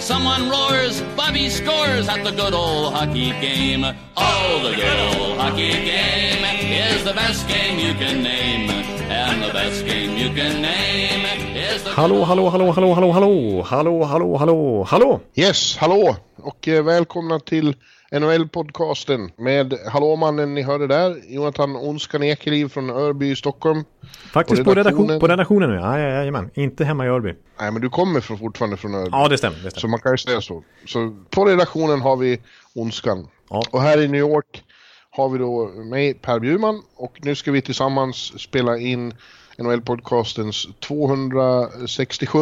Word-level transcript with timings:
Someone 0.00 0.48
roars, 0.48 1.02
Bobby 1.14 1.50
scores 1.50 2.08
at 2.08 2.24
the 2.24 2.30
good 2.30 2.54
old 2.54 2.94
hockey 2.94 3.30
game. 3.40 3.84
Oh, 4.16 4.60
the 4.64 4.74
good 4.74 5.20
old 5.20 5.38
hockey 5.38 5.72
game 5.72 6.42
is 6.72 7.04
the 7.04 7.12
best 7.12 7.46
game 7.46 7.78
you 7.78 7.92
can 7.94 8.22
name. 8.22 8.70
And 9.10 9.42
the 9.42 9.52
best 9.52 9.84
game 9.84 10.16
you 10.16 10.28
can 10.34 10.62
name 10.62 11.26
is 11.54 11.84
the... 11.84 11.90
Hallå, 11.90 12.24
hallå, 12.24 12.48
hallå, 12.48 12.72
hallå, 12.72 12.94
hallå, 12.94 13.12
hallå, 13.12 13.62
hallå, 13.62 14.04
hallå, 14.04 14.36
hallå, 14.38 14.84
hallå. 14.84 15.20
Yes, 15.36 15.76
hallå 15.76 16.16
och 16.36 16.68
eh, 16.68 16.82
välkomna 16.82 17.38
till 17.40 17.74
NHL-podcasten 18.10 19.30
med 19.36 19.74
hallåmannen 19.86 20.54
ni 20.54 20.62
hörde 20.62 20.86
där, 20.86 21.16
Jonathan 21.28 21.76
Onskan 21.76 22.22
Ekeliv 22.22 22.68
från 22.68 22.90
Örby 22.90 23.30
i 23.30 23.36
Stockholm. 23.36 23.84
Faktiskt 24.32 24.64
på, 24.64 24.74
redaktion, 24.74 25.20
på 25.20 25.28
redaktionen 25.28 25.70
nu, 25.70 25.76
ja, 25.76 25.98
ja, 25.98 26.08
jajamän. 26.08 26.50
Inte 26.54 26.84
hemma 26.84 27.06
i 27.06 27.08
Örby. 27.08 27.34
Nej, 27.60 27.72
men 27.72 27.82
du 27.82 27.88
kommer 27.88 28.20
från, 28.20 28.38
fortfarande 28.38 28.76
från 28.76 28.94
Örby. 28.94 29.10
Ja, 29.12 29.28
det 29.28 29.38
stämmer. 29.38 29.56
Det 29.56 29.70
Så 29.70 29.70
stämmer. 29.70 29.90
man 29.90 30.00
kan 30.00 30.12
ju 30.12 30.18
säga 30.18 30.40
så. 30.40 30.64
Så 30.86 31.16
på 31.30 31.44
redaktionen 31.44 32.00
har 32.00 32.16
vi 32.16 32.40
Onskan. 32.74 33.28
Ja. 33.50 33.62
Och 33.70 33.82
här 33.82 34.00
i 34.00 34.08
New 34.08 34.20
York 34.20 34.62
har 35.10 35.28
vi 35.28 35.38
då 35.38 35.68
mig, 35.68 36.14
Per 36.14 36.38
Bjurman. 36.40 36.82
Och 36.96 37.18
nu 37.22 37.34
ska 37.34 37.52
vi 37.52 37.62
tillsammans 37.62 38.40
spela 38.42 38.78
in 38.78 39.14
NHL-podcastens 39.58 40.68
267 40.80 42.38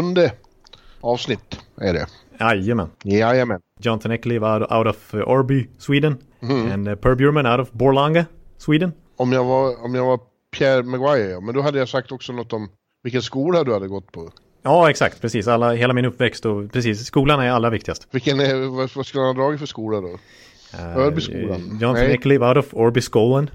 avsnitt. 1.00 1.58
Är 1.80 1.92
det. 1.92 2.06
Jajamän. 2.40 2.88
Jajamän. 3.04 3.60
Jonathan 3.80 4.12
Ekeliv 4.12 4.42
out, 4.44 4.72
out 4.72 4.86
of 4.86 5.14
uh, 5.14 5.20
Örby, 5.28 5.68
Sweden. 5.78 6.18
And 6.42 6.88
uh, 6.88 6.94
Per 6.94 7.14
Bjurman 7.14 7.46
out 7.46 7.60
of 7.60 7.72
Borlänge, 7.72 8.26
Sweden. 8.58 8.92
Om 9.16 9.32
jag 9.32 9.44
var, 9.44 9.84
om 9.84 9.94
jag 9.94 10.04
var 10.06 10.20
Pierre 10.56 10.82
Maguire, 10.82 11.30
ja. 11.30 11.40
Men 11.40 11.54
då 11.54 11.62
hade 11.62 11.78
jag 11.78 11.88
sagt 11.88 12.12
också 12.12 12.32
något 12.32 12.52
om 12.52 12.68
vilken 13.02 13.22
skola 13.22 13.64
du 13.64 13.72
hade 13.72 13.88
gått 13.88 14.12
på. 14.12 14.30
Ja, 14.62 14.90
exakt. 14.90 15.20
Precis. 15.20 15.48
Alla, 15.48 15.72
hela 15.74 15.92
min 15.94 16.04
uppväxt 16.04 16.46
och 16.46 16.72
precis. 16.72 17.06
Skolan 17.06 17.40
är 17.40 17.50
allra 17.50 17.70
viktigast. 17.70 18.08
Vilken, 18.10 18.40
är- 18.40 18.68
vad, 18.76 18.90
vad 18.94 19.06
skulle 19.06 19.24
han 19.24 19.36
ha 19.36 19.42
dragit 19.42 19.60
för 19.60 19.66
skola 19.66 20.00
då? 20.00 20.08
Uh, 20.08 20.96
Örbyskolan. 20.98 21.78
Jonathan 21.80 22.04
Nej. 22.06 22.12
Ekeliv 22.14 22.42
out 22.42 22.56
of 22.56 22.74
Örby 22.74 23.00
skolan. 23.00 23.50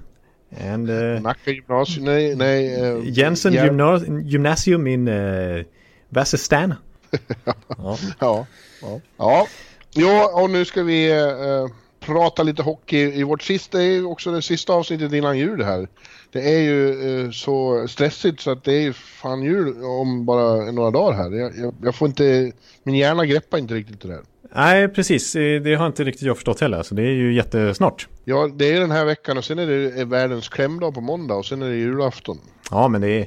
And 0.72 0.90
uh, 0.90 1.20
Nacka 1.20 1.50
gymnasium? 1.50 2.04
Nej, 2.04 2.36
nej. 2.36 2.82
eh, 2.82 2.98
Jensen 3.18 3.52
Jär- 3.52 3.64
gymna 3.64 4.00
Gymnasium 4.22 4.86
in 4.86 5.08
uh, 5.08 5.64
Västerstan. 6.08 6.74
ja. 7.78 7.96
Ja, 8.18 8.46
ja. 8.84 9.00
Ja, 9.16 9.46
ja 9.94 10.42
och 10.42 10.50
nu 10.50 10.64
ska 10.64 10.82
vi 10.82 11.10
eh, 11.10 11.66
prata 12.00 12.42
lite 12.42 12.62
hockey 12.62 12.98
i 12.98 13.22
vårt 13.22 13.42
sista, 13.42 13.78
det 13.78 13.84
är 13.84 14.06
också 14.10 14.32
det 14.32 14.42
sista 14.42 14.72
avsnittet 14.72 15.12
innan 15.12 15.38
jul 15.38 15.62
här. 15.62 15.88
Det 16.32 16.54
är 16.54 16.58
ju 16.60 16.90
eh, 17.24 17.30
så 17.30 17.86
stressigt 17.88 18.40
så 18.40 18.50
att 18.50 18.64
det 18.64 18.72
är 18.72 18.80
ju 18.80 18.92
fan 18.92 19.42
jul 19.42 19.84
om 19.84 20.24
bara 20.24 20.72
några 20.72 20.90
dagar 20.90 21.16
här. 21.16 21.30
Jag, 21.30 21.52
jag, 21.58 21.74
jag 21.82 21.94
får 21.94 22.08
inte, 22.08 22.52
min 22.82 22.94
hjärna 22.94 23.26
greppar 23.26 23.58
inte 23.58 23.74
riktigt 23.74 24.00
det 24.00 24.08
där. 24.08 24.20
Nej, 24.56 24.88
precis. 24.88 25.36
Eh, 25.36 25.62
Det 25.62 25.74
har 25.74 25.86
inte 25.86 26.04
riktigt 26.04 26.22
jag 26.26 26.36
förstått 26.36 26.60
heller. 26.60 26.82
Så 26.82 26.94
det 26.94 27.02
är 27.02 27.12
ju 27.12 27.34
jättesnart. 27.34 28.08
Ja, 28.24 28.50
det 28.54 28.72
är 28.72 28.80
den 28.80 28.90
här 28.90 29.04
veckan 29.04 29.38
och 29.38 29.44
sen 29.44 29.58
är 29.58 29.66
det 29.66 30.00
är 30.00 30.04
världens 30.04 30.48
klämdag 30.48 30.94
på 30.94 31.00
måndag 31.00 31.34
och 31.34 31.46
sen 31.46 31.62
är 31.62 31.68
det 31.68 31.76
julafton. 31.76 32.38
Ja, 32.70 32.88
men 32.88 33.00
det 33.00 33.08
är, 33.08 33.26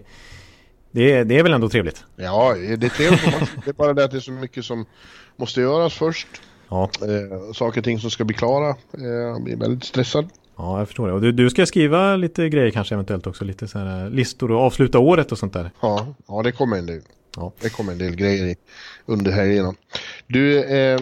det 0.97 1.11
är, 1.11 1.25
det 1.25 1.39
är 1.39 1.43
väl 1.43 1.53
ändå 1.53 1.69
trevligt. 1.69 2.03
Ja, 2.15 2.53
det 2.53 2.85
är 2.85 2.89
trevligt. 2.89 3.51
Det 3.65 3.71
är 3.71 3.73
bara 3.73 3.93
det 3.93 4.03
att 4.03 4.11
det 4.11 4.17
är 4.17 4.21
så 4.21 4.31
mycket 4.31 4.65
som 4.65 4.85
måste 5.35 5.61
göras 5.61 5.93
först. 5.93 6.27
Ja, 6.69 6.89
Eh, 7.01 7.53
saker 7.53 7.79
och 7.81 7.83
ting 7.85 7.99
som 7.99 8.11
ska 8.11 8.23
bli 8.23 8.35
klara. 8.35 8.69
Eh, 8.97 9.05
jag 9.05 9.43
blir 9.43 9.55
väldigt 9.55 9.83
stressad. 9.83 10.29
ja 10.57 10.79
jag 10.79 10.87
förstår 10.87 11.07
det. 11.07 11.13
Och 11.13 11.21
du, 11.21 11.31
du 11.31 11.49
ska 11.49 11.65
skriva 11.65 12.15
lite 12.15 12.49
grejer 12.49 12.71
kanske 12.71 12.95
eventuellt 12.95 13.27
också. 13.27 13.45
Lite 13.45 13.67
så 13.67 13.79
här 13.79 14.09
listor 14.09 14.51
och 14.51 14.61
avsluta 14.61 14.99
året 14.99 15.31
och 15.31 15.37
sånt 15.37 15.53
där. 15.53 15.71
Ja, 15.81 16.07
ja 16.27 16.43
det 16.43 16.51
kommer 16.51 16.77
en 16.77 16.85
del. 16.85 17.01
Ja. 17.35 17.51
Det 17.61 17.69
kommer 17.69 17.91
en 17.91 17.97
del 17.97 18.15
grejer 18.15 18.45
i, 18.45 18.55
under 19.05 19.31
helgerna. 19.31 19.73
Du, 20.27 20.63
eh, 20.63 20.99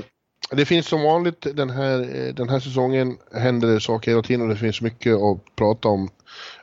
det 0.52 0.66
finns 0.66 0.88
som 0.88 1.02
vanligt 1.03 1.48
den 1.53 1.69
här, 1.69 2.00
eh, 2.02 2.34
den 2.34 2.50
här 2.50 2.59
säsongen 2.59 3.18
händer 3.34 3.68
det 3.68 3.80
saker 3.81 4.12
hela 4.12 4.24
tiden 4.24 4.42
och 4.42 4.50
det 4.50 4.56
finns 4.56 4.81
mycket 4.81 5.16
att 5.16 5.56
prata 5.56 5.88
om. 5.88 6.09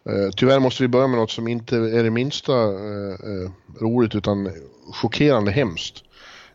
Eh, 0.04 0.30
tyvärr 0.36 0.60
måste 0.60 0.82
vi 0.82 0.88
börja 0.88 1.06
med 1.06 1.18
något 1.18 1.30
som 1.30 1.48
inte 1.48 1.76
är 1.76 2.04
det 2.04 2.10
minsta 2.10 2.52
eh, 2.52 3.12
eh, 3.12 3.50
roligt 3.80 4.14
utan 4.14 4.50
chockerande 4.92 5.50
hemskt. 5.50 6.04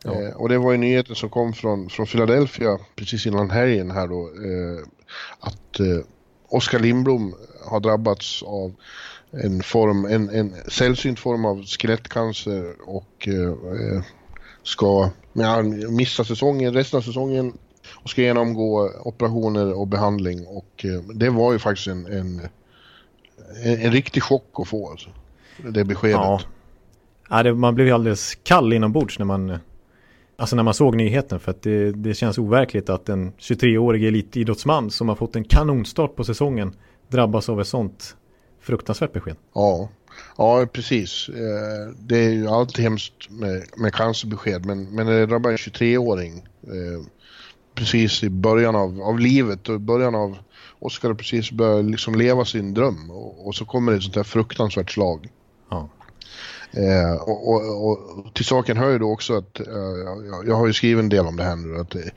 Eh, 0.06 0.36
och 0.36 0.50
det 0.50 0.58
var 0.58 0.72
ju 0.72 0.78
nyheten 0.78 1.16
som 1.16 1.30
kom 1.30 1.54
från, 1.54 1.90
från 1.90 2.06
Philadelphia 2.06 2.80
precis 2.96 3.26
innan 3.26 3.50
helgen 3.50 3.92
här 3.92 4.08
då. 4.08 4.22
Eh, 4.22 4.86
att 5.40 5.80
Oskar 6.50 6.80
Lindblom 6.80 7.36
har 7.66 7.80
drabbats 7.80 8.44
av 8.44 8.74
en 9.32 9.64
form, 9.64 10.06
en, 10.06 10.30
en 10.30 10.54
sällsynt 10.68 11.20
form 11.20 11.46
av 11.46 11.64
skelettcancer 11.66 12.76
och 12.86 13.28
ska 14.64 15.10
ja, 15.34 15.62
missa 15.90 16.24
säsongen, 16.24 16.74
resten 16.74 16.98
av 16.98 17.02
säsongen 17.02 17.54
och 17.94 18.10
ska 18.10 18.22
genomgå 18.22 18.92
operationer 19.04 19.74
och 19.74 19.88
behandling 19.88 20.48
och 20.48 20.86
det 21.14 21.30
var 21.30 21.54
ju 21.54 21.60
faktiskt 21.60 21.88
en, 21.88 22.06
en, 22.06 22.42
en, 23.64 23.82
en 23.82 23.92
riktig 23.92 24.24
chock 24.24 24.50
att 24.54 24.68
få 24.68 24.90
alltså. 24.90 25.10
Det 25.58 25.84
beskedet. 25.84 26.16
Ja. 26.16 26.42
Ja, 27.30 27.44
det, 27.44 27.54
man 27.54 27.76
blev 27.76 27.88
ju 27.88 27.94
alldeles 27.94 28.36
kall 28.44 28.74
inombords 28.74 29.20
när 29.20 29.26
man, 29.26 29.58
alltså 30.38 30.56
när 30.56 30.64
man 30.64 30.74
såg 30.74 30.96
nyheten. 30.96 31.40
För 31.40 31.52
att 31.52 31.62
det, 31.62 31.92
det 31.92 32.14
känns 32.14 32.38
overkligt 32.38 32.90
att 32.90 33.10
en 33.10 33.32
23-årig 33.34 34.06
elitidrottsman 34.06 34.92
som 34.92 35.10
har 35.10 35.16
fått 35.16 35.36
en 35.36 35.44
kanonstart 35.44 36.16
på 36.16 36.24
säsongen 36.24 36.76
drabbas 37.08 37.50
av 37.50 37.62
ett 37.62 37.68
sånt 37.68 38.16
fruktansvärt 38.62 39.14
besked. 39.14 39.36
Ja, 39.54 39.90
ja 40.38 40.68
precis. 40.74 41.30
Eh, 41.30 41.94
Det 42.00 42.18
är 42.18 42.30
ju 42.30 42.48
alltid 42.48 42.84
hemskt 42.84 43.30
med, 43.30 43.64
med 43.78 43.94
cancerbesked 43.94 44.66
men, 44.66 44.96
men 44.96 45.06
när 45.06 45.14
det 45.20 45.26
drabbar 45.26 45.50
en 45.52 45.58
23-åring 45.58 46.48
eh, 46.64 47.06
precis 47.78 48.24
i 48.24 48.30
början 48.30 48.76
av, 48.76 49.02
av 49.02 49.20
livet 49.20 49.70
och 49.70 49.76
i 49.76 49.80
början 49.80 50.16
av 50.16 50.38
Oskar 50.80 51.14
precis 51.14 51.52
börjat 51.52 51.86
liksom 51.86 52.16
leva 52.16 52.46
sin 52.46 52.74
dröm 52.74 53.12
och, 53.12 53.48
och 53.48 53.56
så 53.56 53.66
kommer 53.66 53.92
det 53.92 53.98
ett 53.98 54.04
sånt 54.04 54.16
här 54.16 54.24
fruktansvärt 54.24 54.92
slag. 54.92 55.30
Ja. 55.70 55.90
Eh, 56.72 57.22
och, 57.22 57.50
och, 57.50 57.90
och 57.90 58.34
till 58.34 58.46
saken 58.46 58.78
hör 58.78 58.90
ju 58.90 59.00
då 59.00 59.12
också 59.12 59.38
att 59.38 59.60
eh, 59.60 59.66
jag, 60.30 60.48
jag 60.48 60.56
har 60.56 60.68
ju 60.68 60.74
skrivit 60.74 61.04
en 61.04 61.10
del 61.10 61.26
om 61.26 61.38
det 61.38 61.44
här 61.44 61.56
nu 61.56 61.80
att 61.80 61.90
det, 61.90 62.12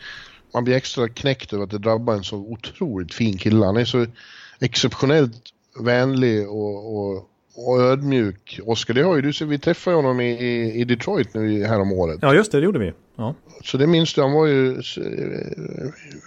man 0.55 0.65
blir 0.65 0.75
extra 0.75 1.09
knäckt 1.09 1.53
över 1.53 1.65
att 1.65 1.71
det 1.71 1.79
drabbar 1.79 2.15
en 2.15 2.25
så 2.25 2.37
otroligt 2.37 3.15
fin 3.15 3.39
kille. 3.39 3.67
Han 3.67 3.77
är 3.77 3.85
så 3.85 4.07
exceptionellt 4.61 5.43
vänlig 5.81 6.49
och, 6.49 6.97
och, 6.97 7.30
och 7.69 7.81
ödmjuk. 7.81 8.61
Oskar, 8.67 8.95
det 8.95 9.03
har 9.03 9.17
ju 9.17 9.23
du 9.23 9.33
vi 9.49 9.59
träffade 9.59 9.97
honom 9.97 10.21
i, 10.21 10.31
i, 10.31 10.81
Detroit 10.85 11.35
nu 11.35 11.65
här 11.65 11.81
om 11.81 11.93
året. 11.93 12.19
ja, 12.23 12.35
just 12.35 12.53
det, 12.53 12.59
det 12.61 12.65
gjorde 12.65 12.79
vi. 12.79 12.93
Ja. 13.17 13.35
Så 13.65 13.77
det 13.79 13.87
minns 13.87 14.15
du, 14.15 14.21
han 14.23 14.33
var 14.33 14.47
ju, 14.47 14.83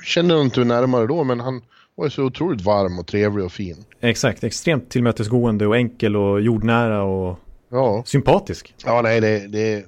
honom 0.03 0.41
inte 0.41 0.63
närmare 0.63 1.07
då 1.07 1.23
men 1.23 1.39
han 1.39 1.61
var 1.95 2.05
ju 2.05 2.11
så 2.11 2.23
otroligt 2.23 2.61
varm 2.61 2.99
och 2.99 3.07
trevlig 3.07 3.45
och 3.45 3.51
fin. 3.51 3.75
Exakt, 3.99 4.43
extremt 4.43 4.89
tillmötesgående 4.89 5.67
och 5.67 5.75
enkel 5.77 6.15
och 6.15 6.41
jordnära 6.41 7.03
och 7.03 7.39
Ja. 7.69 8.03
sympatisk. 8.05 8.75
Ja, 8.85 9.01
nej, 9.01 9.21
det, 9.21 9.47
det, 9.47 9.85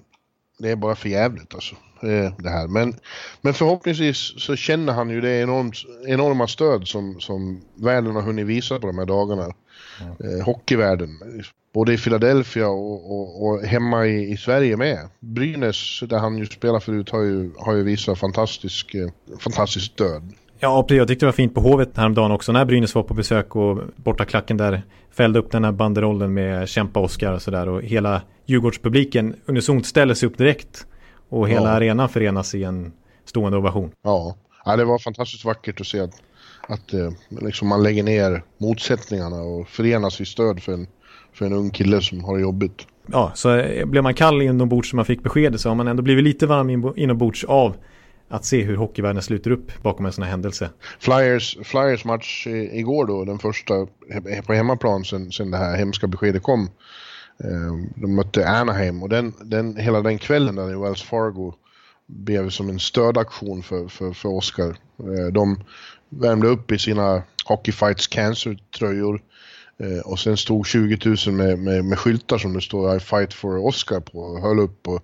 det 0.60 0.70
är 0.70 0.76
bara 0.76 0.96
för 0.96 1.10
jävligt 1.10 1.54
alltså. 1.54 1.76
Eh, 2.02 2.34
Det 2.38 2.50
här. 2.50 2.68
Men, 2.68 2.94
men 3.42 3.54
förhoppningsvis 3.54 4.34
så 4.38 4.56
känner 4.56 4.94
han 4.94 5.10
ju 5.10 5.22
det 5.22 5.42
enormt, 5.42 5.76
enorma 6.08 6.48
stöd 6.48 6.88
som, 6.88 7.20
som 7.20 7.62
världen 7.76 8.16
har 8.16 8.22
hunnit 8.22 8.46
visa 8.46 8.80
på 8.80 8.88
de 8.88 8.98
här 8.98 9.06
dagarna. 9.06 9.54
Eh, 10.00 10.46
hockeyvärlden. 10.46 11.10
Både 11.74 11.94
i 11.94 11.98
Philadelphia 11.98 12.68
och, 12.68 13.12
och, 13.12 13.48
och 13.48 13.62
hemma 13.62 14.06
i, 14.08 14.32
i 14.32 14.38
Sverige 14.38 14.78
med. 14.78 15.10
Brynäs, 15.20 16.04
där 16.08 16.20
han 16.20 16.38
ju 16.38 16.46
spelar 16.46 16.80
förut, 16.80 17.10
har 17.10 17.22
ju, 17.22 17.52
har 17.58 17.76
ju 17.76 17.84
visat 17.84 18.20
fantastisk, 18.20 18.96
eh, 18.96 19.10
fantastiskt 19.40 19.86
stöd. 19.86 20.34
Ja. 20.60 20.86
Jag 20.90 21.08
tyckte 21.08 21.26
det 21.26 21.28
var 21.28 21.34
fint 21.34 21.54
på 21.54 21.62
Hovet 21.62 21.98
häromdagen 21.98 22.32
också 22.32 22.52
när 22.52 22.66
Brynäs 22.66 22.96
var 22.96 23.04
på 23.04 23.14
besök 23.14 23.56
och 23.56 23.80
bortaklacken 23.96 24.58
där 24.58 24.84
fällde 25.12 25.40
upp 25.40 25.52
den 25.52 25.64
här 25.64 25.72
banderollen 25.72 26.34
med 26.34 26.70
Kämpa 26.70 27.00
Oskar 27.00 27.32
och 27.32 27.42
sådär 27.42 27.70
och 27.70 27.82
hela 27.82 28.22
Djurgårdspubliken 28.46 29.36
unisont 29.46 29.86
ställer 29.86 30.14
sig 30.14 30.28
upp 30.30 30.38
direkt 30.38 30.88
och 31.36 31.50
hela 31.50 31.70
Ja. 31.70 31.76
arenan 31.76 32.10
förenas 32.10 32.56
i 32.56 32.64
en 32.64 32.92
stående 33.26 33.58
ovation. 33.58 33.92
Ja, 34.04 34.36
ja 34.66 34.76
det 34.76 34.86
var 34.86 35.00
fantastiskt 35.00 35.46
vackert 35.46 35.82
att 35.82 35.88
se 35.88 36.00
att, 36.00 36.22
att 36.68 36.94
eh, 36.94 37.12
liksom 37.30 37.68
man 37.68 37.84
lägger 37.84 38.04
ner 38.04 38.44
motsättningarna 38.58 39.36
och 39.42 39.68
förenas 39.68 40.22
i 40.22 40.26
stöd 40.26 40.64
för 40.64 40.74
en, 40.74 40.88
för 41.34 41.46
en 41.46 41.54
ung 41.54 41.70
kille 41.70 42.02
som 42.02 42.24
har 42.24 42.36
det 42.36 42.42
jobbigt. 42.42 42.88
Ja, 43.12 43.32
så 43.36 43.56
eh, 43.58 43.86
blev 43.86 44.04
man 44.04 44.14
kall 44.14 44.42
inombords 44.42 44.90
som 44.90 44.98
man 44.98 45.06
fick 45.06 45.24
beskedet 45.24 45.62
så 45.62 45.70
har 45.70 45.76
man 45.76 45.88
ändå 45.88 46.04
blivit 46.04 46.24
lite 46.24 46.48
varm 46.48 46.70
in- 46.70 46.94
inombords 46.96 47.44
av 47.44 47.76
att 48.30 48.46
se 48.46 48.62
hur 48.64 48.76
hockeyvärlden 48.76 49.22
sluter 49.22 49.52
upp 49.52 49.84
bakom 49.84 50.06
en 50.06 50.12
sån 50.12 50.24
här 50.24 50.32
händelse. 50.32 50.70
Flyers, 51.00 51.58
Flyers 51.64 52.06
match 52.06 52.48
igår 52.72 53.06
då, 53.06 53.26
den 53.26 53.40
första 53.40 53.74
på 54.46 54.54
hemmaplan 54.54 55.06
sen, 55.06 55.32
sen 55.32 55.52
det 55.52 55.58
här 55.58 55.78
hemska 55.78 56.08
beskedet 56.08 56.44
kom. 56.44 56.70
Ehm, 57.44 57.94
de 57.96 58.16
mötte 58.16 58.48
Anaheim 58.48 59.04
och 59.04 59.10
den, 59.10 59.34
den, 59.42 59.78
hela 59.78 60.02
den 60.02 60.18
kvällen 60.18 60.56
där 60.56 60.72
i 60.72 60.76
Wells 60.76 61.04
Fargo 61.04 61.54
blev 62.08 62.50
som 62.50 62.70
en 62.70 62.80
stödaktion 62.80 63.64
för, 63.64 63.88
för, 63.88 64.14
för 64.14 64.30
Oscar. 64.30 64.78
Ehm, 65.00 65.34
de 65.34 65.64
värmde 66.10 66.48
upp 66.48 66.72
i 66.72 66.80
sina 66.80 67.24
Hockey 67.46 67.72
Fights 67.72 68.08
Cancer-tröjor 68.08 69.22
eh, 69.78 70.00
och 70.06 70.20
sen 70.20 70.38
stod 70.38 70.68
20 70.68 71.16
000 71.28 71.36
med, 71.36 71.60
med, 71.60 71.86
med 71.86 72.00
skyltar 72.00 72.38
som 72.38 72.54
det 72.54 72.62
står 72.62 72.96
I 72.96 73.00
fight 73.00 73.34
for 73.34 73.66
Oscar 73.66 74.00
på 74.00 74.20
och 74.20 74.42
höll 74.42 74.60
upp. 74.60 74.88
Och, 74.88 75.02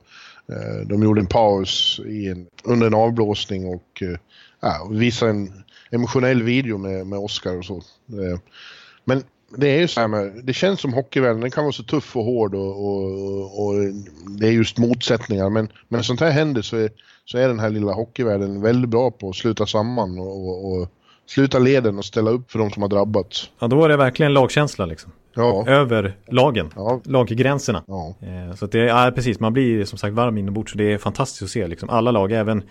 eh, 0.47 0.87
de 0.87 1.03
gjorde 1.03 1.21
en 1.21 1.27
paus 1.27 2.01
i 2.05 2.27
en, 2.27 2.47
under 2.63 2.87
en 2.87 2.93
avblåsning 2.93 3.65
och 3.65 4.01
eh, 4.01 4.17
ja, 4.59 4.87
visade 4.91 5.31
en 5.31 5.63
emotionell 5.91 6.43
video 6.43 6.77
med, 6.77 7.07
med 7.07 7.19
Oscar 7.19 7.57
och 7.57 7.65
så. 7.65 7.83
Ehm, 8.09 8.39
men 9.05 9.23
det 9.57 9.67
är 9.67 9.79
ju 9.79 9.87
så 9.87 9.99
här 9.99 10.07
med, 10.07 10.31
det 10.43 10.53
känns 10.53 10.79
som 10.79 10.93
hockeyvärlden, 10.93 11.41
den 11.41 11.51
kan 11.51 11.63
vara 11.63 11.73
så 11.73 11.83
tuff 11.83 12.15
och 12.15 12.23
hård 12.23 12.55
och, 12.55 12.85
och, 12.85 13.65
och 13.65 13.73
det 14.39 14.47
är 14.47 14.51
just 14.51 14.77
motsättningar. 14.77 15.49
Men 15.49 15.69
när 15.87 16.01
sånt 16.01 16.19
här 16.19 16.31
händer 16.31 16.61
så 16.61 16.77
är, 16.77 16.89
så 17.25 17.37
är 17.37 17.47
den 17.47 17.59
här 17.59 17.69
lilla 17.69 17.93
hockeyvärlden 17.93 18.61
väldigt 18.61 18.89
bra 18.89 19.11
på 19.11 19.29
att 19.29 19.35
sluta 19.35 19.65
samman 19.65 20.19
och, 20.19 20.47
och, 20.47 20.71
och 20.71 20.87
sluta 21.25 21.59
leden 21.59 21.97
och 21.97 22.05
ställa 22.05 22.31
upp 22.31 22.51
för 22.51 22.59
de 22.59 22.71
som 22.71 22.81
har 22.81 22.89
drabbats. 22.89 23.49
Ja, 23.59 23.67
då 23.67 23.85
är 23.85 23.89
det 23.89 23.97
verkligen 23.97 24.33
lagkänsla 24.33 24.85
liksom. 24.85 25.11
Ja. 25.33 25.67
Över 25.67 26.15
lagen, 26.27 26.69
ja. 26.75 27.01
laggränserna. 27.03 27.83
Ja. 27.87 28.15
Eh, 28.21 28.55
så 28.55 28.65
att 28.65 28.71
det 28.71 28.89
är 28.89 29.11
precis, 29.11 29.39
man 29.39 29.53
blir 29.53 29.85
som 29.85 29.97
sagt 29.97 30.13
varm 30.13 30.37
inombords 30.37 30.71
så 30.71 30.77
det 30.77 30.93
är 30.93 30.97
fantastiskt 30.97 31.43
att 31.43 31.49
se 31.49 31.67
liksom. 31.67 31.89
Alla 31.89 32.11
lag, 32.11 32.31
även 32.31 32.63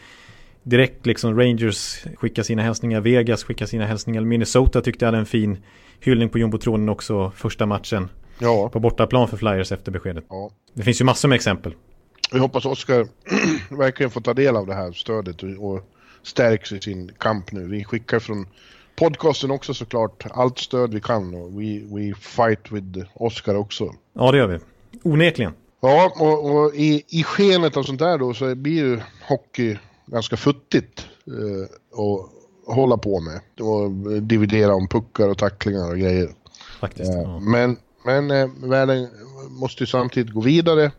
direkt 0.62 1.06
liksom 1.06 1.38
Rangers 1.38 2.04
skickar 2.16 2.42
sina 2.42 2.62
hälsningar, 2.62 3.00
Vegas 3.00 3.44
skickar 3.44 3.66
sina 3.66 3.86
hälsningar, 3.86 4.20
Minnesota 4.20 4.80
tyckte 4.80 5.04
jag 5.04 5.08
hade 5.08 5.18
en 5.18 5.26
fin 5.26 5.58
hyllning 6.00 6.28
på 6.28 6.38
jumbotronen 6.38 6.88
också 6.88 7.32
första 7.36 7.66
matchen. 7.66 8.08
Ja. 8.38 8.68
På 8.68 8.80
bortaplan 8.80 9.28
för 9.28 9.36
Flyers 9.36 9.72
efter 9.72 9.92
beskedet. 9.92 10.24
Ja. 10.28 10.50
Det 10.74 10.82
finns 10.82 11.00
ju 11.00 11.04
massor 11.04 11.28
med 11.28 11.36
exempel. 11.36 11.74
Vi 12.32 12.38
hoppas 12.38 12.64
Oskar 12.64 13.06
verkligen 13.76 14.10
får 14.10 14.20
ta 14.20 14.34
del 14.34 14.56
av 14.56 14.66
det 14.66 14.74
här 14.74 14.92
stödet 14.92 15.42
och 15.42 15.80
stärks 16.22 16.72
i 16.72 16.80
sin 16.80 17.12
kamp 17.18 17.52
nu. 17.52 17.66
Vi 17.66 17.84
skickar 17.84 18.18
från 18.18 18.46
podcasten 18.96 19.50
också 19.50 19.74
såklart 19.74 20.26
allt 20.30 20.58
stöd 20.58 20.94
vi 20.94 21.00
kan 21.00 21.34
och 21.34 21.60
we, 21.60 21.80
we 21.94 22.14
fight 22.14 22.72
with 22.72 23.08
Oscar 23.14 23.54
också. 23.54 23.94
Ja, 24.12 24.32
det 24.32 24.38
gör 24.38 24.46
vi. 24.46 24.58
Onekligen. 25.02 25.52
Ja, 25.80 26.12
och, 26.16 26.50
och 26.50 26.74
i, 26.74 27.04
i 27.08 27.22
skenet 27.22 27.76
av 27.76 27.82
sånt 27.82 27.98
där 27.98 28.18
då 28.18 28.34
så 28.34 28.54
blir 28.54 28.72
ju 28.72 29.00
hockey 29.28 29.78
ganska 30.12 30.36
futtigt 30.36 31.06
eh, 31.26 31.64
att 32.00 32.74
hålla 32.74 32.96
på 32.96 33.20
med. 33.20 33.40
Och 33.60 33.90
dividera 34.22 34.74
om 34.74 34.88
puckar 34.88 35.28
och 35.28 35.38
tacklingar 35.38 35.90
och 35.90 35.98
grejer. 35.98 36.30
Faktiskt, 36.80 37.14
eh, 37.14 37.20
ja. 37.20 37.40
Men, 37.40 37.76
men 38.04 38.30
eh, 38.30 38.48
världen 38.56 39.08
måste 39.48 39.82
ju 39.82 39.86
samtidigt 39.86 40.34
gå 40.34 40.40
vidare. 40.40 40.92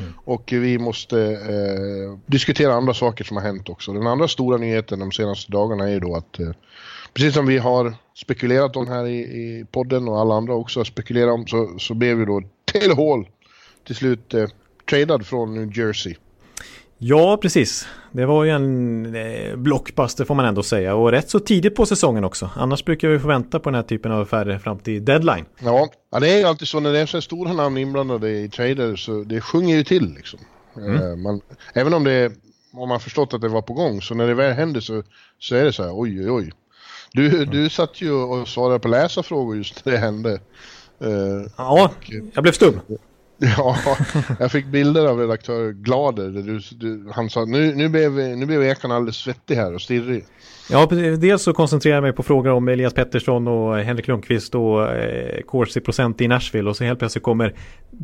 Mm. 0.00 0.12
Och 0.24 0.52
vi 0.52 0.78
måste 0.78 1.20
eh, 1.20 2.18
diskutera 2.26 2.74
andra 2.74 2.94
saker 2.94 3.24
som 3.24 3.36
har 3.36 3.44
hänt 3.44 3.68
också. 3.68 3.92
Den 3.92 4.06
andra 4.06 4.28
stora 4.28 4.56
nyheten 4.56 4.98
de 4.98 5.12
senaste 5.12 5.52
dagarna 5.52 5.84
är 5.84 5.92
ju 5.92 6.00
då 6.00 6.16
att 6.16 6.40
eh, 6.40 6.50
precis 7.14 7.34
som 7.34 7.46
vi 7.46 7.58
har 7.58 7.94
spekulerat 8.14 8.76
om 8.76 8.88
här 8.88 9.06
i, 9.06 9.18
i 9.18 9.66
podden 9.70 10.08
och 10.08 10.20
alla 10.20 10.34
andra 10.34 10.54
också 10.54 10.80
har 10.80 10.84
spekulerat 10.84 11.34
om 11.34 11.46
så, 11.46 11.78
så 11.78 11.94
blev 11.94 12.18
ju 12.18 12.24
då 12.24 12.42
Taylor 12.64 12.96
Hall 12.96 13.28
till 13.86 13.96
slut 13.96 14.34
eh, 14.34 14.46
tradad 14.90 15.26
från 15.26 15.54
New 15.54 15.78
Jersey. 15.78 16.14
Ja, 16.98 17.36
precis. 17.42 17.88
Det 18.12 18.26
var 18.26 18.44
ju 18.44 18.50
en 18.50 19.14
eh, 19.14 19.56
blockbuster 19.56 20.24
får 20.24 20.34
man 20.34 20.44
ändå 20.44 20.62
säga. 20.62 20.94
Och 20.94 21.10
rätt 21.10 21.30
så 21.30 21.40
tidigt 21.40 21.74
på 21.74 21.86
säsongen 21.86 22.24
också. 22.24 22.50
Annars 22.56 22.84
brukar 22.84 23.08
vi 23.08 23.18
få 23.18 23.28
vänta 23.28 23.60
på 23.60 23.70
den 23.70 23.74
här 23.74 23.82
typen 23.82 24.12
av 24.12 24.20
affärer 24.20 24.58
fram 24.58 24.78
till 24.78 25.04
deadline. 25.04 25.44
Ja, 25.58 25.88
ja 26.12 26.20
det 26.20 26.30
är 26.30 26.38
ju 26.38 26.44
alltid 26.44 26.68
så 26.68 26.80
när 26.80 26.92
det 26.92 26.98
är 26.98 27.06
så 27.06 27.20
stora 27.20 27.52
namn 27.52 27.78
inblandade 27.78 28.30
i 28.30 28.48
trader 28.48 28.96
så 28.96 29.22
det 29.22 29.40
sjunger 29.40 29.76
ju 29.76 29.84
till 29.84 30.14
liksom. 30.14 30.40
Mm. 30.76 30.94
Eh, 30.94 31.16
man, 31.16 31.40
även 31.74 31.94
om 31.94 32.04
det 32.04 32.32
om 32.72 32.88
man 32.88 33.00
förstått 33.00 33.34
att 33.34 33.40
det 33.40 33.48
var 33.48 33.62
på 33.62 33.72
gång, 33.72 34.02
så 34.02 34.14
när 34.14 34.26
det 34.26 34.34
väl 34.34 34.52
händer 34.52 34.80
så, 34.80 35.02
så 35.38 35.54
är 35.54 35.64
det 35.64 35.72
så 35.72 35.82
här, 35.82 35.90
oj 35.94 36.20
oj 36.20 36.30
oj. 36.30 36.52
Du, 37.12 37.26
mm. 37.26 37.50
du 37.50 37.70
satt 37.70 38.00
ju 38.00 38.12
och 38.12 38.48
svarade 38.48 38.78
på 38.78 38.88
läsarfrågor 38.88 39.56
just 39.56 39.84
när 39.84 39.92
det 39.92 39.98
hände. 39.98 40.40
Uh, 41.04 41.46
ja, 41.56 41.90
jag 42.34 42.42
blev 42.42 42.52
stum. 42.52 42.80
Ja, 43.56 43.76
jag 44.40 44.52
fick 44.52 44.66
bilder 44.66 45.06
av 45.06 45.18
redaktör 45.18 45.72
Glader 45.72 46.28
där 46.28 46.42
du, 46.42 46.60
du, 46.70 47.10
han 47.12 47.30
sa 47.30 47.44
nu, 47.44 47.74
nu, 47.74 47.88
blev, 47.88 48.12
nu 48.12 48.46
blev 48.46 48.62
Ekan 48.62 48.92
alldeles 48.92 49.16
svettig 49.16 49.54
här 49.54 49.74
och 49.74 49.82
stirrig. 49.82 50.24
Ja, 50.70 50.86
dels 51.18 51.42
så 51.42 51.52
koncentrerar 51.52 51.94
jag 51.94 52.02
mig 52.02 52.12
på 52.12 52.22
frågor 52.22 52.52
om 52.52 52.68
Elias 52.68 52.94
Pettersson 52.94 53.48
och 53.48 53.78
Henrik 53.78 54.08
Lundqvist 54.08 54.54
och 54.54 54.92
eh, 54.94 55.42
Corsi 55.42 55.80
procent 55.80 56.20
i 56.20 56.28
Nashville 56.28 56.70
och 56.70 56.76
så 56.76 56.84
helt 56.84 56.98
plötsligt 56.98 57.24
kommer 57.24 57.54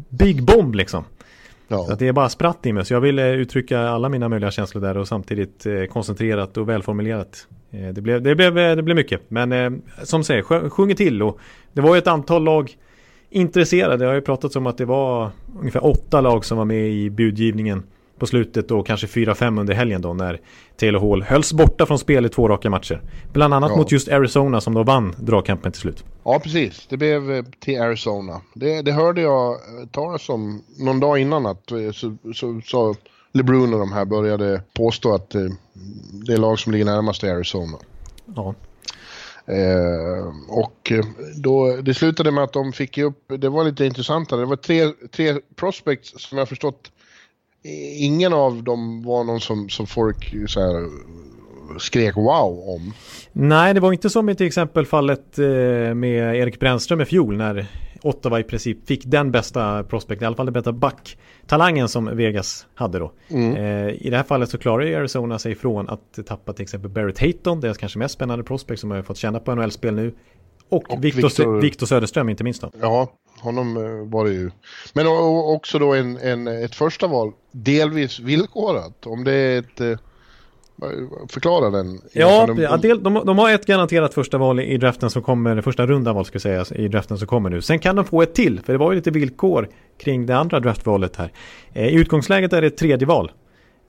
Big 0.08 0.42
Bomb 0.42 0.74
liksom. 0.74 1.04
Ja. 1.68 1.84
Så 1.84 1.92
att 1.92 1.98
det 1.98 2.08
är 2.08 2.12
bara 2.12 2.28
spratt 2.28 2.66
i 2.66 2.72
mig. 2.72 2.84
Så 2.84 2.94
jag 2.94 3.00
vill 3.00 3.18
eh, 3.18 3.26
uttrycka 3.26 3.80
alla 3.80 4.08
mina 4.08 4.28
möjliga 4.28 4.50
känslor 4.50 4.82
där 4.82 4.96
och 4.96 5.08
samtidigt 5.08 5.66
eh, 5.66 5.84
koncentrerat 5.84 6.56
och 6.56 6.68
välformulerat. 6.68 7.46
Eh, 7.70 7.88
det, 7.88 8.00
blev, 8.00 8.22
det, 8.22 8.34
blev, 8.34 8.54
det 8.54 8.82
blev 8.82 8.96
mycket. 8.96 9.20
Men 9.28 9.52
eh, 9.52 9.70
som 10.02 10.24
säger, 10.24 10.68
sjunger 10.70 10.94
till 10.94 11.22
och 11.22 11.38
det 11.72 11.80
var 11.80 11.94
ju 11.94 11.98
ett 11.98 12.06
antal 12.06 12.44
lag 12.44 12.76
intresserade. 13.32 13.96
Det 13.96 14.06
har 14.06 14.14
ju 14.14 14.20
pratats 14.20 14.56
om 14.56 14.66
att 14.66 14.78
det 14.78 14.84
var 14.84 15.30
ungefär 15.60 15.86
åtta 15.86 16.20
lag 16.20 16.44
som 16.44 16.58
var 16.58 16.64
med 16.64 16.88
i 16.88 17.10
budgivningen 17.10 17.82
på 18.18 18.26
slutet 18.26 18.70
och 18.70 18.86
kanske 18.86 19.06
fyra 19.06 19.34
fem 19.34 19.58
under 19.58 19.74
helgen 19.74 20.02
då 20.02 20.14
när 20.14 20.40
Taylor 20.76 21.00
Hall 21.00 21.22
hölls 21.22 21.52
borta 21.52 21.86
från 21.86 21.98
spel 21.98 22.26
i 22.26 22.28
två 22.28 22.48
raka 22.48 22.70
matcher. 22.70 23.02
Bland 23.32 23.54
annat 23.54 23.70
ja. 23.70 23.76
mot 23.76 23.92
just 23.92 24.08
Arizona 24.08 24.60
som 24.60 24.74
då 24.74 24.82
vann 24.82 25.14
dragkampen 25.18 25.72
till 25.72 25.80
slut. 25.80 26.04
Ja, 26.24 26.40
precis. 26.42 26.86
Det 26.88 26.96
blev 26.96 27.32
eh, 27.32 27.44
till 27.60 27.80
Arizona. 27.80 28.40
Det, 28.54 28.82
det 28.82 28.92
hörde 28.92 29.20
jag 29.20 29.50
eh, 29.52 29.86
talas 29.90 30.28
om 30.28 30.62
någon 30.78 31.00
dag 31.00 31.18
innan 31.18 31.46
att 31.46 31.70
eh, 31.70 31.90
så, 31.92 32.16
så, 32.34 32.60
så 32.64 32.94
LeBron 33.32 33.74
och 33.74 33.80
de 33.80 33.92
här 33.92 34.04
började 34.04 34.62
påstå 34.72 35.14
att 35.14 35.30
det 36.26 36.32
är 36.32 36.36
lag 36.36 36.58
som 36.58 36.72
ligger 36.72 36.84
närmast 36.84 37.24
Arizona. 37.24 37.78
Ja. 38.36 38.54
Eh, 39.46 40.32
och 40.48 40.92
eh, 40.92 41.04
då, 41.36 41.76
det 41.76 41.94
slutade 41.94 42.30
med 42.30 42.44
att 42.44 42.52
de 42.52 42.72
fick 42.72 42.98
upp, 42.98 43.32
det 43.38 43.48
var 43.48 43.64
lite 43.64 43.86
intressantare, 43.86 44.40
det 44.40 44.46
var 44.46 44.56
tre, 44.56 44.92
tre 45.10 45.40
prospects 45.56 46.22
som 46.22 46.38
jag 46.38 46.48
förstått, 46.48 46.92
eh, 47.64 48.04
ingen 48.04 48.32
av 48.32 48.62
dem 48.62 49.02
var 49.02 49.24
någon 49.24 49.40
som, 49.40 49.68
som 49.68 49.86
folk 49.86 50.34
så 50.46 50.60
här, 50.60 50.88
skrek 51.78 52.16
wow 52.16 52.68
om. 52.68 52.94
Nej, 53.32 53.74
det 53.74 53.80
var 53.80 53.92
inte 53.92 54.10
som 54.10 54.28
i 54.28 54.34
till 54.34 54.46
exempel 54.46 54.86
fallet 54.86 55.38
eh, 55.38 55.44
med 55.94 56.36
Erik 56.36 56.60
Brännström 56.60 57.00
i 57.00 57.04
fjol 57.04 57.36
när 57.36 57.66
Ottawa 58.02 58.40
i 58.40 58.42
princip 58.42 58.86
fick 58.86 59.04
den 59.04 59.32
bästa 59.32 59.84
prospect, 59.84 60.22
i 60.22 60.24
alla 60.24 60.36
fall 60.36 60.46
den 60.46 60.52
bästa 60.52 60.72
back-talangen 60.72 61.88
som 61.88 62.16
Vegas 62.16 62.66
hade 62.74 62.98
då. 62.98 63.12
Mm. 63.28 63.56
Eh, 63.56 64.06
I 64.06 64.10
det 64.10 64.16
här 64.16 64.24
fallet 64.24 64.50
så 64.50 64.58
klarar 64.58 64.84
ju 64.84 64.94
Arizona 64.94 65.38
sig 65.38 65.52
ifrån 65.52 65.88
att 65.88 66.26
tappa 66.26 66.52
till 66.52 66.62
exempel 66.62 66.90
Barrett 66.90 67.18
Hayton, 67.18 67.60
deras 67.60 67.78
kanske 67.78 67.98
mest 67.98 68.14
spännande 68.14 68.44
prospect 68.44 68.80
som 68.80 68.90
har 68.90 69.02
fått 69.02 69.16
känna 69.16 69.40
på 69.40 69.54
NHL-spel 69.54 69.94
nu. 69.94 70.14
Och, 70.68 70.92
och 70.92 71.04
Victor, 71.04 71.22
Victor, 71.22 71.60
Victor 71.60 71.86
Söderström 71.86 72.28
inte 72.28 72.44
minst 72.44 72.62
då. 72.62 72.70
Ja, 72.80 73.12
honom 73.40 73.76
eh, 73.76 74.10
var 74.10 74.24
det 74.24 74.32
ju. 74.32 74.50
Men 74.94 75.06
också 75.54 75.78
då 75.78 75.94
en, 75.94 76.16
en, 76.16 76.46
ett 76.46 76.74
första 76.74 77.06
val, 77.06 77.32
delvis 77.52 78.20
villkorat. 78.20 79.06
Om 79.06 79.24
det 79.24 79.32
är 79.32 79.58
ett 79.58 80.00
Förklara 81.28 81.70
den. 81.70 82.00
Ja, 82.12 82.46
de, 82.46 82.78
de, 82.82 83.02
de, 83.02 83.26
de, 83.26 83.38
har 83.38 83.50
ett 83.50 83.66
garanterat 83.66 84.14
första 84.14 84.38
val 84.38 84.60
i 84.60 84.76
draften 84.76 85.10
som 85.10 85.22
kommer, 85.22 85.60
första 85.60 85.86
runda 85.86 86.12
val 86.12 86.24
ska 86.24 86.38
sägas, 86.38 86.72
i 86.72 86.88
draften 86.88 87.18
som 87.18 87.28
kommer 87.28 87.50
nu. 87.50 87.62
Sen 87.62 87.78
kan 87.78 87.96
de 87.96 88.04
få 88.04 88.22
ett 88.22 88.34
till, 88.34 88.60
för 88.60 88.72
det 88.72 88.78
var 88.78 88.92
ju 88.92 88.96
lite 88.96 89.10
villkor 89.10 89.68
kring 89.98 90.26
det 90.26 90.36
andra 90.36 90.60
draftvalet 90.60 91.16
här. 91.16 91.32
Eh, 91.72 91.86
I 91.86 91.94
utgångsläget 91.94 92.52
är 92.52 92.60
det 92.60 92.66
ett 92.66 92.76
tredje 92.76 93.06
val, 93.06 93.32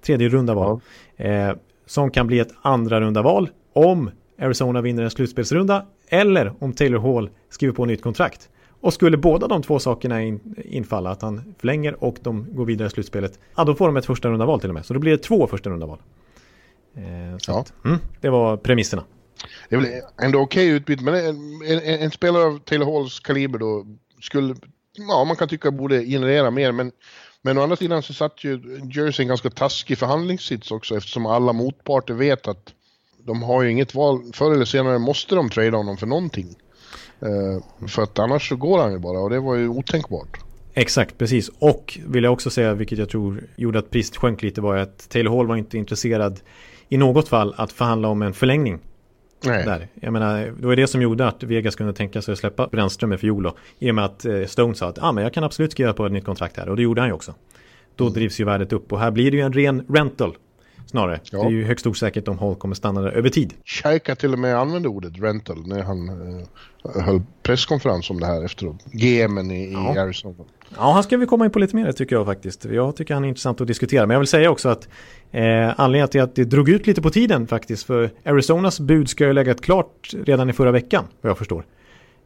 tredje 0.06 0.30
runda 0.30 0.54
val, 0.54 0.80
ja. 1.18 1.26
eh, 1.26 1.56
som 1.86 2.12
kan 2.12 2.28
bli 2.28 2.40
ett 2.40 2.54
andra 2.62 3.02
runda 3.02 3.22
val 3.22 3.50
om 3.74 4.12
Arizona 4.42 4.82
vinner 4.82 5.04
en 5.04 5.12
slutspelsrunda 5.12 5.86
eller 6.10 6.54
om 6.60 6.74
Taylor 6.74 7.00
Hall 7.00 7.30
skriver 7.50 7.74
på 7.74 7.86
nytt 7.86 8.02
kontrakt. 8.02 8.50
Och 8.82 8.94
skulle 8.94 9.18
båda 9.18 9.48
de 9.48 9.64
två 9.64 9.80
sakerna 9.80 10.22
in, 10.22 10.56
infalla, 10.66 11.10
att 11.10 11.22
han 11.22 11.56
förlänger 11.60 12.04
och 12.04 12.18
de 12.22 12.48
går 12.56 12.66
vidare 12.66 12.88
i 12.88 12.92
slutspelet, 12.92 13.40
ja 13.56 13.64
då 13.64 13.76
får 13.76 13.86
de 13.86 13.98
ett 13.98 14.06
första 14.06 14.30
runda 14.30 14.46
val 14.46 14.60
till 14.60 14.70
och 14.70 14.74
med. 14.74 14.86
Så 14.86 14.94
då 14.94 15.00
blir 15.00 15.12
det 15.12 15.18
två 15.18 15.48
första 15.48 15.70
runda 15.70 15.86
Eh, 16.98 17.38
ja. 17.48 17.60
Att, 17.60 17.74
mm, 17.86 18.00
det 18.22 18.30
var 18.30 18.58
premisserna. 18.58 19.04
Det 19.70 19.76
är 19.76 19.80
väl 19.80 20.02
ändå 20.22 20.40
okej 20.40 20.68
okay 20.68 20.78
utbyte, 20.78 21.04
men 21.04 21.16
en, 21.16 21.62
en, 21.66 22.00
en, 22.00 22.12
spelare 22.12 22.44
av 22.44 22.60
Taylor 22.60 22.94
Halls 22.94 23.20
kaliber 23.20 23.60
då 23.60 23.86
skulle, 24.22 24.56
ja 25.10 25.24
man 25.24 25.36
kan 25.36 25.48
tycka 25.48 25.72
borde 25.72 26.06
generera 26.06 26.52
mer, 26.52 26.72
men 26.72 26.92
men 27.46 27.58
å 27.58 27.62
andra 27.62 27.76
sidan 27.76 28.04
så 28.04 28.14
satt 28.14 28.44
ju 28.44 28.62
Jersey 28.94 29.24
en 29.24 29.28
ganska 29.28 29.50
taskig 29.50 29.98
förhandlingssits 29.98 30.72
också 30.72 30.98
eftersom 30.98 31.26
alla 31.26 31.54
motparter 31.54 32.14
vet 32.14 32.48
att 32.48 32.74
de 33.26 33.44
har 33.44 33.64
ju 33.64 33.72
inget 33.72 33.96
val. 33.96 34.22
Förr 34.34 34.52
eller 34.52 34.66
senare 34.66 35.00
måste 35.00 35.36
de 35.36 35.50
trada 35.50 35.78
honom 35.78 35.98
för 35.98 36.08
någonting. 36.08 36.56
Uh, 37.24 37.88
för 37.88 38.04
att 38.04 38.20
annars 38.20 38.50
så 38.50 38.56
går 38.56 38.80
han 38.80 38.92
ju 38.92 39.00
bara 39.00 39.20
och 39.20 39.30
det 39.30 39.40
var 39.40 39.56
ju 39.56 39.68
otänkbart. 39.68 40.40
Exakt, 40.74 41.18
precis. 41.18 41.50
Och 41.60 42.00
vill 42.06 42.24
jag 42.24 42.34
också 42.34 42.50
säga, 42.50 42.74
vilket 42.74 42.98
jag 42.98 43.10
tror 43.10 43.44
gjorde 43.56 43.80
att 43.80 43.90
priset 43.90 44.18
sjönk 44.18 44.42
lite, 44.42 44.62
var 44.62 44.78
att 44.78 45.10
Taylor 45.10 45.38
Hall 45.38 45.48
var 45.48 45.56
inte 45.56 45.78
intresserad 45.78 46.40
i 46.94 46.98
något 46.98 47.28
fall 47.28 47.54
att 47.58 47.72
förhandla 47.72 48.08
om 48.08 48.22
en 48.22 48.34
förlängning. 48.34 48.80
Nej. 49.46 49.66
Där. 49.66 49.88
Jag 49.94 50.14
menar, 50.14 50.54
det 50.60 50.68
var 50.68 50.76
det 50.76 50.88
som 50.88 51.02
gjorde 51.02 51.28
att 51.28 51.44
Vegas 51.44 51.76
kunde 51.76 51.94
tänka 51.94 52.22
sig 52.22 52.32
att 52.32 52.40
släppa 52.40 52.68
Brännström 52.68 53.18
fjol 53.18 53.44
då. 53.44 53.56
I 53.80 53.92
och 53.92 53.96
med 53.96 54.06
att 54.06 54.26
eh, 54.26 54.46
Stone 54.46 54.76
sa 54.76 54.90
att 54.90 55.04
ah, 55.04 55.12
men 55.12 55.24
jag 55.24 55.34
kan 55.34 55.44
absolut 55.44 55.72
skriva 55.72 55.94
på 55.94 56.06
ett 56.06 56.12
nytt 56.12 56.26
kontrakt 56.26 56.58
här. 56.58 56.70
Och 56.70 56.76
det 56.76 56.82
gjorde 56.82 57.02
han 57.02 57.10
ju 57.10 57.14
också. 57.14 57.34
Då 57.96 58.04
mm. 58.04 58.14
drivs 58.14 58.40
ju 58.40 58.46
värdet 58.46 58.74
upp 58.74 58.92
och 58.92 59.00
här 59.00 59.12
blir 59.12 59.32
det 59.32 59.38
ju 59.38 59.44
en 59.44 59.54
ren 59.54 59.86
rental. 59.90 60.38
Snarare. 60.86 61.20
Ja. 61.32 61.40
Det 61.40 61.46
är 61.46 61.50
ju 61.50 61.66
högst 61.66 61.88
osäkert 61.88 62.28
om 62.28 62.40
Hall 62.40 62.56
kommer 62.56 62.76
stanna 62.76 63.02
där 63.02 63.12
över 63.12 63.30
tid. 63.30 63.54
Shaika 63.66 64.16
till 64.16 64.34
och 64.34 64.40
med 64.40 64.56
använde 64.56 64.90
ordet 64.90 65.20
rental 65.20 65.68
när 65.68 65.84
han 65.84 66.10
eh, 66.10 67.02
höll 67.04 67.22
presskonferens 67.44 68.10
om 68.10 68.20
det 68.20 68.26
här 68.26 68.46
efteråt. 68.46 68.86
GMen 68.86 69.52
i, 69.52 69.74
ja. 69.74 69.96
i 69.96 69.98
Arizona. 69.98 70.36
Ja, 70.78 70.92
han 70.92 71.04
ska 71.04 71.18
vi 71.18 71.26
komma 71.26 71.46
in 71.46 71.52
på 71.52 71.60
lite 71.60 71.76
mer 71.76 71.92
tycker 71.92 72.16
jag 72.16 72.26
faktiskt. 72.26 72.66
Jag 72.66 72.96
tycker 72.96 73.14
han 73.14 73.24
är 73.24 73.28
intressant 73.28 73.62
att 73.62 73.68
diskutera. 73.68 74.06
Men 74.06 74.14
jag 74.14 74.20
vill 74.20 74.28
säga 74.28 74.52
också 74.52 74.70
att 74.70 74.88
eh, 75.32 75.80
anledningen 75.80 76.08
till 76.08 76.22
att 76.22 76.36
det 76.36 76.44
drog 76.44 76.70
ut 76.70 76.88
lite 76.88 77.02
på 77.02 77.10
tiden 77.10 77.48
faktiskt. 77.48 77.84
För 77.84 78.10
Arizonas 78.24 78.80
bud 78.80 79.10
ska 79.10 79.26
ju 79.26 79.34
lägga 79.34 79.54
klart 79.54 80.14
redan 80.26 80.50
i 80.50 80.54
förra 80.54 80.72
veckan, 80.72 81.06
vad 81.22 81.30
jag 81.30 81.38
förstår. 81.38 81.66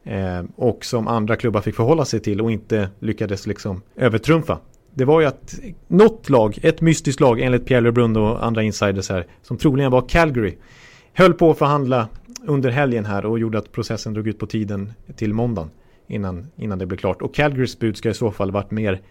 Eh, 0.03 0.43
och 0.55 0.85
som 0.85 1.07
andra 1.07 1.35
klubbar 1.35 1.61
fick 1.61 1.75
förhålla 1.75 2.05
sig 2.05 2.19
till 2.19 2.41
och 2.41 2.51
inte 2.51 2.89
lyckades 2.99 3.47
liksom 3.47 3.81
övertrumfa. 3.95 4.59
Det 4.93 5.05
var 5.05 5.21
ju 5.21 5.27
att 5.27 5.59
något 5.87 6.29
lag, 6.29 6.59
ett 6.61 6.81
mystiskt 6.81 7.21
lag 7.21 7.39
enligt 7.39 7.65
Pierre 7.65 7.81
LeBrun 7.81 8.17
och 8.17 8.45
andra 8.45 8.63
insiders 8.63 9.09
här, 9.09 9.27
som 9.41 9.57
troligen 9.57 9.91
var 9.91 10.09
Calgary, 10.09 10.57
höll 11.13 11.33
på 11.33 11.51
att 11.51 11.57
förhandla 11.57 12.07
under 12.45 12.69
helgen 12.69 13.05
här 13.05 13.25
och 13.25 13.39
gjorde 13.39 13.57
att 13.57 13.71
processen 13.71 14.13
drog 14.13 14.27
ut 14.27 14.39
på 14.39 14.45
tiden 14.45 14.93
till 15.15 15.33
måndagen 15.33 15.69
innan, 16.07 16.47
innan 16.55 16.79
det 16.79 16.85
blev 16.85 16.97
klart. 16.97 17.21
Och 17.21 17.35
Calgarys 17.35 17.79
bud 17.79 17.97
ska 17.97 18.09
i 18.09 18.13
så 18.13 18.31
fall 18.31 18.51
varit 18.51 18.71
mer 18.71 19.01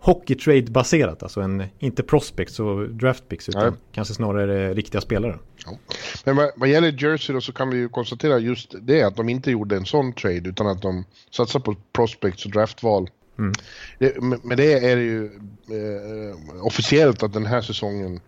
hockey 0.00 0.34
trade 0.34 0.62
baserat, 0.62 1.22
alltså 1.22 1.40
en, 1.40 1.64
inte 1.78 2.02
prospects 2.02 2.60
och 2.60 2.88
draft 2.88 3.28
picks 3.28 3.48
utan 3.48 3.62
Nej. 3.62 3.72
kanske 3.92 4.14
snarare 4.14 4.74
riktiga 4.74 5.00
spelare. 5.00 5.38
Ja. 5.66 5.78
Men 6.24 6.36
vad, 6.36 6.50
vad, 6.56 6.68
gäller 6.68 7.02
Jersey 7.02 7.34
då 7.34 7.40
så 7.40 7.52
kan 7.52 7.70
vi 7.70 7.76
ju 7.76 7.88
konstatera 7.88 8.38
just 8.38 8.74
det 8.80 9.02
att 9.02 9.16
de 9.16 9.28
inte 9.28 9.50
gjorde 9.50 9.76
en 9.76 9.86
sån 9.86 10.12
trade 10.12 10.48
utan 10.48 10.66
att 10.66 10.82
de 10.82 11.04
satsar 11.30 11.60
på 11.60 11.76
prospects 11.92 12.44
och 12.44 12.50
draftval. 12.50 13.10
Mm. 13.38 13.52
Det, 13.98 14.22
med 14.44 14.56
det 14.56 14.72
är 14.72 14.96
det 14.96 15.02
ju 15.02 15.24
eh, 15.24 16.66
officiellt 16.66 17.22
att 17.22 17.32
den 17.32 17.46
här 17.46 17.60
säsongen 17.60 18.20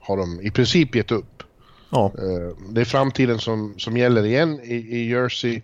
har 0.00 0.16
de 0.16 0.40
i 0.40 0.50
princip 0.50 0.94
gett 0.94 1.12
upp. 1.12 1.42
Ja. 1.90 2.12
Eh, 2.18 2.56
det 2.68 2.80
är 2.80 2.84
framtiden 2.84 3.38
som, 3.38 3.74
som 3.78 3.96
gäller 3.96 4.24
igen 4.24 4.60
i, 4.62 4.74
i 4.74 5.10
Jersey. 5.10 5.62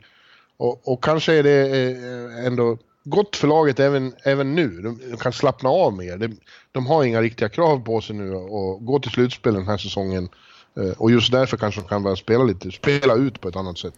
Och, 0.60 0.92
och, 0.92 1.04
kanske 1.04 1.34
är 1.34 1.42
det 1.42 1.90
eh, 1.90 2.46
ändå 2.46 2.78
gott 3.04 3.36
för 3.36 3.48
laget 3.48 3.80
även, 3.80 4.12
även 4.24 4.54
nu. 4.54 4.68
De 4.68 5.16
kan 5.16 5.32
slappna 5.32 5.68
av 5.68 5.96
mer. 5.96 6.16
De, 6.16 6.36
de 6.72 6.86
har 6.86 7.04
inga 7.04 7.22
riktiga 7.22 7.48
krav 7.48 7.84
på 7.84 8.00
sig 8.00 8.16
nu 8.16 8.34
och 8.34 8.84
gå 8.84 8.98
till 8.98 9.10
slutspel 9.10 9.54
den 9.54 9.66
här 9.66 9.76
säsongen. 9.76 10.28
Eh, 10.76 10.90
och 10.98 11.10
just 11.10 11.32
därför 11.32 11.56
kanske 11.56 11.80
de 11.80 11.88
kan 11.88 12.02
börja 12.02 12.16
spela 12.16 12.44
lite, 12.44 12.70
spela 12.70 13.14
ut 13.14 13.40
på 13.40 13.48
ett 13.48 13.56
annat 13.56 13.78
sätt. 13.78 13.94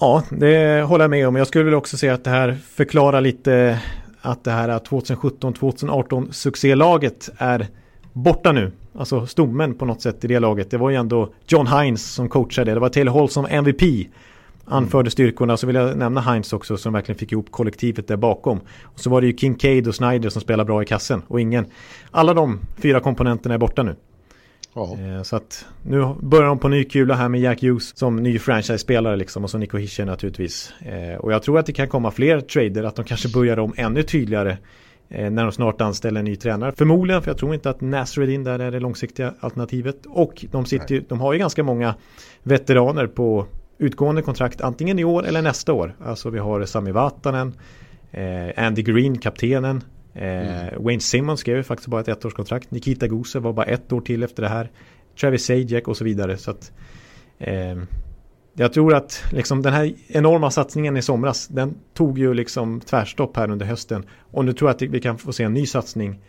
Ja, 0.00 0.22
det 0.30 0.82
håller 0.82 1.04
jag 1.04 1.10
med 1.10 1.28
om. 1.28 1.36
Jag 1.36 1.46
skulle 1.46 1.64
väl 1.64 1.74
också 1.74 1.96
säga 1.96 2.14
att 2.14 2.24
det 2.24 2.30
här 2.30 2.58
förklarar 2.70 3.20
lite 3.20 3.80
att 4.20 4.44
det 4.44 4.50
här 4.50 4.68
2017-2018 4.68 6.32
succélaget 6.32 7.30
är 7.38 7.68
borta 8.12 8.52
nu. 8.52 8.72
Alltså 8.98 9.26
stommen 9.26 9.74
på 9.74 9.84
något 9.84 10.02
sätt 10.02 10.24
i 10.24 10.28
det 10.28 10.38
laget. 10.38 10.70
Det 10.70 10.78
var 10.78 10.90
ju 10.90 10.96
ändå 10.96 11.32
John 11.46 11.66
Hines 11.66 12.12
som 12.12 12.28
coachade. 12.28 12.74
Det 12.74 12.80
var 12.80 12.88
Taylor 12.88 13.12
Hall 13.12 13.28
som 13.28 13.46
MVP 13.46 13.82
anförde 14.66 15.10
styrkorna. 15.10 15.56
Så 15.56 15.66
vill 15.66 15.76
jag 15.76 15.96
nämna 15.96 16.20
Heinz 16.20 16.52
också 16.52 16.76
som 16.76 16.92
verkligen 16.92 17.18
fick 17.18 17.32
ihop 17.32 17.50
kollektivet 17.50 18.08
där 18.08 18.16
bakom. 18.16 18.60
Och 18.82 19.00
så 19.00 19.10
var 19.10 19.20
det 19.20 19.26
ju 19.26 19.36
Kincaid 19.36 19.88
och 19.88 19.94
Snyder 19.94 20.30
som 20.30 20.42
spelar 20.42 20.64
bra 20.64 20.82
i 20.82 20.86
kassen 20.86 21.22
och 21.28 21.40
ingen. 21.40 21.66
Alla 22.10 22.34
de 22.34 22.60
fyra 22.76 23.00
komponenterna 23.00 23.54
är 23.54 23.58
borta 23.58 23.82
nu. 23.82 23.96
Ja. 24.74 24.96
Eh, 24.98 25.22
så 25.22 25.36
att 25.36 25.66
nu 25.82 26.14
börjar 26.20 26.46
de 26.46 26.58
på 26.58 26.68
ny 26.68 26.84
kula 26.84 27.14
här 27.14 27.28
med 27.28 27.40
Jack 27.40 27.62
Hughes 27.62 27.98
som 27.98 28.16
ny 28.16 28.38
franchise-spelare 28.38 29.16
liksom 29.16 29.44
och 29.44 29.50
så 29.50 29.58
Nico 29.58 29.78
Hischer 29.78 30.04
naturligtvis. 30.04 30.72
Eh, 30.80 31.18
och 31.18 31.32
jag 31.32 31.42
tror 31.42 31.58
att 31.58 31.66
det 31.66 31.72
kan 31.72 31.88
komma 31.88 32.10
fler 32.10 32.40
trader, 32.40 32.84
att 32.84 32.96
de 32.96 33.04
kanske 33.04 33.28
börjar 33.28 33.58
om 33.58 33.74
ännu 33.76 34.02
tydligare 34.02 34.56
eh, 35.08 35.30
när 35.30 35.42
de 35.42 35.52
snart 35.52 35.80
anställer 35.80 36.18
en 36.18 36.24
ny 36.24 36.36
tränare. 36.36 36.72
Förmodligen, 36.72 37.22
för 37.22 37.30
jag 37.30 37.38
tror 37.38 37.54
inte 37.54 37.70
att 37.70 37.80
Nasreddin 37.80 38.44
där 38.44 38.58
är 38.58 38.70
det 38.70 38.80
långsiktiga 38.80 39.34
alternativet. 39.40 40.06
Och 40.06 40.44
de, 40.50 40.64
sitter, 40.64 41.04
de 41.08 41.20
har 41.20 41.32
ju 41.32 41.38
ganska 41.38 41.62
många 41.62 41.94
veteraner 42.42 43.06
på 43.06 43.46
utgående 43.78 44.22
kontrakt 44.22 44.60
antingen 44.60 44.98
i 44.98 45.04
år 45.04 45.26
eller 45.26 45.42
nästa 45.42 45.72
år. 45.72 45.96
Alltså 46.04 46.30
vi 46.30 46.38
har 46.38 46.64
Sami 46.64 46.92
Vatanen, 46.92 47.54
eh, 48.10 48.66
Andy 48.66 48.82
Green, 48.82 49.18
kaptenen. 49.18 49.82
Eh, 50.14 50.68
mm. 50.68 50.84
Wayne 50.84 51.00
Simmons 51.00 51.40
skrev 51.40 51.62
faktiskt 51.62 51.88
bara 51.88 52.00
ett 52.00 52.08
ettårskontrakt. 52.08 52.70
Nikita 52.70 53.08
Guse 53.08 53.38
var 53.38 53.52
bara 53.52 53.66
ett 53.66 53.92
år 53.92 54.00
till 54.00 54.22
efter 54.22 54.42
det 54.42 54.48
här. 54.48 54.70
Travis 55.20 55.44
Sajak 55.44 55.88
och 55.88 55.96
så 55.96 56.04
vidare. 56.04 56.36
Så 56.36 56.50
att, 56.50 56.72
eh, 57.38 57.76
jag 58.54 58.72
tror 58.72 58.94
att 58.94 59.24
liksom 59.32 59.62
den 59.62 59.72
här 59.72 59.94
enorma 60.08 60.50
satsningen 60.50 60.96
i 60.96 61.02
somras, 61.02 61.48
den 61.48 61.74
tog 61.94 62.18
ju 62.18 62.34
liksom 62.34 62.80
tvärstopp 62.80 63.36
här 63.36 63.50
under 63.50 63.66
hösten. 63.66 64.04
Och 64.20 64.44
nu 64.44 64.52
tror 64.52 64.68
jag 64.70 64.74
att 64.74 64.82
vi 64.82 65.00
kan 65.00 65.18
få 65.18 65.32
se 65.32 65.44
en 65.44 65.54
ny 65.54 65.66
satsning 65.66 66.20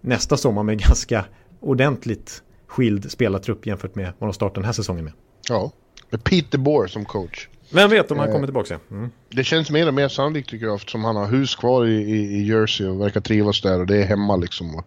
nästa 0.00 0.36
sommar 0.36 0.62
med 0.62 0.78
ganska 0.78 1.24
ordentligt 1.60 2.42
skild 2.66 3.10
spelartrupp 3.10 3.66
jämfört 3.66 3.94
med 3.94 4.12
vad 4.18 4.28
de 4.28 4.34
startar 4.34 4.54
den 4.54 4.64
här 4.64 4.72
säsongen 4.72 5.04
med. 5.04 5.12
Ja, 5.48 5.72
med 6.10 6.24
Peter 6.24 6.58
Boer 6.58 6.86
som 6.86 7.04
coach. 7.04 7.48
Vem 7.70 7.90
vet 7.90 8.10
om 8.10 8.18
han 8.18 8.28
eh, 8.28 8.32
kommer 8.32 8.46
tillbaka? 8.46 8.78
Mm. 8.90 9.10
Det 9.28 9.44
känns 9.44 9.70
mer 9.70 9.88
och 9.88 9.94
mer 9.94 10.08
sannolikt 10.08 10.48
tycker 10.48 10.66
jag 10.66 10.74
eftersom 10.74 11.04
han 11.04 11.16
har 11.16 11.26
hus 11.26 11.56
kvar 11.56 11.86
i, 11.86 11.94
i, 11.94 12.16
i 12.16 12.48
Jersey 12.48 12.86
och 12.86 13.00
verkar 13.00 13.20
trivas 13.20 13.60
där 13.60 13.80
och 13.80 13.86
det 13.86 13.96
är 13.96 14.06
hemma 14.06 14.36
liksom. 14.36 14.74
Och, 14.74 14.84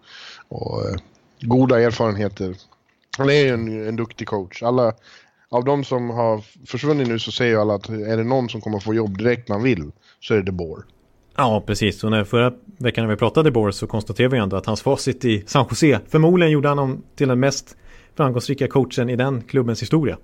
och 0.47 0.89
eh, 0.89 0.95
goda 1.41 1.81
erfarenheter. 1.81 2.55
Han 3.17 3.29
är 3.29 3.33
ju 3.33 3.49
en, 3.49 3.87
en 3.87 3.95
duktig 3.95 4.27
coach. 4.27 4.63
Alla, 4.63 4.93
av 5.49 5.65
de 5.65 5.83
som 5.83 6.09
har 6.09 6.43
försvunnit 6.65 7.07
nu 7.07 7.19
så 7.19 7.31
säger 7.31 7.57
alla 7.57 7.73
att 7.73 7.89
är 7.89 8.17
det 8.17 8.23
någon 8.23 8.49
som 8.49 8.61
kommer 8.61 8.79
få 8.79 8.93
jobb 8.93 9.17
direkt 9.17 9.49
när 9.49 9.55
han 9.55 9.63
vill 9.63 9.91
så 10.19 10.33
är 10.33 10.37
det 10.37 10.43
De 10.43 10.51
Boer. 10.51 10.83
Ja, 11.35 11.63
precis. 11.67 12.03
Och 12.03 12.11
när 12.11 12.23
förra 12.23 12.53
veckan 12.77 13.03
när 13.03 13.11
vi 13.11 13.17
pratade 13.17 13.49
De 13.49 13.53
Boer 13.53 13.71
så 13.71 13.87
konstaterade 13.87 14.35
vi 14.35 14.41
ändå 14.41 14.57
att 14.57 14.65
hans 14.65 14.81
facit 14.81 15.25
i 15.25 15.43
San 15.47 15.65
Jose 15.69 15.99
förmodligen 16.09 16.51
gjorde 16.51 16.69
honom 16.69 17.03
till 17.15 17.27
den 17.27 17.39
mest 17.39 17.77
framgångsrika 18.15 18.67
coachen 18.67 19.09
i 19.09 19.15
den 19.15 19.41
klubbens 19.41 19.81
historia. 19.81 20.17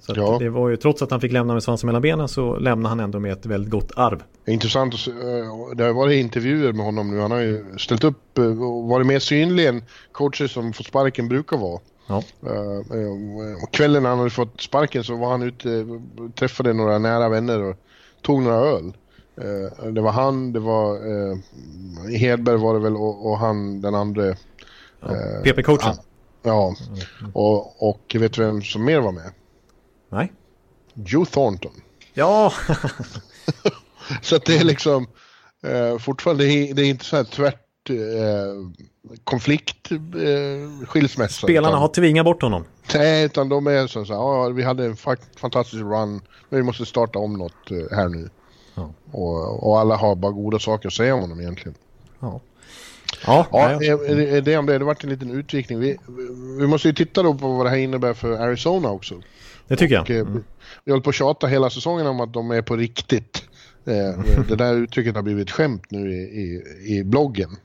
Så 0.00 0.12
ja. 0.16 0.36
det 0.38 0.48
var 0.48 0.68
ju, 0.68 0.76
trots 0.76 1.02
att 1.02 1.10
han 1.10 1.20
fick 1.20 1.32
lämna 1.32 1.52
med 1.52 1.62
svansen 1.62 1.86
mellan 1.86 2.02
benen 2.02 2.28
så 2.28 2.56
lämnade 2.56 2.88
han 2.88 3.00
ändå 3.00 3.20
med 3.20 3.32
ett 3.32 3.46
väldigt 3.46 3.70
gott 3.70 3.92
arv. 3.96 4.22
Intressant, 4.46 4.94
eh, 4.94 5.76
det 5.76 5.84
har 5.84 5.92
varit 5.92 6.20
intervjuer 6.20 6.72
med 6.72 6.86
honom 6.86 7.10
nu. 7.10 7.20
Han 7.20 7.30
har 7.30 7.40
ju 7.40 7.64
ställt 7.78 8.04
upp 8.04 8.38
eh, 8.38 8.62
och 8.62 8.88
varit 8.88 9.06
mer 9.06 9.18
synlig 9.18 9.66
än 9.66 9.82
coacher 10.12 10.46
som 10.46 10.72
fått 10.72 10.86
sparken 10.86 11.28
brukar 11.28 11.56
vara. 11.56 11.80
Ja. 12.06 12.22
Uh, 12.46 13.62
och 13.62 13.72
kvällen 13.72 14.02
när 14.02 14.10
han 14.10 14.18
hade 14.18 14.30
fått 14.30 14.60
sparken 14.60 15.04
så 15.04 15.16
var 15.16 15.30
han 15.30 15.42
ute, 15.42 15.86
träffade 16.34 16.72
några 16.72 16.98
nära 16.98 17.28
vänner 17.28 17.62
och 17.62 17.76
tog 18.22 18.42
några 18.42 18.56
öl. 18.56 18.92
Det 19.92 20.00
var 20.00 20.10
han, 20.10 20.52
det 20.52 20.60
var 20.60 20.98
Hedberg 22.16 22.56
var 22.56 22.74
det 22.74 22.80
väl 22.80 22.96
och, 22.96 23.30
och 23.30 23.38
han 23.38 23.80
den 23.80 23.94
andra. 23.94 24.24
Ja, 24.24 24.36
PP-coachen. 25.44 25.96
Ja, 26.42 26.74
mm. 27.20 27.32
och, 27.34 27.88
och 27.88 28.16
vet 28.18 28.32
du 28.32 28.44
vem 28.44 28.62
som 28.62 28.84
mer 28.84 29.00
var 29.00 29.12
med? 29.12 29.32
Nej. 30.14 30.32
Joe 30.94 31.24
Thornton. 31.24 31.72
Ja! 32.12 32.52
så 34.22 34.36
att 34.36 34.44
det 34.44 34.56
är 34.56 34.64
liksom 34.64 35.06
eh, 35.66 35.98
fortfarande, 35.98 36.44
det 36.44 36.82
är, 36.82 36.84
inte 36.84 37.04
så 37.04 37.16
här 37.16 37.24
tvärt 37.24 37.90
eh, 37.90 37.96
konflikt, 39.24 39.92
eh, 39.92 40.86
skilsmässa. 40.86 41.46
Spelarna 41.46 41.68
utan, 41.68 41.80
har 41.80 41.88
tvingat 41.88 42.24
bort 42.24 42.42
honom. 42.42 42.64
Nej, 42.94 43.24
utan 43.24 43.48
de 43.48 43.66
är 43.66 43.86
så, 43.86 44.04
här, 44.04 44.14
ja, 44.14 44.48
vi 44.48 44.62
hade 44.62 44.84
en 44.84 44.96
fantastisk 45.36 45.82
run, 45.82 46.20
men 46.48 46.60
vi 46.60 46.62
måste 46.62 46.86
starta 46.86 47.18
om 47.18 47.32
något 47.32 47.70
eh, 47.70 47.96
här 47.96 48.08
nu. 48.08 48.30
Ja. 48.74 48.90
Och, 49.10 49.68
och, 49.68 49.80
alla 49.80 49.96
har 49.96 50.14
bara 50.14 50.32
goda 50.32 50.58
saker 50.58 50.88
att 50.88 50.94
säga 50.94 51.14
om 51.14 51.20
honom 51.20 51.40
egentligen. 51.40 51.74
Ja. 52.20 52.40
Ja, 53.26 53.46
ja 53.52 53.78
det, 53.78 54.40
det 54.40 54.56
om 54.56 54.66
det. 54.66 54.78
Det 54.78 54.84
varit 54.84 55.04
en 55.04 55.10
liten 55.10 55.30
utvikning. 55.30 55.78
Vi, 55.78 55.98
vi 56.58 56.66
måste 56.66 56.88
ju 56.88 56.94
titta 56.94 57.22
då 57.22 57.34
på 57.34 57.48
vad 57.48 57.66
det 57.66 57.70
här 57.70 57.76
innebär 57.76 58.14
för 58.14 58.32
Arizona 58.32 58.90
också. 58.90 59.14
Det 59.68 59.76
tycker 59.76 59.94
jag. 59.94 60.10
Eh, 60.10 60.20
mm. 60.20 60.44
Vi 60.84 60.92
håller 60.92 61.02
på 61.02 61.10
att 61.10 61.16
tjata 61.16 61.46
hela 61.46 61.70
säsongen 61.70 62.06
om 62.06 62.20
att 62.20 62.32
de 62.32 62.50
är 62.50 62.62
på 62.62 62.76
riktigt. 62.76 63.44
Eh, 63.86 64.20
det 64.48 64.56
där 64.56 64.74
uttrycket 64.74 65.14
har 65.14 65.22
blivit 65.22 65.50
skämt 65.50 65.90
nu 65.90 66.12
i, 66.12 66.22
i, 66.22 66.62
i 66.98 67.04
bloggen. 67.04 67.50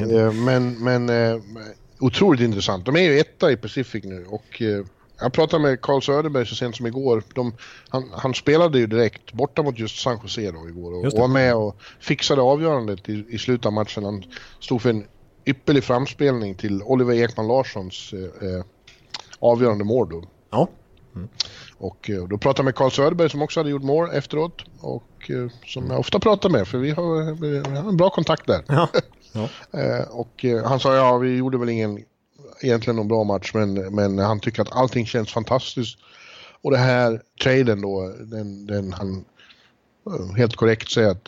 Eh, 0.00 0.32
men, 0.32 0.84
men 0.84 1.10
otroligt 1.98 2.40
intressant. 2.40 2.84
De 2.84 2.96
är 2.96 3.00
ju 3.00 3.18
etta 3.18 3.52
i 3.52 3.56
Pacific 3.56 4.04
nu 4.04 4.24
och 4.28 4.62
jag 5.20 5.32
pratade 5.32 5.62
med 5.62 5.80
Carl 5.80 6.02
Söderberg 6.02 6.46
så 6.46 6.54
sent 6.54 6.76
som 6.76 6.86
igår. 6.86 7.22
De, 7.34 7.52
han, 7.88 8.10
han, 8.12 8.34
spelade 8.34 8.78
ju 8.78 8.86
direkt 8.86 9.32
borta 9.32 9.62
mot 9.62 9.78
just 9.78 9.98
San 9.98 10.18
Jose 10.22 10.50
då 10.50 10.68
igår 10.68 10.92
och, 10.92 11.04
och 11.04 11.18
var 11.18 11.28
med 11.28 11.54
och 11.54 11.76
fixade 12.00 12.42
avgörandet 12.42 13.08
i, 13.08 13.24
i 13.28 13.38
slutet 13.38 13.66
av 13.66 13.72
matchen. 13.72 14.04
Han 14.04 14.24
stod 14.60 14.82
för 14.82 14.90
en 14.90 15.04
ypperlig 15.46 15.84
framspelning 15.84 16.54
till 16.54 16.82
Oliver 16.82 17.14
Ekman 17.14 17.48
Larssons 17.48 18.12
eh, 18.12 18.64
avgörande 19.38 19.84
mål 19.84 20.08
då. 20.08 20.24
Ja. 20.50 20.68
Mm. 21.16 21.28
Och 21.78 22.10
eh, 22.10 22.28
då 22.28 22.38
pratade 22.38 22.58
jag 22.58 22.64
med 22.64 22.74
Carl 22.74 22.90
Söderberg 22.90 23.30
som 23.30 23.42
också 23.42 23.60
hade 23.60 23.70
gjort 23.70 23.82
mål 23.82 24.10
efteråt 24.12 24.62
och 24.80 25.30
eh, 25.30 25.50
som 25.66 25.90
jag 25.90 26.00
ofta 26.00 26.18
pratar 26.18 26.50
med 26.50 26.68
för 26.68 26.78
vi 26.78 26.90
har, 26.90 27.40
vi 27.40 27.58
har 27.58 27.88
en 27.88 27.96
bra 27.96 28.10
kontakt 28.10 28.46
där. 28.46 28.62
Ja. 28.68 28.88
Ja. 29.32 29.48
Eh, 29.80 30.08
och 30.10 30.44
han 30.64 30.80
sa 30.80 30.96
ja, 30.96 31.18
vi 31.18 31.36
gjorde 31.36 31.58
väl 31.58 31.68
ingen 31.68 32.04
egentligen 32.60 32.96
någon 32.96 33.08
bra 33.08 33.24
match 33.24 33.50
men, 33.54 33.74
men 33.94 34.18
han 34.18 34.40
tycker 34.40 34.62
att 34.62 34.72
allting 34.72 35.06
känns 35.06 35.32
fantastiskt. 35.32 35.98
Och 36.62 36.70
det 36.70 36.76
här 36.76 37.22
traden 37.42 37.80
då, 37.80 38.14
den, 38.18 38.66
den 38.66 38.92
han 38.92 39.24
helt 40.36 40.56
korrekt 40.56 40.90
säger 40.90 41.08
att 41.08 41.24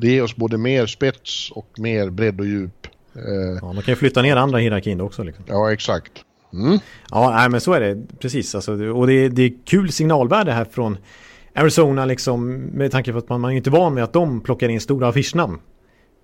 det, 0.00 0.08
ger 0.08 0.22
oss 0.22 0.36
både 0.36 0.58
mer 0.58 0.86
spets 0.86 1.50
och 1.50 1.68
mer 1.78 2.10
bredd 2.10 2.40
och 2.40 2.46
djup. 2.46 2.86
Ja, 3.60 3.72
man 3.72 3.82
kan 3.82 3.92
ju 3.92 3.96
flytta 3.96 4.22
ner 4.22 4.36
andra 4.36 4.58
hierarkin 4.58 5.00
också. 5.00 5.22
Liksom. 5.22 5.44
Ja, 5.48 5.72
exakt. 5.72 6.12
Mm. 6.54 6.78
Ja, 7.10 7.30
nej, 7.30 7.50
men 7.50 7.60
så 7.60 7.72
är 7.72 7.80
det 7.80 8.18
precis. 8.20 8.54
Alltså, 8.54 8.72
och 8.72 9.06
det, 9.06 9.28
det 9.28 9.42
är 9.42 9.52
kul 9.64 9.92
signalvärde 9.92 10.52
här 10.52 10.64
från 10.64 10.98
Arizona 11.54 12.04
liksom 12.04 12.52
med 12.54 12.92
tanke 12.92 13.12
på 13.12 13.18
att 13.18 13.28
man, 13.28 13.40
man 13.40 13.52
är 13.52 13.56
inte 13.56 13.70
van 13.70 13.94
med 13.94 14.04
att 14.04 14.12
de 14.12 14.40
plockar 14.40 14.68
in 14.68 14.80
stora 14.80 15.08
affischnamn. 15.08 15.58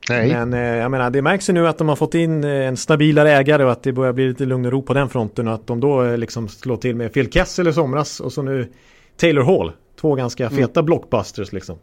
Nej. 0.09 0.29
Men 0.29 0.53
eh, 0.53 0.61
jag 0.61 0.91
menar, 0.91 1.11
det 1.11 1.23
märks 1.23 1.49
ju 1.49 1.53
nu 1.53 1.69
att 1.69 1.79
de 1.79 1.89
har 1.89 1.97
fått 1.97 2.15
in 2.15 2.45
eh, 2.45 2.51
en 2.51 2.77
stabilare 2.77 3.33
ägare 3.33 3.65
och 3.65 3.73
att 3.73 3.83
det 3.83 3.93
börjar 3.93 4.13
bli 4.13 4.29
lite 4.29 4.45
lugn 4.45 4.67
och 4.67 4.73
ro 4.73 4.83
på 4.83 4.95
den 4.95 5.09
fronten 5.09 5.49
och 5.49 5.55
att 5.55 5.67
de 5.67 5.81
då 5.81 6.05
eh, 6.05 6.19
liksom 6.19 6.49
slår 6.49 6.77
till 6.77 6.97
med 6.97 7.13
Phil 7.13 7.31
Kessel 7.31 7.69
i 7.69 7.73
somras 7.73 8.21
och 8.21 8.33
så 8.33 8.43
nu 8.43 8.69
Taylor 9.17 9.43
Hall. 9.43 9.73
Två 10.01 10.15
ganska 10.15 10.51
feta 10.51 10.81
mm. 10.81 10.87
blockbusters 10.87 11.53
liksom. 11.53 11.79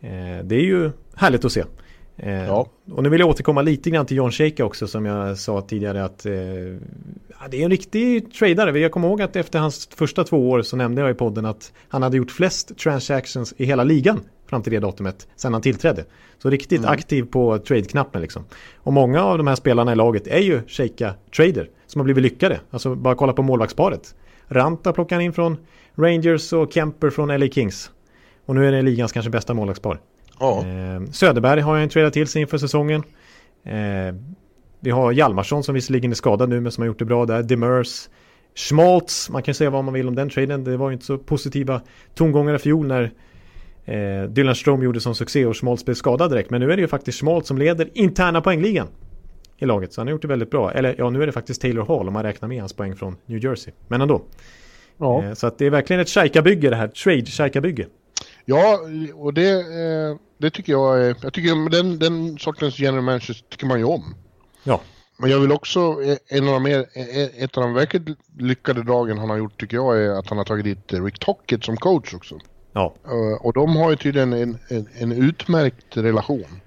Eh, 0.00 0.44
det 0.44 0.54
är 0.54 0.64
ju 0.64 0.90
härligt 1.14 1.44
att 1.44 1.52
se. 1.52 1.64
Eh, 2.18 2.46
ja. 2.46 2.68
Och 2.92 3.02
nu 3.02 3.08
vill 3.08 3.20
jag 3.20 3.28
återkomma 3.28 3.62
lite 3.62 3.90
grann 3.90 4.06
till 4.06 4.16
John 4.16 4.30
Shaker 4.30 4.64
också 4.64 4.86
som 4.86 5.04
jag 5.04 5.38
sa 5.38 5.60
tidigare 5.60 6.04
att 6.04 6.26
eh, 6.26 6.32
det 7.50 7.60
är 7.60 7.64
en 7.64 7.70
riktig 7.70 8.34
tradare. 8.34 8.78
Jag 8.78 8.92
kommer 8.92 9.08
ihåg 9.08 9.22
att 9.22 9.36
efter 9.36 9.58
hans 9.58 9.88
första 9.96 10.24
två 10.24 10.50
år 10.50 10.62
så 10.62 10.76
nämnde 10.76 11.00
jag 11.00 11.10
i 11.10 11.14
podden 11.14 11.44
att 11.44 11.72
han 11.88 12.02
hade 12.02 12.16
gjort 12.16 12.30
flest 12.30 12.78
transactions 12.78 13.54
i 13.56 13.64
hela 13.64 13.84
ligan 13.84 14.20
fram 14.46 14.62
till 14.62 14.72
det 14.72 14.78
datumet 14.78 15.28
sedan 15.36 15.52
han 15.52 15.62
tillträdde. 15.62 16.04
Så 16.38 16.50
riktigt 16.50 16.78
mm. 16.78 16.90
aktiv 16.90 17.22
på 17.22 17.58
trade-knappen 17.58 18.22
liksom. 18.22 18.44
Och 18.76 18.92
många 18.92 19.22
av 19.24 19.38
de 19.38 19.46
här 19.46 19.54
spelarna 19.54 19.92
i 19.92 19.96
laget 19.96 20.26
är 20.26 20.40
ju 20.40 20.60
Shaker 20.68 21.12
trader 21.36 21.70
som 21.86 22.00
har 22.00 22.04
blivit 22.04 22.22
lyckade. 22.22 22.60
Alltså 22.70 22.94
bara 22.94 23.14
kolla 23.14 23.32
på 23.32 23.42
målvaktsparet. 23.42 24.14
Ranta 24.48 24.92
plockar 24.92 25.16
han 25.16 25.24
in 25.24 25.32
från 25.32 25.56
Rangers 25.94 26.52
och 26.52 26.72
Kemper 26.72 27.10
från 27.10 27.40
LA 27.40 27.46
Kings. 27.46 27.90
Och 28.46 28.54
nu 28.54 28.68
är 28.68 28.72
det 28.72 28.82
ligans 28.82 29.12
kanske 29.12 29.30
bästa 29.30 29.54
målvaktspar. 29.54 30.00
Ja. 30.40 30.64
Eh, 30.66 31.10
Söderberg 31.10 31.60
har 31.60 31.76
jag 31.76 31.82
en 31.82 31.88
tradat 31.88 32.12
till 32.12 32.26
sig 32.26 32.42
inför 32.42 32.58
säsongen. 32.58 33.02
Eh, 33.64 34.14
vi 34.80 34.90
har 34.90 35.12
Hjalmarsson 35.12 35.64
som 35.64 35.74
visserligen 35.74 36.10
är 36.10 36.14
skadad 36.14 36.48
nu 36.48 36.60
men 36.60 36.72
som 36.72 36.82
har 36.82 36.86
gjort 36.86 36.98
det 36.98 37.04
bra 37.04 37.26
där. 37.26 37.42
Demers. 37.42 38.08
Schmaltz, 38.54 39.30
man 39.30 39.42
kan 39.42 39.54
säga 39.54 39.70
vad 39.70 39.84
man 39.84 39.94
vill 39.94 40.08
om 40.08 40.14
den 40.14 40.30
traden. 40.30 40.64
Det 40.64 40.76
var 40.76 40.90
ju 40.90 40.92
inte 40.92 41.06
så 41.06 41.18
positiva 41.18 41.80
tongångar 42.14 42.54
i 42.54 42.58
fjol 42.58 42.86
när 42.86 43.12
eh, 43.84 44.30
Dylan 44.30 44.54
Strom 44.54 44.82
gjorde 44.82 45.00
som 45.00 45.14
succé 45.14 45.46
och 45.46 45.56
Schmaltz 45.56 45.84
blev 45.84 45.94
skadad 45.94 46.30
direkt. 46.30 46.50
Men 46.50 46.60
nu 46.60 46.72
är 46.72 46.76
det 46.76 46.82
ju 46.82 46.88
faktiskt 46.88 47.18
Schmaltz 47.18 47.48
som 47.48 47.58
leder 47.58 47.88
interna 47.94 48.40
poängligan 48.40 48.88
i 49.58 49.66
laget. 49.66 49.92
Så 49.92 50.00
han 50.00 50.08
har 50.08 50.12
gjort 50.12 50.22
det 50.22 50.28
väldigt 50.28 50.50
bra. 50.50 50.72
Eller 50.72 50.94
ja, 50.98 51.10
nu 51.10 51.22
är 51.22 51.26
det 51.26 51.32
faktiskt 51.32 51.60
Taylor 51.60 51.84
Hall 51.84 52.08
om 52.08 52.12
man 52.12 52.22
räknar 52.22 52.48
med 52.48 52.60
hans 52.60 52.72
poäng 52.72 52.96
från 52.96 53.16
New 53.26 53.44
Jersey. 53.44 53.72
Men 53.88 54.00
ändå. 54.00 54.22
Ja. 54.98 55.24
Eh, 55.24 55.32
så 55.32 55.46
att 55.46 55.58
det 55.58 55.66
är 55.66 55.70
verkligen 55.70 56.00
ett 56.00 56.08
Shaika-bygge 56.08 56.70
det 56.70 56.76
här. 56.76 56.88
Trade 56.88 57.26
Shaika-bygge. 57.26 57.86
Ja, 58.50 58.80
och 59.14 59.34
det, 59.34 59.50
eh, 59.50 60.16
det 60.38 60.50
tycker 60.50 60.72
jag 60.72 61.04
är... 61.04 61.16
Jag 61.22 61.32
tycker 61.32 61.70
den, 61.70 61.98
den 61.98 62.38
sortens 62.38 62.78
general 62.78 63.04
managers 63.04 63.44
tycker 63.48 63.66
man 63.66 63.78
ju 63.78 63.84
om. 63.84 64.14
Ja. 64.64 64.80
Men 65.18 65.30
jag 65.30 65.40
vill 65.40 65.52
också, 65.52 65.96
en 66.28 66.48
av 66.48 66.54
de 66.54 66.62
mer, 66.62 66.86
ett 67.42 67.56
av 67.56 67.62
de 67.62 67.74
verkligt 67.74 68.18
lyckade 68.38 68.82
dragen 68.82 69.18
han 69.18 69.30
har 69.30 69.36
gjort 69.36 69.60
tycker 69.60 69.76
jag 69.76 70.02
är 70.02 70.10
att 70.10 70.28
han 70.28 70.38
har 70.38 70.44
tagit 70.44 70.64
dit 70.64 70.92
Rick 70.92 71.18
Tockett 71.18 71.64
som 71.64 71.76
coach 71.76 72.14
också. 72.14 72.38
Ja. 72.72 72.94
Och 73.40 73.52
de 73.52 73.76
har 73.76 73.90
ju 73.90 73.96
tydligen 73.96 74.32
en, 74.32 74.58
en, 74.68 74.88
en 74.98 75.12
utmärkt 75.12 75.96
relation. 75.96 76.60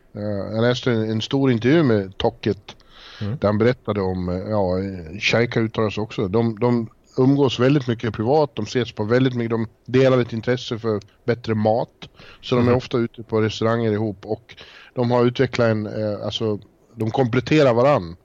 Jag 0.52 0.62
läste 0.62 0.92
en, 0.92 1.10
en, 1.10 1.22
stor 1.22 1.52
intervju 1.52 1.84
med 1.84 2.18
Tockett 2.18 2.76
mm. 3.22 3.38
där 3.38 3.48
han 3.48 3.58
berättade 3.58 4.02
om, 4.02 4.46
ja, 4.50 4.78
Shaika 5.20 5.60
uttalas 5.60 5.98
också. 5.98 6.28
De, 6.28 6.60
de 6.60 6.90
umgås 7.18 7.60
väldigt 7.60 7.88
mycket 7.88 8.14
privat, 8.14 8.56
de 8.56 8.66
ses 8.66 8.92
på 8.92 9.04
väldigt 9.04 9.34
mycket, 9.34 9.52
de 9.52 9.68
delar 9.86 10.22
ett 10.22 10.34
intresse 10.34 10.80
för 10.80 11.00
bättre 11.26 11.56
mat. 11.56 12.10
Så 12.42 12.56
mm. 12.56 12.66
de 12.66 12.70
är 12.70 12.72
mm. 12.72 12.78
ofta 12.78 12.98
ute 12.98 13.24
på 13.24 13.42
restauranger 13.42 13.92
ihop 13.92 14.26
och 14.26 14.56
de 14.96 15.12
har 15.12 15.26
utvecklat 15.26 15.68
en, 15.68 15.86
eh, 15.86 16.26
alltså 16.26 16.60
de 16.96 17.12
kompletterar 17.12 17.74
varann. 17.74 18.16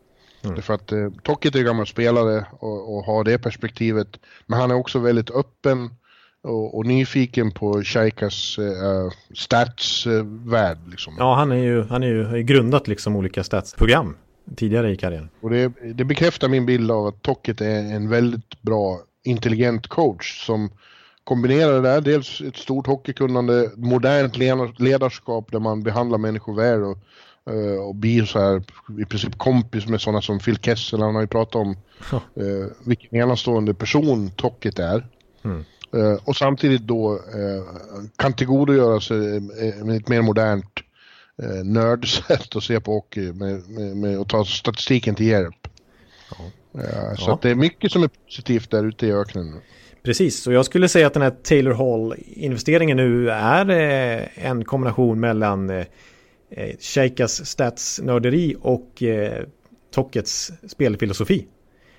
Mm. 0.45 0.63
För 0.63 0.75
att 0.75 0.93
eh, 0.93 1.11
Tocket 1.23 1.55
är 1.55 1.63
gammal 1.63 1.87
spelare 1.87 2.47
och, 2.51 2.97
och 2.97 3.05
har 3.05 3.25
det 3.25 3.39
perspektivet. 3.39 4.09
Men 4.47 4.61
han 4.61 4.71
är 4.71 4.75
också 4.75 4.99
väldigt 4.99 5.31
öppen 5.31 5.91
och, 6.43 6.77
och 6.77 6.87
nyfiken 6.87 7.51
på 7.51 7.83
Shaikas 7.83 8.59
eh, 8.59 9.11
statsvärld. 9.35 10.79
Eh, 10.85 10.91
liksom. 10.91 11.15
Ja, 11.19 11.35
han 11.35 11.53
är 11.53 11.57
ju, 11.57 11.83
han 11.83 12.03
är 12.03 12.07
ju 12.07 12.43
grundat 12.43 12.89
liksom 12.89 13.17
olika 13.17 13.45
statsprogram 13.45 14.17
tidigare 14.57 14.91
i 14.91 14.97
karriären. 14.97 15.29
Och 15.41 15.51
det, 15.51 15.73
det 15.95 16.05
bekräftar 16.05 16.49
min 16.49 16.67
bild 16.67 16.91
av 16.91 17.07
att 17.07 17.23
Tocket 17.23 17.61
är 17.61 17.95
en 17.95 18.09
väldigt 18.09 18.63
bra, 18.63 19.01
intelligent 19.25 19.87
coach 19.87 20.47
som 20.47 20.71
kombinerar 21.25 21.73
det 21.73 21.89
där, 21.89 22.01
dels 22.01 22.41
ett 22.41 22.57
stort 22.57 22.87
hockeykunnande, 22.87 23.71
modernt 23.77 24.39
ledarskap 24.79 25.53
där 25.53 25.59
man 25.59 25.83
behandlar 25.83 26.19
människor 26.19 26.55
väl 26.55 26.83
och, 26.83 26.99
eh, 27.55 27.87
och 27.87 27.95
blir 27.95 28.25
så 28.25 28.39
här 28.39 28.63
i 29.01 29.05
princip 29.05 29.39
kompis 29.39 29.87
med 29.87 30.01
sådana 30.01 30.23
som 30.23 30.39
Phil 30.39 30.59
Kessel, 30.59 31.03
han 31.03 31.15
har 31.15 31.23
ju 31.23 31.29
pratat 31.29 31.55
om 31.55 31.77
uh, 32.41 32.67
vilken 32.85 33.19
enastående 33.19 33.75
person 33.75 34.31
Tocket 34.31 34.79
är. 34.79 35.07
Mm. 35.45 35.65
Uh, 35.95 36.19
och 36.25 36.37
samtidigt 36.37 36.83
då 36.83 37.21
kan 38.17 38.33
tillgodogöra 38.33 39.01
sig 39.01 39.37
ett 39.97 40.09
mer 40.09 40.23
modernt 40.23 40.86
eh, 41.43 41.65
nördsätt 41.65 42.57
att 42.57 42.63
se 42.63 42.81
på 42.81 42.93
hockey 42.93 43.33
med, 43.33 43.69
med, 43.69 43.97
med 43.97 44.19
att 44.19 44.29
ta 44.29 44.45
statistiken 44.45 45.15
till 45.15 45.27
hjälp. 45.27 45.69
Ja. 46.31 46.45
Ja, 46.73 47.17
så 47.17 47.31
ja. 47.31 47.39
det 47.43 47.51
är 47.51 47.55
mycket 47.55 47.93
som 47.93 48.03
är 48.03 48.11
positivt 48.27 48.71
där 48.71 48.85
ute 48.85 49.07
i 49.07 49.13
öknen. 49.13 49.55
Precis, 50.03 50.47
och 50.47 50.53
jag 50.53 50.65
skulle 50.65 50.89
säga 50.89 51.07
att 51.07 51.15
den 51.15 51.23
här 51.23 51.31
Taylor 51.31 51.73
Hall-investeringen 51.73 52.97
nu 52.97 53.31
är 53.31 53.71
eh, 53.71 54.47
en 54.47 54.65
kombination 54.65 55.21
mellan 55.21 55.71
eh, 55.71 55.87
eh 56.51 56.77
Sheikas 56.81 57.47
statsnörderi 57.47 58.57
och 58.61 59.03
eh, 59.03 59.45
Tockets 59.95 60.53
spelfilosofi. 60.69 61.47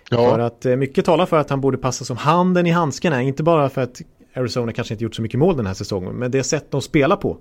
Ja. 0.10 0.32
För 0.32 0.40
att 0.40 0.66
eh, 0.66 0.76
mycket 0.76 1.06
talar 1.06 1.26
för 1.26 1.38
att 1.38 1.50
han 1.50 1.62
borde 1.62 1.78
passa 1.78 2.06
som 2.06 2.18
handen 2.18 2.68
i 2.68 2.72
handskarna, 2.72 3.22
inte 3.22 3.44
bara 3.44 3.70
för 3.70 3.82
att 3.82 4.02
Arizona 4.34 4.74
kanske 4.74 4.94
inte 4.94 5.04
gjort 5.04 5.16
så 5.16 5.22
mycket 5.22 5.40
mål 5.40 5.58
den 5.58 5.68
här 5.68 5.74
säsongen, 5.74 6.16
men 6.16 6.32
det 6.32 6.44
sätt 6.44 6.72
de 6.72 6.82
spelar 6.82 7.16
på 7.16 7.38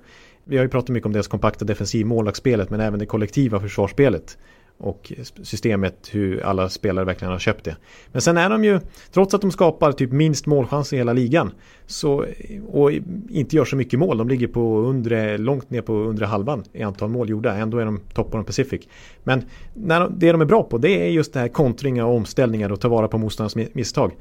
vi 0.48 0.56
har 0.56 0.64
ju 0.64 0.68
pratat 0.68 0.88
mycket 0.88 1.06
om 1.06 1.12
deras 1.12 1.28
kompakta 1.28 1.64
defensiv 1.64 2.06
målvaktsspelet 2.06 2.70
men 2.70 2.80
även 2.80 2.98
det 2.98 3.06
kollektiva 3.06 3.60
försvarsspelet. 3.60 4.38
Och 4.78 5.12
systemet 5.42 6.08
hur 6.12 6.42
alla 6.44 6.68
spelare 6.68 7.04
verkligen 7.04 7.32
har 7.32 7.38
köpt 7.38 7.64
det. 7.64 7.76
Men 8.12 8.22
sen 8.22 8.36
är 8.36 8.50
de 8.50 8.64
ju, 8.64 8.80
trots 9.12 9.34
att 9.34 9.40
de 9.40 9.50
skapar 9.50 9.92
typ 9.92 10.12
minst 10.12 10.46
målchans 10.46 10.92
i 10.92 10.96
hela 10.96 11.12
ligan. 11.12 11.50
Så, 11.86 12.24
och 12.68 12.92
inte 13.28 13.56
gör 13.56 13.64
så 13.64 13.76
mycket 13.76 13.98
mål, 13.98 14.18
de 14.18 14.28
ligger 14.28 14.46
på 14.46 14.78
undre, 14.78 15.38
långt 15.38 15.70
ner 15.70 15.82
på 15.82 15.92
undre 15.92 16.26
halvan 16.26 16.64
i 16.72 16.82
antal 16.82 17.08
mål 17.08 17.30
gjorda. 17.30 17.54
Ändå 17.54 17.78
är 17.78 17.84
de 17.84 18.00
topp 18.14 18.30
på 18.30 18.36
den 18.36 18.46
Pacific. 18.46 18.88
Men 19.24 19.42
när 19.74 20.00
de, 20.00 20.18
det 20.18 20.32
de 20.32 20.40
är 20.40 20.44
bra 20.44 20.62
på 20.62 20.78
det 20.78 21.06
är 21.06 21.08
just 21.08 21.32
det 21.32 21.40
här 21.40 21.48
kontringar 21.48 22.04
och 22.04 22.16
omställningar 22.16 22.72
och 22.72 22.80
ta 22.80 22.88
vara 22.88 23.08
på 23.08 23.18
motståndarnas 23.18 23.74
misstag. 23.74 24.12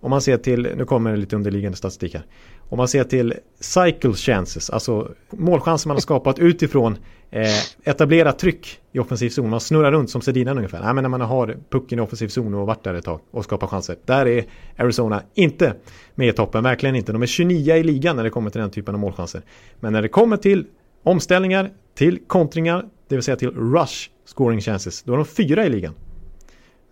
Om 0.00 0.10
man 0.10 0.20
ser 0.20 0.36
till, 0.36 0.68
nu 0.76 0.84
kommer 0.84 1.10
det 1.10 1.16
lite 1.16 1.36
underliggande 1.36 1.78
statistik 1.78 2.14
här. 2.14 2.24
Om 2.74 2.78
man 2.78 2.88
ser 2.88 3.04
till 3.04 3.34
cycle 3.60 4.12
chances, 4.12 4.70
alltså 4.70 5.14
målchanser 5.30 5.88
man 5.88 5.96
har 5.96 6.00
skapat 6.00 6.38
utifrån 6.38 6.96
eh, 7.30 7.48
etablerat 7.84 8.38
tryck 8.38 8.80
i 8.92 8.98
offensiv 8.98 9.28
zon. 9.28 9.50
Man 9.50 9.60
snurrar 9.60 9.92
runt 9.92 10.10
som 10.10 10.20
Sedinan 10.20 10.56
ungefär. 10.56 10.80
Nej, 10.80 10.94
men 10.94 11.02
när 11.04 11.08
man 11.08 11.20
har 11.20 11.56
pucken 11.70 11.98
i 11.98 12.02
offensiv 12.02 12.28
zon 12.28 12.54
och 12.54 12.66
varit 12.66 12.84
där 12.84 12.94
ett 12.94 13.04
tag 13.04 13.20
och 13.30 13.44
skapar 13.44 13.66
chanser. 13.66 13.96
Där 14.04 14.26
är 14.26 14.44
Arizona 14.76 15.22
inte 15.34 15.74
med 16.14 16.28
i 16.28 16.32
toppen, 16.32 16.62
verkligen 16.64 16.96
inte. 16.96 17.12
De 17.12 17.22
är 17.22 17.26
29 17.26 17.74
i 17.74 17.82
ligan 17.82 18.16
när 18.16 18.24
det 18.24 18.30
kommer 18.30 18.50
till 18.50 18.60
den 18.60 18.70
typen 18.70 18.94
av 18.94 19.00
målchanser. 19.00 19.42
Men 19.80 19.92
när 19.92 20.02
det 20.02 20.08
kommer 20.08 20.36
till 20.36 20.66
omställningar, 21.02 21.70
till 21.94 22.18
kontringar, 22.26 22.84
det 23.08 23.14
vill 23.14 23.22
säga 23.22 23.36
till 23.36 23.50
rush 23.50 24.10
scoring 24.24 24.60
chances, 24.60 25.02
då 25.02 25.12
är 25.12 25.16
de 25.16 25.26
fyra 25.26 25.66
i 25.66 25.68
ligan. 25.68 25.94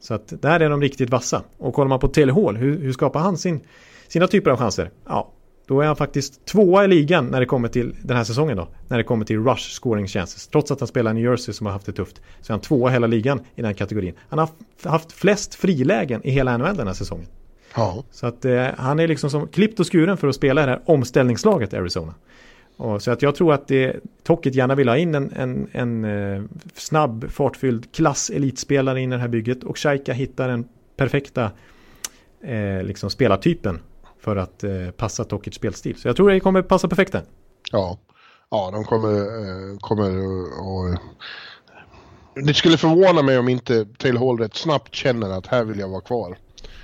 Så 0.00 0.14
att 0.14 0.42
där 0.42 0.60
är 0.60 0.70
de 0.70 0.80
riktigt 0.80 1.10
vassa. 1.10 1.42
Och 1.58 1.74
kollar 1.74 1.88
man 1.88 1.98
på 1.98 2.08
Telehall, 2.08 2.56
hur, 2.56 2.78
hur 2.78 2.92
skapar 2.92 3.20
han 3.20 3.36
sin, 3.36 3.60
sina 4.08 4.26
typer 4.26 4.50
av 4.50 4.56
chanser? 4.56 4.90
Ja, 5.06 5.32
då 5.66 5.80
är 5.80 5.86
han 5.86 5.96
faktiskt 5.96 6.46
tvåa 6.46 6.84
i 6.84 6.88
ligan 6.88 7.26
när 7.26 7.40
det 7.40 7.46
kommer 7.46 7.68
till 7.68 7.94
den 8.02 8.16
här 8.16 8.24
säsongen 8.24 8.56
då. 8.56 8.68
När 8.88 8.98
det 8.98 9.04
kommer 9.04 9.24
till 9.24 9.38
rush 9.44 9.70
scoring 9.70 10.06
chances. 10.06 10.48
Trots 10.48 10.70
att 10.70 10.80
han 10.80 10.88
spelar 10.88 11.10
i 11.10 11.14
New 11.14 11.24
Jersey 11.24 11.54
som 11.54 11.66
har 11.66 11.72
haft 11.72 11.86
det 11.86 11.92
tufft. 11.92 12.22
Så 12.40 12.52
är 12.52 12.54
han 12.54 12.60
tvåa 12.60 12.90
i 12.90 12.92
hela 12.92 13.06
ligan 13.06 13.40
i 13.54 13.62
den 13.62 13.74
kategorin. 13.74 14.14
Han 14.28 14.38
har 14.38 14.48
haft 14.82 15.12
flest 15.12 15.54
frilägen 15.54 16.20
i 16.24 16.30
hela 16.30 16.58
NHL 16.58 16.76
den 16.76 16.86
här 16.86 16.94
säsongen. 16.94 17.26
Ja. 17.74 18.04
Så 18.10 18.26
att 18.26 18.44
eh, 18.44 18.66
han 18.76 19.00
är 19.00 19.08
liksom 19.08 19.30
som 19.30 19.48
klippt 19.48 19.80
och 19.80 19.92
skuren 19.92 20.16
för 20.16 20.28
att 20.28 20.34
spela 20.34 20.62
i 20.62 20.64
det 20.64 20.70
här 20.70 20.82
omställningslaget 20.84 21.74
Arizona. 21.74 22.14
Och 22.76 23.02
så 23.02 23.10
att 23.10 23.22
jag 23.22 23.34
tror 23.34 23.52
att 23.52 23.68
det, 23.68 23.96
Tocket 24.22 24.54
gärna 24.54 24.74
vill 24.74 24.88
ha 24.88 24.96
in 24.96 25.14
en, 25.14 25.32
en, 25.32 25.68
en 25.72 26.04
eh, 26.04 26.42
snabb, 26.74 27.30
fartfylld 27.30 27.92
klass-elitspelare 27.92 29.00
in 29.00 29.12
i 29.12 29.16
det 29.16 29.20
här 29.20 29.28
bygget. 29.28 29.64
Och 29.64 29.78
Shaika 29.78 30.12
hittar 30.12 30.48
den 30.48 30.64
perfekta 30.96 31.50
eh, 32.40 32.82
liksom 32.82 33.10
spelartypen 33.10 33.80
för 34.22 34.36
att 34.36 34.64
eh, 34.64 34.90
passa 34.96 35.24
Tokits 35.24 35.56
spelstil. 35.56 35.96
Så 35.96 36.08
jag 36.08 36.16
tror 36.16 36.30
det 36.30 36.40
kommer 36.40 36.62
passa 36.62 36.88
perfekt 36.88 37.12
där. 37.12 37.24
Ja, 37.72 37.98
ja 38.50 38.70
de 38.72 38.84
kommer, 38.84 39.18
eh, 39.18 39.78
kommer 39.78 40.10
och, 40.60 40.98
Det 42.46 42.54
skulle 42.54 42.76
förvåna 42.76 43.22
mig 43.22 43.38
om 43.38 43.48
inte 43.48 43.86
Tail 43.98 44.16
Hall 44.16 44.38
rätt 44.38 44.54
snabbt 44.54 44.94
känner 44.94 45.30
att 45.30 45.46
här 45.46 45.64
vill 45.64 45.78
jag 45.78 45.88
vara 45.88 46.00
kvar. 46.00 46.38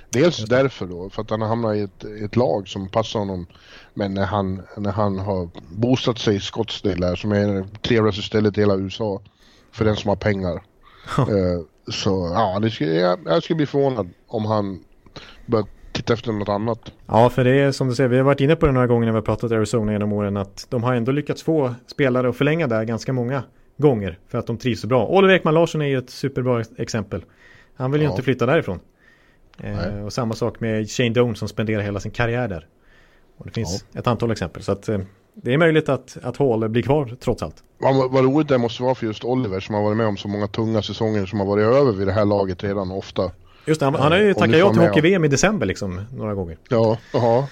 Dels 0.09 0.37
därför 0.37 0.85
då, 0.85 1.09
för 1.09 1.21
att 1.21 1.29
han 1.29 1.41
har 1.41 1.47
hamnat 1.47 1.75
i 1.75 1.81
ett, 1.81 2.03
ett, 2.03 2.35
lag 2.35 2.67
som 2.67 2.89
passar 2.89 3.19
honom. 3.19 3.45
Men 3.93 4.13
när 4.13 4.25
han, 4.25 4.61
när 4.77 4.91
han 4.91 5.19
har 5.19 5.49
boostat 5.69 6.19
sig 6.19 6.35
i 6.35 6.39
Scottsdale 6.39 7.07
där, 7.07 7.15
som 7.15 7.31
är 7.31 7.47
det 7.47 7.67
trevligaste 7.81 8.21
stället 8.21 8.57
i 8.57 8.61
hela 8.61 8.75
USA. 8.75 9.21
För 9.71 9.85
den 9.85 9.95
som 9.95 10.09
har 10.09 10.15
pengar. 10.15 10.63
uh, 11.19 11.61
så 11.91 12.31
ja, 12.33 12.59
det 12.59 12.71
skulle, 12.71 12.93
jag, 12.93 13.19
jag 13.25 13.43
skulle 13.43 13.57
bli 13.57 13.65
förvånad 13.65 14.09
om 14.27 14.45
han 14.45 14.83
börjar 15.45 15.67
titta 15.99 16.13
efter 16.13 16.31
något 16.31 16.49
annat. 16.49 16.93
Ja, 17.07 17.29
för 17.29 17.43
det 17.43 17.51
är 17.51 17.71
som 17.71 17.87
du 17.87 17.95
säger, 17.95 18.09
vi 18.09 18.17
har 18.17 18.23
varit 18.23 18.41
inne 18.41 18.55
på 18.55 18.65
det 18.65 18.71
några 18.71 18.87
gånger 18.87 19.05
när 19.05 19.11
vi 19.11 19.17
har 19.17 19.21
pratat 19.21 19.51
Arizona 19.51 19.91
genom 19.91 20.13
åren 20.13 20.37
att 20.37 20.65
de 20.69 20.83
har 20.83 20.93
ändå 20.93 21.11
lyckats 21.11 21.43
få 21.43 21.75
spelare 21.87 22.29
att 22.29 22.37
förlänga 22.37 22.67
där 22.67 22.83
ganska 22.83 23.13
många 23.13 23.43
gånger 23.77 24.19
för 24.27 24.37
att 24.37 24.47
de 24.47 24.57
trivs 24.57 24.81
så 24.81 24.87
bra. 24.87 25.07
Oliver 25.07 25.33
Ekman 25.33 25.53
Larsson 25.53 25.81
är 25.81 25.85
ju 25.85 25.97
ett 25.97 26.09
superbra 26.09 26.63
exempel. 26.77 27.23
Han 27.75 27.91
vill 27.91 28.01
ju 28.01 28.07
ja. 28.07 28.11
inte 28.11 28.23
flytta 28.23 28.45
därifrån. 28.45 28.79
Eh, 29.63 30.05
och 30.05 30.13
samma 30.13 30.33
sak 30.33 30.59
med 30.59 30.89
Shane 30.89 31.09
Doan 31.09 31.35
som 31.35 31.47
spenderar 31.47 31.81
hela 31.81 31.99
sin 31.99 32.11
karriär 32.11 32.47
där. 32.47 32.67
Och 33.37 33.45
det 33.45 33.51
finns 33.51 33.85
ja. 33.91 33.99
ett 33.99 34.07
antal 34.07 34.31
exempel. 34.31 34.63
Så 34.63 34.71
att, 34.71 34.89
eh, 34.89 34.99
det 35.33 35.53
är 35.53 35.57
möjligt 35.57 35.89
att, 35.89 36.17
att 36.23 36.37
Hall 36.37 36.69
blir 36.69 36.83
kvar 36.83 37.15
trots 37.19 37.43
allt. 37.43 37.63
Vad, 37.77 38.11
vad 38.11 38.23
roligt 38.23 38.47
det 38.47 38.57
måste 38.57 38.83
vara 38.83 38.95
för 38.95 39.05
just 39.05 39.23
Oliver 39.23 39.59
som 39.59 39.75
har 39.75 39.81
varit 39.81 39.97
med 39.97 40.07
om 40.07 40.17
så 40.17 40.27
många 40.27 40.47
tunga 40.47 40.81
säsonger 40.81 41.25
som 41.25 41.39
har 41.39 41.47
varit 41.47 41.65
över 41.65 41.91
vid 41.91 42.07
det 42.07 42.13
här 42.13 42.25
laget 42.25 42.63
redan 42.63 42.91
ofta. 42.91 43.31
Just 43.65 43.79
det, 43.79 43.85
han, 43.85 43.95
han 43.95 44.11
har 44.11 44.19
ju 44.19 44.33
tackat 44.33 44.57
ja 44.57 44.73
till 44.73 44.81
Hockey-VM 44.81 45.25
i 45.25 45.27
december 45.27 45.65
liksom 45.65 46.01
några 46.13 46.33
gånger. 46.33 46.57
Ja, 46.69 46.97
jaha. 47.13 47.47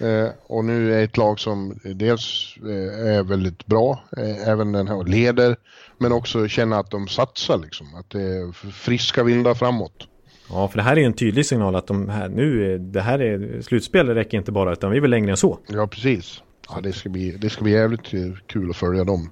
Eh, 0.00 0.28
och 0.46 0.64
nu 0.64 0.94
är 0.94 1.04
ett 1.04 1.16
lag 1.16 1.40
som 1.40 1.80
dels 1.84 2.54
eh, 2.56 3.08
är 3.16 3.22
väldigt 3.22 3.66
bra, 3.66 4.04
eh, 4.16 4.48
även 4.48 4.72
den 4.72 4.88
här 4.88 5.04
leder, 5.04 5.56
men 5.98 6.12
också 6.12 6.48
känner 6.48 6.80
att 6.80 6.90
de 6.90 7.08
satsar 7.08 7.58
liksom. 7.58 7.94
Att 7.94 8.10
det 8.10 8.22
är 8.22 8.70
friska 8.72 9.22
vindar 9.22 9.54
framåt. 9.54 10.08
Ja, 10.50 10.68
för 10.68 10.76
det 10.76 10.82
här 10.82 10.98
är 10.98 11.06
en 11.06 11.12
tydlig 11.12 11.46
signal 11.46 11.76
att 11.76 11.86
de 11.86 12.08
här 12.08 12.28
nu, 12.28 12.78
det 12.78 13.00
här 13.00 13.18
är 13.18 13.62
slutspel, 13.62 14.06
det 14.06 14.14
räcker 14.14 14.38
inte 14.38 14.52
bara, 14.52 14.72
utan 14.72 14.90
vi 14.90 15.00
vill 15.00 15.10
längre 15.10 15.30
än 15.30 15.36
så. 15.36 15.58
Ja, 15.66 15.86
precis. 15.86 16.42
Ja, 16.68 16.80
det 16.80 16.92
ska 16.92 17.08
bli, 17.08 17.30
det 17.30 17.50
ska 17.50 17.62
bli 17.62 17.72
jävligt 17.72 18.06
kul 18.46 18.70
att 18.70 18.76
följa 18.76 19.04
dem. 19.04 19.30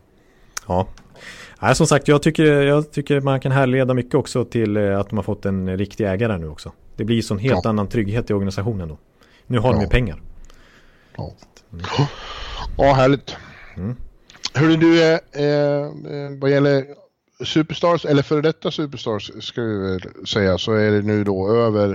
Ja. 0.67 0.89
Nej, 1.61 1.75
som 1.75 1.87
sagt, 1.87 2.09
jag 2.09 2.23
tycker, 2.23 2.45
jag 2.45 2.93
tycker 2.93 3.21
man 3.21 3.41
kan 3.41 3.53
härleda 3.53 3.95
mycket 3.95 4.15
också 4.15 4.45
till 4.45 4.77
eh, 4.77 4.99
att 4.99 5.09
de 5.09 5.17
har 5.17 5.23
fått 5.23 5.47
en 5.47 5.77
riktig 5.79 6.07
ägare 6.07 6.39
nu 6.39 6.49
också. 6.49 6.73
Det 6.97 7.05
blir 7.05 7.23
så 7.23 7.35
en 7.35 7.41
helt 7.41 7.61
ja. 7.65 7.71
annan 7.71 7.89
trygghet 7.89 8.31
i 8.31 8.33
organisationen 8.33 8.89
då. 8.89 8.99
Nu 9.47 9.59
har 9.59 9.69
ja. 9.69 9.75
de 9.75 9.83
ju 9.83 9.89
pengar. 9.89 10.23
Ja, 11.17 11.33
mm. 11.73 11.85
ja 12.77 12.93
härligt. 12.93 13.37
Mm. 13.77 13.97
Hörru 14.55 14.77
du, 14.77 15.03
eh, 15.03 15.15
eh, 15.15 15.91
vad 16.41 16.51
gäller 16.51 16.85
Superstars, 17.45 18.05
eller 18.05 18.23
före 18.23 18.41
detta 18.41 18.71
Superstars 18.71 19.31
ska 19.41 19.63
vi 19.63 19.79
väl 19.79 20.27
säga, 20.27 20.59
så 20.59 20.73
är 20.73 20.91
det 20.91 21.03
nu 21.03 21.25
då 21.25 21.51
över 21.51 21.91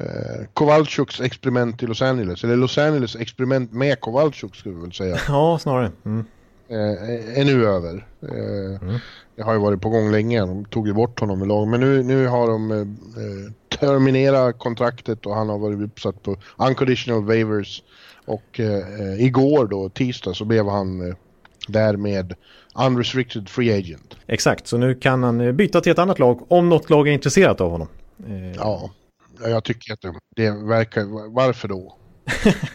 eh, 0.00 0.46
Kowalchuks 0.54 1.20
experiment 1.20 1.82
i 1.82 1.86
Los 1.86 2.02
Angeles. 2.02 2.44
Eller 2.44 2.56
Los 2.56 2.78
Angeles 2.78 3.16
experiment 3.16 3.72
med 3.72 4.00
Kowalchuk 4.00 4.56
skulle 4.56 4.74
vi 4.74 4.80
väl 4.80 4.92
säga. 4.92 5.18
Ja, 5.28 5.58
snarare. 5.58 5.92
Mm. 6.04 6.24
Eh, 6.68 7.40
är 7.40 7.44
nu 7.44 7.66
över. 7.66 8.06
Eh, 8.22 8.82
mm. 8.82 8.98
Det 9.36 9.42
har 9.42 9.52
ju 9.52 9.58
varit 9.58 9.80
på 9.80 9.88
gång 9.88 10.10
länge. 10.10 10.40
De 10.40 10.64
tog 10.64 10.86
ju 10.86 10.92
bort 10.92 11.20
honom 11.20 11.42
i 11.42 11.46
lag. 11.46 11.68
Men 11.68 11.80
nu, 11.80 12.02
nu 12.02 12.26
har 12.26 12.46
de 12.48 12.70
eh, 12.70 12.78
eh 12.78 13.52
terminerat 13.78 14.58
kontraktet 14.58 15.26
och 15.26 15.34
han 15.34 15.48
har 15.48 15.58
varit 15.58 15.80
uppsatt 15.80 16.22
på 16.22 16.36
unconditional 16.56 17.24
waivers. 17.24 17.82
Och 18.24 18.60
eh, 18.60 19.24
igår 19.24 19.66
då, 19.66 19.88
tisdag, 19.88 20.34
så 20.34 20.44
blev 20.44 20.68
han 20.68 21.08
eh, 21.08 21.16
därmed 21.68 22.34
unrestricted 22.74 23.48
free 23.48 23.78
agent. 23.78 24.16
Exakt, 24.26 24.66
så 24.66 24.76
nu 24.76 24.94
kan 24.94 25.22
han 25.22 25.40
eh, 25.40 25.52
byta 25.52 25.80
till 25.80 25.92
ett 25.92 25.98
annat 25.98 26.18
lag 26.18 26.52
om 26.52 26.68
något 26.68 26.90
lag 26.90 27.08
är 27.08 27.12
intresserat 27.12 27.60
av 27.60 27.70
honom. 27.70 27.88
Eh... 28.26 28.52
Ja, 28.56 28.90
jag 29.40 29.64
tycker 29.64 29.92
att 29.92 30.00
det, 30.00 30.14
det 30.36 30.50
verkar... 30.50 31.32
Varför 31.34 31.68
då? 31.68 31.96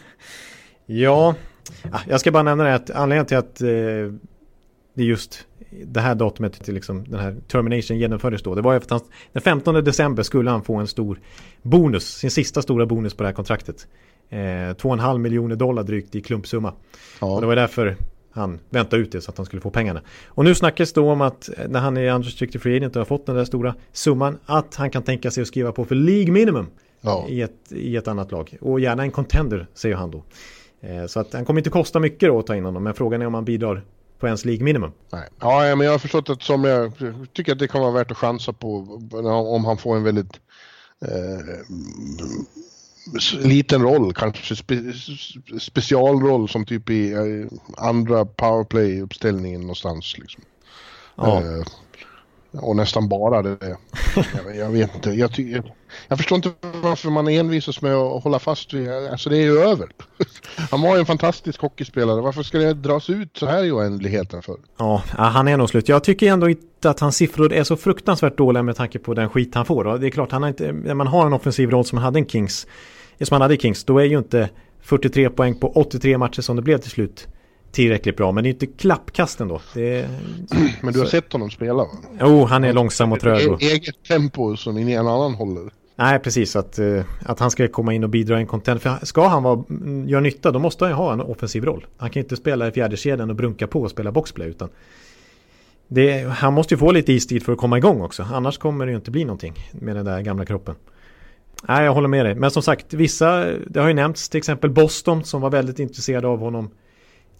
ja, 0.86 1.34
jag 2.08 2.20
ska 2.20 2.32
bara 2.32 2.42
nämna 2.42 2.64
det 2.64 2.74
att 2.74 2.90
anledningen 2.90 3.26
till 3.26 3.36
att 3.36 3.60
eh, 3.60 3.68
det 4.94 5.02
är 5.02 5.06
just 5.06 5.46
det 5.84 6.00
här 6.00 6.14
datumet 6.14 6.64
till 6.64 6.74
liksom 6.74 7.04
den 7.04 7.20
här 7.20 7.36
termination 7.48 7.98
genomfördes 7.98 8.42
då. 8.42 8.54
Det 8.54 8.62
var 8.62 8.72
ju 8.72 8.80
för 8.80 8.84
att 8.84 8.90
han, 8.90 9.00
den 9.32 9.42
15 9.42 9.74
december 9.74 10.22
skulle 10.22 10.50
han 10.50 10.62
få 10.62 10.76
en 10.76 10.86
stor 10.86 11.20
bonus, 11.62 12.16
sin 12.16 12.30
sista 12.30 12.62
stora 12.62 12.86
bonus 12.86 13.14
på 13.14 13.22
det 13.22 13.28
här 13.28 13.34
kontraktet. 13.34 13.86
Eh, 14.28 14.36
2,5 14.36 15.18
miljoner 15.18 15.56
dollar 15.56 15.82
drygt 15.82 16.14
i 16.14 16.20
klumpsumma. 16.20 16.72
Ja. 17.20 17.34
Och 17.34 17.40
det 17.40 17.46
var 17.46 17.56
därför 17.56 17.96
han 18.32 18.58
väntade 18.70 19.02
ut 19.02 19.12
det 19.12 19.20
så 19.20 19.30
att 19.30 19.36
han 19.36 19.46
skulle 19.46 19.62
få 19.62 19.70
pengarna. 19.70 20.00
Och 20.26 20.44
nu 20.44 20.54
snackas 20.54 20.92
då 20.92 21.10
om 21.10 21.20
att 21.20 21.50
när 21.68 21.80
han 21.80 21.96
är 21.96 22.14
unrestricted 22.14 22.62
free 22.62 22.76
agent 22.76 22.96
och 22.96 23.00
har 23.00 23.04
fått 23.04 23.26
den 23.26 23.36
där 23.36 23.44
stora 23.44 23.74
summan 23.92 24.38
att 24.46 24.74
han 24.74 24.90
kan 24.90 25.02
tänka 25.02 25.30
sig 25.30 25.42
att 25.42 25.48
skriva 25.48 25.72
på 25.72 25.84
för 25.84 25.94
League 25.94 26.32
minimum 26.32 26.66
ja. 27.00 27.26
i, 27.28 27.42
ett, 27.42 27.72
i 27.72 27.96
ett 27.96 28.08
annat 28.08 28.32
lag. 28.32 28.56
Och 28.60 28.80
gärna 28.80 29.02
en 29.02 29.10
contender 29.10 29.66
säger 29.74 29.96
han 29.96 30.10
då. 30.10 30.22
Eh, 30.82 31.06
så 31.06 31.20
att 31.20 31.32
han 31.32 31.44
kommer 31.44 31.60
inte 31.60 31.70
kosta 31.70 32.00
mycket 32.00 32.28
då 32.28 32.38
att 32.38 32.46
ta 32.46 32.56
in 32.56 32.64
honom 32.64 32.82
men 32.82 32.94
frågan 32.94 33.22
är 33.22 33.26
om 33.26 33.34
han 33.34 33.44
bidrar 33.44 33.84
på 34.18 34.26
ens 34.26 34.44
League 34.44 34.64
minimum. 34.64 34.92
Nej. 35.12 35.28
Ja, 35.40 35.76
men 35.76 35.86
jag 35.86 35.92
har 35.92 35.98
förstått 35.98 36.30
att 36.30 36.42
som 36.42 36.64
jag 36.64 36.92
tycker 37.32 37.52
att 37.52 37.58
det 37.58 37.68
kan 37.68 37.80
vara 37.80 37.90
värt 37.90 38.10
att 38.10 38.16
chansa 38.16 38.52
på 38.52 39.00
om 39.54 39.64
han 39.64 39.78
får 39.78 39.96
en 39.96 40.02
väldigt 40.02 40.40
eh, 41.04 41.46
liten 43.38 43.82
roll, 43.82 44.14
kanske 44.14 44.56
spe, 44.56 44.92
specialroll 45.60 46.48
som 46.48 46.64
typ 46.64 46.90
i 46.90 47.12
eh, 47.12 47.58
andra 47.76 48.24
powerplay-uppställningen 48.24 49.60
någonstans. 49.60 50.18
Liksom. 50.18 50.42
Ja. 51.16 51.40
Eh, 51.40 51.64
och 52.52 52.76
nästan 52.76 53.08
bara 53.08 53.42
det. 53.42 53.76
Jag, 54.14 54.56
jag 54.56 54.70
vet 54.70 54.94
inte. 54.94 55.10
Jag, 55.10 55.38
jag, 55.38 55.72
jag, 56.08 56.18
förstår 56.18 56.36
inte 56.36 56.50
varför 56.82 57.10
man 57.10 57.28
envisas 57.28 57.82
med 57.82 57.94
att 57.94 58.22
hålla 58.22 58.38
fast 58.38 58.72
vid... 58.72 58.88
Alltså 58.90 59.30
det 59.30 59.36
är 59.36 59.42
ju 59.42 59.58
över. 59.58 59.88
Han 60.70 60.80
var 60.80 60.94
ju 60.94 61.00
en 61.00 61.06
fantastisk 61.06 61.60
hockeyspelare. 61.60 62.20
Varför 62.20 62.42
ska 62.42 62.58
det 62.58 62.74
dras 62.74 63.10
ut 63.10 63.36
så 63.36 63.46
här 63.46 63.64
i 63.64 63.72
oändligheten 63.72 64.42
för? 64.42 64.56
Ja, 64.78 65.02
äh, 65.18 65.24
han 65.24 65.48
är 65.48 65.56
nog 65.56 65.68
slut. 65.68 65.88
Jag 65.88 66.04
tycker 66.04 66.32
ändå 66.32 66.48
inte 66.48 66.90
att 66.90 67.00
hans 67.00 67.16
siffror 67.16 67.52
är 67.52 67.64
så 67.64 67.76
fruktansvärt 67.76 68.38
dåliga 68.38 68.62
med 68.62 68.76
tanke 68.76 68.98
på 68.98 69.14
den 69.14 69.28
skit 69.28 69.54
han 69.54 69.66
får. 69.66 69.98
Det 69.98 70.06
är 70.06 70.10
klart, 70.10 70.32
han 70.32 70.42
har 70.42 70.48
inte, 70.48 70.72
när 70.72 70.94
man 70.94 71.06
har 71.06 71.26
en 71.26 71.32
offensiv 71.32 71.70
roll 71.70 71.84
som 71.84 71.98
han 71.98 72.04
hade 72.04 72.18
en 72.18 72.28
Kings, 72.28 72.66
som 73.20 73.34
han 73.34 73.42
hade 73.42 73.54
i 73.54 73.58
Kings, 73.58 73.84
då 73.84 73.98
är 73.98 74.04
ju 74.04 74.18
inte 74.18 74.48
43 74.82 75.30
poäng 75.30 75.54
på 75.54 75.72
83 75.72 76.18
matcher 76.18 76.42
som 76.42 76.56
det 76.56 76.62
blev 76.62 76.78
till 76.78 76.90
slut 76.90 77.28
tillräckligt 77.72 78.16
bra. 78.16 78.32
Men 78.32 78.44
det 78.44 78.48
är 78.48 78.52
inte 78.52 78.66
klappkast 78.66 79.40
ändå. 79.40 79.60
Är... 79.74 80.08
Men 80.82 80.92
du 80.92 80.98
har 80.98 81.06
så... 81.06 81.10
sett 81.10 81.32
honom 81.32 81.50
spela 81.50 81.74
va? 81.74 81.86
Jo, 82.20 82.44
han 82.44 82.64
är 82.64 82.72
långsam 82.72 83.12
och 83.12 83.20
trög. 83.20 83.52
Och... 83.52 83.62
Eget 83.62 84.04
tempo 84.08 84.56
som 84.56 84.78
ingen 84.78 85.06
annan 85.06 85.34
håller. 85.34 85.70
Nej, 85.96 86.18
precis. 86.18 86.56
Att, 86.56 86.78
uh, 86.78 87.02
att 87.22 87.38
han 87.38 87.50
ska 87.50 87.68
komma 87.68 87.94
in 87.94 88.04
och 88.04 88.10
bidra 88.10 88.38
i 88.38 88.40
en 88.40 88.46
content. 88.46 88.82
För 88.82 89.06
ska 89.06 89.28
han 89.28 89.42
vara, 89.42 89.64
göra 90.06 90.20
nytta, 90.20 90.50
då 90.50 90.58
måste 90.58 90.84
han 90.84 90.90
ju 90.90 90.96
ha 90.96 91.12
en 91.12 91.20
offensiv 91.20 91.64
roll. 91.64 91.86
Han 91.96 92.10
kan 92.10 92.22
inte 92.22 92.36
spela 92.36 92.68
i 92.68 92.72
fjärde 92.72 92.96
kedjan 92.96 93.30
och 93.30 93.36
brunka 93.36 93.66
på 93.66 93.80
och 93.80 93.90
spela 93.90 94.12
boxplay. 94.12 94.48
Utan 94.48 94.68
det, 95.88 96.28
han 96.28 96.52
måste 96.52 96.74
ju 96.74 96.78
få 96.78 96.92
lite 96.92 97.12
istid 97.12 97.42
för 97.42 97.52
att 97.52 97.58
komma 97.58 97.78
igång 97.78 98.00
också. 98.00 98.26
Annars 98.32 98.58
kommer 98.58 98.86
det 98.86 98.92
ju 98.92 98.96
inte 98.96 99.10
bli 99.10 99.24
någonting 99.24 99.54
med 99.72 99.96
den 99.96 100.04
där 100.04 100.20
gamla 100.20 100.44
kroppen. 100.44 100.74
Nej, 101.68 101.84
jag 101.84 101.92
håller 101.92 102.08
med 102.08 102.26
dig. 102.26 102.34
Men 102.34 102.50
som 102.50 102.62
sagt, 102.62 102.94
vissa, 102.94 103.44
det 103.66 103.80
har 103.80 103.88
ju 103.88 103.94
nämnts 103.94 104.28
till 104.28 104.38
exempel 104.38 104.70
Boston 104.70 105.24
som 105.24 105.40
var 105.40 105.50
väldigt 105.50 105.78
intresserade 105.78 106.26
av 106.28 106.38
honom 106.38 106.70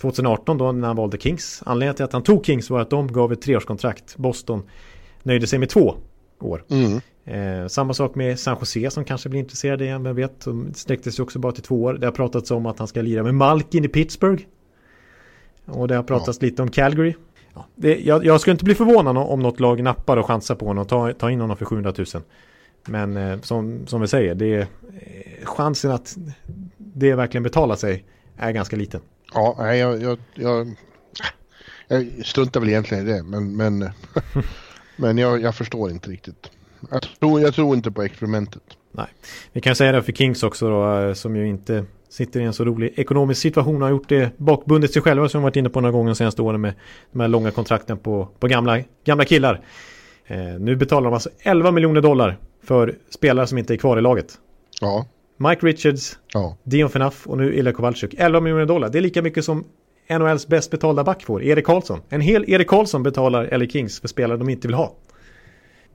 2018 0.00 0.59
då 0.59 0.72
när 0.72 0.87
han 0.87 0.96
valde 0.96 1.18
Kings. 1.18 1.62
Anledningen 1.66 1.94
till 1.94 2.05
att 2.05 2.12
han 2.12 2.22
tog 2.22 2.46
Kings 2.46 2.70
var 2.70 2.81
att 2.81 2.90
de 2.90 3.12
gav 3.12 3.33
ett 3.33 3.42
treårskontrakt. 3.42 4.16
Boston 4.16 4.62
nöjde 5.22 5.46
sig 5.46 5.59
med 5.59 5.68
två 5.68 5.94
år. 6.40 6.64
Mm. 6.68 7.00
Eh, 7.24 7.66
samma 7.68 7.94
sak 7.94 8.14
med 8.14 8.38
San 8.38 8.57
Jose 8.61 8.90
som 8.90 9.05
kanske 9.05 9.28
blir 9.28 9.40
intresserade 9.40 9.85
igen, 9.85 10.02
vem 10.02 10.16
vet. 10.16 10.40
De 10.40 10.74
sträckte 10.74 11.12
sig 11.12 11.22
också 11.22 11.38
bara 11.38 11.52
till 11.52 11.62
två 11.62 11.83
år. 11.83 11.94
Det 11.94 12.07
har 12.07 12.12
pratats 12.12 12.50
om 12.50 12.66
att 12.66 12.78
han 12.78 12.88
ska 12.88 13.02
lira 13.02 13.22
med 13.22 13.35
Malkin 13.35 13.85
i 13.85 13.88
Pittsburgh. 13.88 14.42
Och 15.64 15.88
det 15.88 15.96
har 15.96 16.02
pratats 16.02 16.38
ja. 16.40 16.46
lite 16.46 16.62
om 16.62 16.70
Calgary. 16.70 17.14
Ja, 17.55 17.66
det, 17.74 18.00
jag, 18.00 18.24
jag, 18.24 18.40
skulle 18.40 18.52
inte 18.52 18.64
bli 18.64 18.74
förvånad 18.74 19.18
om 19.18 19.40
något 19.40 19.61
lag 19.61 19.83
nappar 19.83 20.16
och 20.16 20.26
chansar 20.26 20.55
på 20.55 20.66
honom 20.66 20.83
och 20.83 20.88
tar 20.88 21.12
ta 21.12 21.31
in 21.31 21.40
honom 21.40 21.57
för 21.57 21.64
700 21.64 21.92
000. 21.98 22.07
Men 22.87 23.16
eh, 23.16 23.40
som, 23.40 23.87
som 23.87 24.00
vi 24.00 24.09
säger, 24.09 24.35
det 24.35 24.61
eh, 24.61 24.66
chansen 25.44 25.90
att 25.90 26.16
det 26.76 27.14
verkligen 27.14 27.42
betalar 27.42 27.76
sig 27.76 28.05
är 28.37 28.52
ganska 28.52 28.76
liten. 28.76 29.00
Ja, 29.35 29.57
nej, 29.59 29.79
jag, 29.79 30.03
jag, 30.03 30.18
jag, 30.35 30.75
jag 31.88 32.27
struntar 32.27 32.61
väl 32.61 32.68
egentligen 32.68 33.09
i 33.09 33.12
det, 33.12 33.23
men, 33.23 33.57
men, 33.57 33.90
men 34.97 35.18
jag, 35.18 35.42
jag 35.42 35.55
förstår 35.55 35.90
inte 35.90 36.11
riktigt. 36.11 36.51
Jag 36.90 37.03
tror, 37.03 37.40
jag 37.40 37.55
tror 37.55 37.77
inte 37.77 37.90
på 37.90 38.03
experimentet. 38.03 38.62
Nej, 38.92 39.07
vi 39.53 39.61
kan 39.61 39.75
säga 39.75 39.92
det 39.92 40.03
för 40.03 40.12
Kings 40.12 40.42
också 40.42 40.71
då, 40.71 40.99
eh, 40.99 41.14
som 41.14 41.37
ju 41.37 41.49
inte 41.49 41.85
sitter 42.09 42.40
i 42.40 42.45
en 42.45 42.53
så 42.53 42.64
rolig 42.64 42.92
ekonomisk 42.97 43.40
situation 43.40 43.75
och 43.77 43.83
har 43.83 43.90
gjort 43.90 44.09
det 44.09 44.38
bakbundet 44.38 44.92
sig 44.92 45.03
själva 45.03 45.29
som 45.29 45.40
vi 45.40 45.42
varit 45.42 45.57
inne 45.57 45.68
på 45.68 45.81
några 45.81 45.92
gånger 45.92 46.11
de 46.11 46.14
senaste 46.14 46.42
åren 46.42 46.61
med 46.61 46.75
de 47.12 47.21
här 47.21 47.29
långa 47.29 47.51
kontrakten 47.51 47.99
på, 47.99 48.29
på 48.38 48.47
gamla, 48.47 48.81
gamla 49.05 49.25
killar. 49.25 49.61
Eh, 50.27 50.38
nu 50.38 50.77
betalar 50.77 51.05
de 51.05 51.14
alltså 51.14 51.31
11 51.42 51.71
miljoner 51.71 52.01
dollar 52.01 52.38
för 52.64 52.99
spelare 53.11 53.47
som 53.47 53.59
inte 53.59 53.75
är 53.75 53.77
kvar 53.77 53.99
i 53.99 54.01
laget. 54.01 54.38
Ja. 54.81 55.07
Mike 55.48 55.66
Richards, 55.66 56.18
ja. 56.33 56.57
Dion 56.62 56.90
Phaneuf 56.90 57.26
och 57.26 57.38
nu 57.38 57.55
Ilja 57.55 57.72
Kowalczyk. 57.72 58.14
11 58.18 58.40
miljoner 58.40 58.66
dollar. 58.66 58.88
Det 58.88 58.98
är 58.98 59.02
lika 59.02 59.22
mycket 59.22 59.44
som 59.44 59.64
NHLs 60.11 60.46
bäst 60.46 60.70
betalda 60.70 61.05
back 61.05 61.22
får, 61.24 61.42
Erik 61.42 61.66
Karlsson. 61.66 62.00
En 62.09 62.20
hel 62.20 62.50
Erik 62.50 62.68
Karlsson 62.68 63.02
betalar 63.02 63.59
LA 63.59 63.66
Kings 63.66 64.00
för 64.00 64.09
spelare 64.09 64.38
de 64.38 64.48
inte 64.48 64.68
vill 64.68 64.74
ha. 64.74 64.96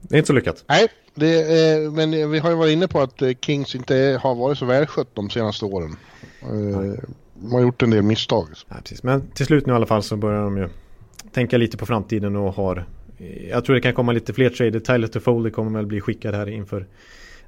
Det 0.00 0.14
är 0.14 0.18
inte 0.18 0.26
så 0.26 0.32
lyckat. 0.32 0.64
Nej, 0.68 0.88
det, 1.14 1.40
eh, 1.40 1.92
men 1.92 2.30
vi 2.30 2.38
har 2.38 2.50
ju 2.50 2.56
varit 2.56 2.72
inne 2.72 2.88
på 2.88 3.00
att 3.00 3.22
eh, 3.22 3.30
Kings 3.40 3.74
inte 3.74 4.20
har 4.22 4.34
varit 4.34 4.58
så 4.58 4.64
välskött 4.64 5.08
de 5.14 5.30
senaste 5.30 5.64
åren. 5.64 5.96
Eh, 6.42 6.92
de 7.34 7.52
har 7.52 7.60
gjort 7.60 7.82
en 7.82 7.90
del 7.90 8.02
misstag. 8.02 8.48
Ja, 8.68 8.76
precis. 8.82 9.02
Men 9.02 9.30
till 9.30 9.46
slut 9.46 9.66
nu 9.66 9.72
i 9.72 9.76
alla 9.76 9.86
fall 9.86 10.02
så 10.02 10.16
börjar 10.16 10.42
de 10.42 10.56
ju 10.56 10.68
tänka 11.32 11.58
lite 11.58 11.76
på 11.76 11.86
framtiden 11.86 12.36
och 12.36 12.54
har 12.54 12.86
jag 13.50 13.64
tror 13.64 13.74
det 13.74 13.80
kan 13.80 13.94
komma 13.94 14.12
lite 14.12 14.32
fler 14.32 14.50
trader. 14.50 14.80
Tyler 14.80 15.06
Toffoli 15.06 15.50
kommer 15.50 15.70
väl 15.70 15.86
bli 15.86 16.00
skickad 16.00 16.34
här 16.34 16.48
inför 16.48 16.86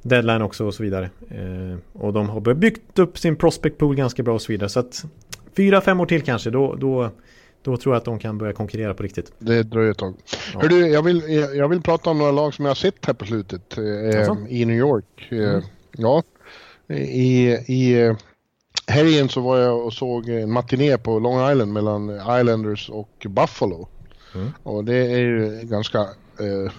deadline 0.02 0.42
också 0.42 0.66
och 0.66 0.74
så 0.74 0.82
vidare. 0.82 1.10
Eh, 1.30 1.78
och 1.92 2.12
de 2.12 2.28
har 2.28 2.54
byggt 2.54 2.98
upp 2.98 3.18
sin 3.18 3.36
prospect 3.36 3.78
pool 3.78 3.96
ganska 3.96 4.22
bra 4.22 4.34
och 4.34 4.42
så 4.42 4.52
vidare. 4.52 4.68
Så 4.68 4.80
att 4.80 5.04
fyra, 5.56 5.80
fem 5.80 6.00
år 6.00 6.06
till 6.06 6.22
kanske, 6.22 6.50
då, 6.50 6.74
då, 6.74 7.10
då 7.62 7.76
tror 7.76 7.94
jag 7.94 8.00
att 8.00 8.04
de 8.04 8.18
kan 8.18 8.38
börja 8.38 8.52
konkurrera 8.52 8.94
på 8.94 9.02
riktigt. 9.02 9.32
Det 9.38 9.62
dröjer 9.62 9.90
ett 9.90 9.98
tag. 9.98 10.14
Ja. 10.54 10.60
Hördu, 10.60 10.86
jag 10.86 11.02
vill, 11.02 11.22
jag 11.54 11.68
vill 11.68 11.80
prata 11.80 12.10
om 12.10 12.18
några 12.18 12.32
lag 12.32 12.54
som 12.54 12.64
jag 12.64 12.70
har 12.70 12.76
sett 12.76 13.06
här 13.06 13.14
på 13.14 13.24
slutet 13.24 13.78
eh, 13.78 14.34
i 14.48 14.64
New 14.64 14.76
York. 14.76 15.28
Eh, 15.28 15.38
mm. 15.38 15.62
Ja, 15.92 16.22
i, 16.96 17.48
i 17.50 18.14
helgen 18.86 19.28
så 19.28 19.40
var 19.40 19.58
jag 19.58 19.86
och 19.86 19.92
såg 19.92 20.28
en 20.28 20.52
matiné 20.52 20.98
på 20.98 21.18
Long 21.18 21.50
Island 21.50 21.72
mellan 21.72 22.10
Islanders 22.10 22.90
och 22.90 23.26
Buffalo. 23.28 23.88
Mm. 24.34 24.50
Och 24.62 24.84
det 24.84 24.94
är 24.96 25.18
ju 25.18 25.60
ganska 25.62 26.06
eh, 26.40 26.72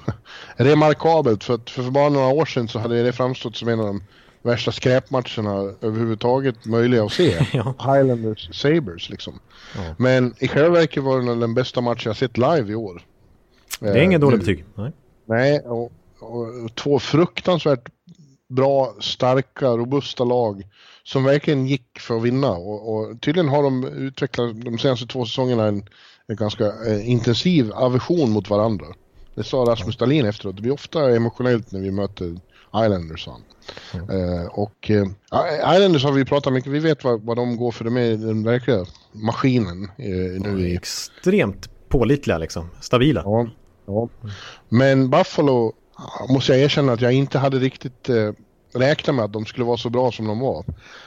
remarkabelt 0.55 1.43
för 1.43 1.53
att 1.53 1.69
för 1.69 1.91
bara 1.91 2.09
några 2.09 2.27
år 2.27 2.45
sedan 2.45 2.67
så 2.67 2.79
hade 2.79 3.03
det 3.03 3.13
framstått 3.13 3.55
som 3.55 3.67
en 3.67 3.79
av 3.79 3.85
de 3.85 4.03
värsta 4.41 4.71
skräpmatcherna 4.71 5.73
överhuvudtaget 5.81 6.65
möjliga 6.65 7.03
att 7.03 7.11
se. 7.11 7.47
ja. 7.53 7.75
Highlanders 7.79 8.49
Sabres 8.61 9.09
liksom. 9.09 9.39
Ja. 9.75 9.95
Men 9.97 10.33
i 10.39 10.47
själva 10.47 10.69
verket 10.69 11.03
var 11.03 11.21
det 11.21 11.39
den 11.39 11.53
bästa 11.53 11.81
matchen 11.81 12.09
jag 12.09 12.17
sett 12.17 12.37
live 12.37 12.71
i 12.71 12.75
år. 12.75 13.01
Det 13.79 13.89
är 13.89 13.95
eh, 13.95 14.03
ingen 14.03 14.21
dålig 14.21 14.39
betyg. 14.39 14.65
Nej, 14.75 14.91
Nej 15.25 15.59
och, 15.59 15.91
och, 16.19 16.75
två 16.75 16.99
fruktansvärt 16.99 17.89
bra, 18.49 18.95
starka, 18.99 19.67
robusta 19.67 20.23
lag 20.23 20.63
som 21.03 21.23
verkligen 21.23 21.67
gick 21.67 21.99
för 21.99 22.17
att 22.17 22.23
vinna. 22.23 22.51
Och, 22.51 22.95
och 22.95 23.21
tydligen 23.21 23.49
har 23.49 23.63
de 23.63 23.85
utvecklat 23.85 24.61
de 24.61 24.77
senaste 24.77 25.07
två 25.07 25.25
säsongerna 25.25 25.67
en, 25.67 25.85
en 26.27 26.35
ganska 26.35 26.65
eh, 26.65 27.09
intensiv 27.09 27.71
aversion 27.71 28.31
mot 28.31 28.49
varandra. 28.49 28.85
Det 29.35 29.43
sa 29.43 29.57
Rasmus 29.57 29.97
Dahlin 29.97 30.25
efteråt. 30.25 30.55
Det 30.55 30.61
blir 30.61 30.73
ofta 30.73 31.15
emotionellt 31.15 31.71
när 31.71 31.79
vi 31.79 31.91
möter 31.91 32.37
Islanders. 32.75 33.27
Mm. 33.93 34.09
Uh, 34.09 34.45
och 34.45 34.89
uh, 34.89 35.07
Islanders 35.75 36.03
har 36.03 36.11
vi 36.11 36.25
pratat 36.25 36.53
mycket, 36.53 36.71
vi 36.71 36.79
vet 36.79 37.03
vad, 37.03 37.21
vad 37.21 37.37
de 37.37 37.57
går 37.57 37.71
för, 37.71 37.85
de 37.85 37.97
är 37.97 38.17
den 38.17 38.43
verkliga 38.43 38.85
maskinen. 39.11 39.83
Uh, 39.83 40.41
nu 40.41 40.67
i... 40.67 40.75
Extremt 40.75 41.69
pålitliga 41.89 42.37
liksom, 42.37 42.69
stabila. 42.81 43.21
Ja, 43.25 43.47
ja. 43.85 44.09
Men 44.69 45.09
Buffalo 45.09 45.73
måste 46.29 46.51
jag 46.51 46.61
erkänna 46.61 46.93
att 46.93 47.01
jag 47.01 47.13
inte 47.13 47.39
hade 47.39 47.59
riktigt 47.59 48.09
uh, 48.09 48.31
räknat 48.73 49.15
med 49.15 49.25
att 49.25 49.33
de 49.33 49.45
skulle 49.45 49.65
vara 49.65 49.77
så 49.77 49.89
bra 49.89 50.11
som 50.11 50.27
de 50.27 50.39
var. 50.39 50.65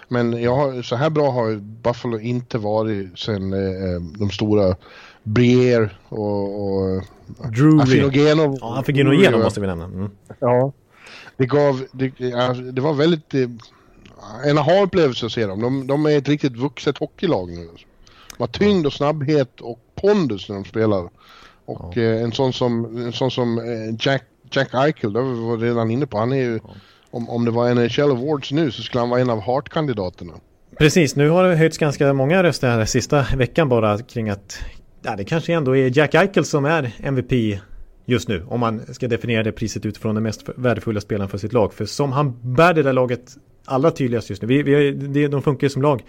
Men 0.08 0.42
jag 0.42 0.56
har, 0.56 0.82
så 0.82 0.96
här 0.96 1.10
bra 1.10 1.30
har 1.30 1.56
Buffalo 1.56 2.18
inte 2.18 2.58
varit 2.58 3.18
sen 3.18 3.50
de 4.18 4.30
stora 4.30 4.76
Brier 5.24 5.98
och, 6.08 6.64
och 6.64 7.02
Drew 7.52 7.80
Afinogenov. 7.80 8.58
Ja, 8.60 8.78
Afinogenov 8.78 9.40
måste 9.40 9.60
vi 9.60 9.66
nämna. 9.66 9.84
Mm. 9.84 10.10
Ja. 10.38 10.72
Det 11.36 11.46
gav, 11.46 11.84
det, 11.92 12.12
det 12.72 12.80
var 12.80 12.94
väldigt, 12.94 13.34
eh, 13.34 13.48
en 14.44 14.58
aha-upplevelse 14.58 15.26
att 15.26 15.32
se 15.32 15.46
dem. 15.46 15.60
De, 15.60 15.86
de 15.86 16.06
är 16.06 16.18
ett 16.18 16.28
riktigt 16.28 16.56
vuxet 16.56 16.98
hockeylag 16.98 17.50
nu. 17.50 17.68
De 18.36 18.42
har 18.42 18.46
tyngd 18.46 18.86
och 18.86 18.92
snabbhet 18.92 19.60
och 19.60 19.78
pondus 19.94 20.48
när 20.48 20.56
de 20.56 20.64
spelar. 20.64 21.08
Och 21.64 21.96
ja. 21.96 22.02
eh, 22.02 22.22
en 22.22 22.32
sån 22.32 22.52
som, 22.52 22.96
en 22.96 23.12
sån 23.12 23.30
som 23.30 23.58
eh, 23.58 23.94
Jack, 23.98 24.22
Jack 24.50 24.74
Eichel, 24.74 25.12
det 25.12 25.20
var 25.20 25.56
vi 25.56 25.66
redan 25.66 25.90
inne 25.90 26.06
på, 26.06 26.18
han 26.18 26.32
är 26.32 26.36
ju, 26.36 26.60
ja. 26.64 26.70
om, 27.10 27.30
om 27.30 27.44
det 27.44 27.50
var 27.50 27.74
NHL 27.74 28.10
Awards 28.10 28.52
nu 28.52 28.70
så 28.70 28.82
skulle 28.82 29.00
han 29.00 29.10
vara 29.10 29.20
en 29.20 29.30
av 29.30 29.40
Hart-kandidaterna. 29.40 30.32
Precis, 30.78 31.16
nu 31.16 31.28
har 31.28 31.44
det 31.44 31.56
höjts 31.56 31.78
ganska 31.78 32.12
många 32.12 32.42
röster 32.42 32.68
här 32.68 32.84
sista 32.84 33.26
veckan 33.36 33.68
bara 33.68 33.98
kring 33.98 34.28
att 34.30 34.58
ja, 35.04 35.16
det 35.16 35.24
kanske 35.24 35.52
ändå 35.54 35.76
är 35.76 35.98
Jack 35.98 36.14
Eichel 36.14 36.44
som 36.44 36.64
är 36.64 36.92
MVP 37.02 37.60
just 38.04 38.28
nu. 38.28 38.44
Om 38.48 38.60
man 38.60 38.94
ska 38.94 39.08
definiera 39.08 39.42
det 39.42 39.52
priset 39.52 39.86
utifrån 39.86 40.14
den 40.14 40.22
mest 40.22 40.48
värdefulla 40.56 41.00
spelaren 41.00 41.28
för 41.28 41.38
sitt 41.38 41.52
lag. 41.52 41.74
För 41.74 41.84
som 41.84 42.12
han 42.12 42.54
bär 42.54 42.74
det 42.74 42.82
där 42.82 42.92
laget 42.92 43.36
allra 43.64 43.90
tydligast 43.90 44.30
just 44.30 44.42
nu. 44.42 44.48
Vi, 44.48 44.62
vi, 44.62 44.90
det, 44.92 45.28
de 45.28 45.42
funkar 45.42 45.64
ju 45.64 45.70
som 45.70 45.82
lag 45.82 46.02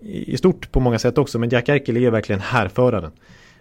i 0.00 0.36
stort 0.36 0.72
på 0.72 0.80
många 0.80 0.98
sätt 0.98 1.18
också. 1.18 1.38
Men 1.38 1.48
Jack 1.48 1.68
Eichel 1.68 1.96
är 1.96 2.10
verkligen 2.10 2.40
härföraren. 2.40 3.12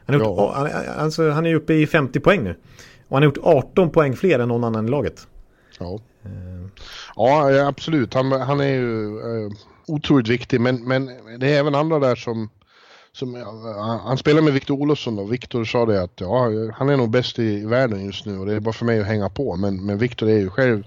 Han, 0.05 0.15
gjort, 0.15 0.23
ja. 0.23 0.53
han, 0.55 0.69
alltså, 0.97 1.29
han 1.29 1.45
är 1.45 1.55
uppe 1.55 1.73
i 1.73 1.87
50 1.87 2.19
poäng 2.19 2.43
nu. 2.43 2.55
Och 3.07 3.15
han 3.15 3.23
har 3.23 3.25
gjort 3.25 3.37
18 3.43 3.89
poäng 3.89 4.15
fler 4.15 4.39
än 4.39 4.47
någon 4.47 4.63
annan 4.63 4.87
i 4.87 4.89
laget. 4.89 5.27
Ja, 5.79 5.99
uh. 6.25 6.67
ja 7.15 7.67
absolut. 7.67 8.13
Han, 8.13 8.31
han 8.31 8.59
är 8.59 8.73
ju 8.73 9.07
uh, 9.07 9.51
otroligt 9.87 10.27
viktig. 10.27 10.61
Men, 10.61 10.87
men 10.87 11.09
det 11.39 11.47
är 11.55 11.59
även 11.59 11.75
andra 11.75 11.99
där 11.99 12.15
som 12.15 12.49
som, 13.13 13.35
han 14.05 14.17
spelar 14.17 14.41
med 14.41 14.53
Victor 14.53 14.75
Olofsson 14.75 15.19
och 15.19 15.33
Victor 15.33 15.65
sa 15.65 15.85
det 15.85 16.03
att 16.03 16.21
ja, 16.21 16.51
han 16.73 16.89
är 16.89 16.97
nog 16.97 17.09
bäst 17.09 17.39
i 17.39 17.65
världen 17.65 18.05
just 18.05 18.25
nu 18.25 18.39
och 18.39 18.45
det 18.45 18.53
är 18.53 18.59
bara 18.59 18.73
för 18.73 18.85
mig 18.85 18.99
att 18.99 19.07
hänga 19.07 19.29
på. 19.29 19.55
Men, 19.55 19.85
men 19.85 19.97
Victor 19.97 20.29
är 20.29 20.37
ju 20.37 20.49
själv 20.49 20.83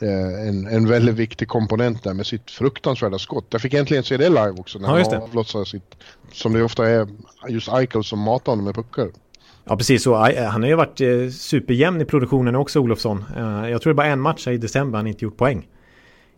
eh, 0.00 0.48
en, 0.48 0.66
en 0.66 0.88
väldigt 0.88 1.14
viktig 1.14 1.48
komponent 1.48 2.02
där 2.02 2.14
med 2.14 2.26
sitt 2.26 2.50
fruktansvärda 2.50 3.18
skott. 3.18 3.46
Jag 3.50 3.60
fick 3.60 3.74
äntligen 3.74 4.04
se 4.04 4.16
det 4.16 4.28
live 4.28 4.54
också 4.58 4.78
när 4.78 4.98
ja, 4.98 5.04
han 5.10 5.22
avlossade 5.22 5.66
sitt, 5.66 5.94
som 6.32 6.52
det 6.52 6.62
ofta 6.62 6.88
är, 6.88 7.08
just 7.48 7.68
Eichel 7.68 8.04
som 8.04 8.18
matar 8.18 8.52
honom 8.52 8.64
med 8.64 8.74
puckar. 8.74 9.08
Ja 9.64 9.76
precis, 9.76 10.02
så 10.02 10.14
han 10.14 10.62
har 10.62 10.68
ju 10.68 10.74
varit 10.74 11.00
eh, 11.00 11.28
superjämn 11.30 12.00
i 12.00 12.04
produktionen 12.04 12.56
också 12.56 12.80
Olofsson. 12.80 13.24
Eh, 13.36 13.70
jag 13.70 13.82
tror 13.82 13.92
det 13.92 13.94
är 13.94 14.04
bara 14.04 14.06
en 14.06 14.20
match 14.20 14.48
i 14.48 14.56
december 14.56 14.98
han 14.98 15.06
inte 15.06 15.24
gjort 15.24 15.36
poäng. 15.36 15.68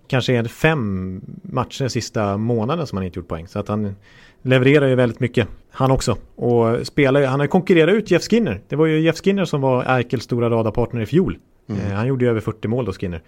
Kanske 0.07 0.33
är 0.33 0.43
det 0.43 0.49
fem 0.49 1.21
matcher 1.43 1.89
sista 1.89 2.37
månaden 2.37 2.87
som 2.87 2.97
han 2.99 3.07
inte 3.07 3.19
gjort 3.19 3.29
poäng. 3.29 3.49
Så 3.49 3.59
att 3.59 3.69
han 3.69 3.95
levererar 4.43 4.89
ju 4.89 4.95
väldigt 4.95 5.21
mycket. 5.21 5.49
Han 5.71 5.91
också. 5.91 6.17
Och 6.37 6.87
spelar, 6.87 7.27
han 7.27 7.41
har 7.41 7.47
konkurrerat 7.47 7.95
ut 7.95 8.11
Jeff 8.11 8.23
Skinner. 8.23 8.61
Det 8.69 8.77
var 8.77 8.87
ju 8.87 9.01
Jeff 9.01 9.17
Skinner 9.25 9.45
som 9.45 9.61
var 9.61 9.99
Erkels 9.99 10.25
stora 10.25 10.51
radarpartner 10.51 11.01
i 11.01 11.07
fjol. 11.07 11.39
Mm. 11.69 11.83
Eh, 11.83 11.93
han 11.93 12.07
gjorde 12.07 12.25
ju 12.25 12.31
över 12.31 12.41
40 12.41 12.69
mål 12.69 12.85
då 12.85 12.93
Skinner. 12.93 13.23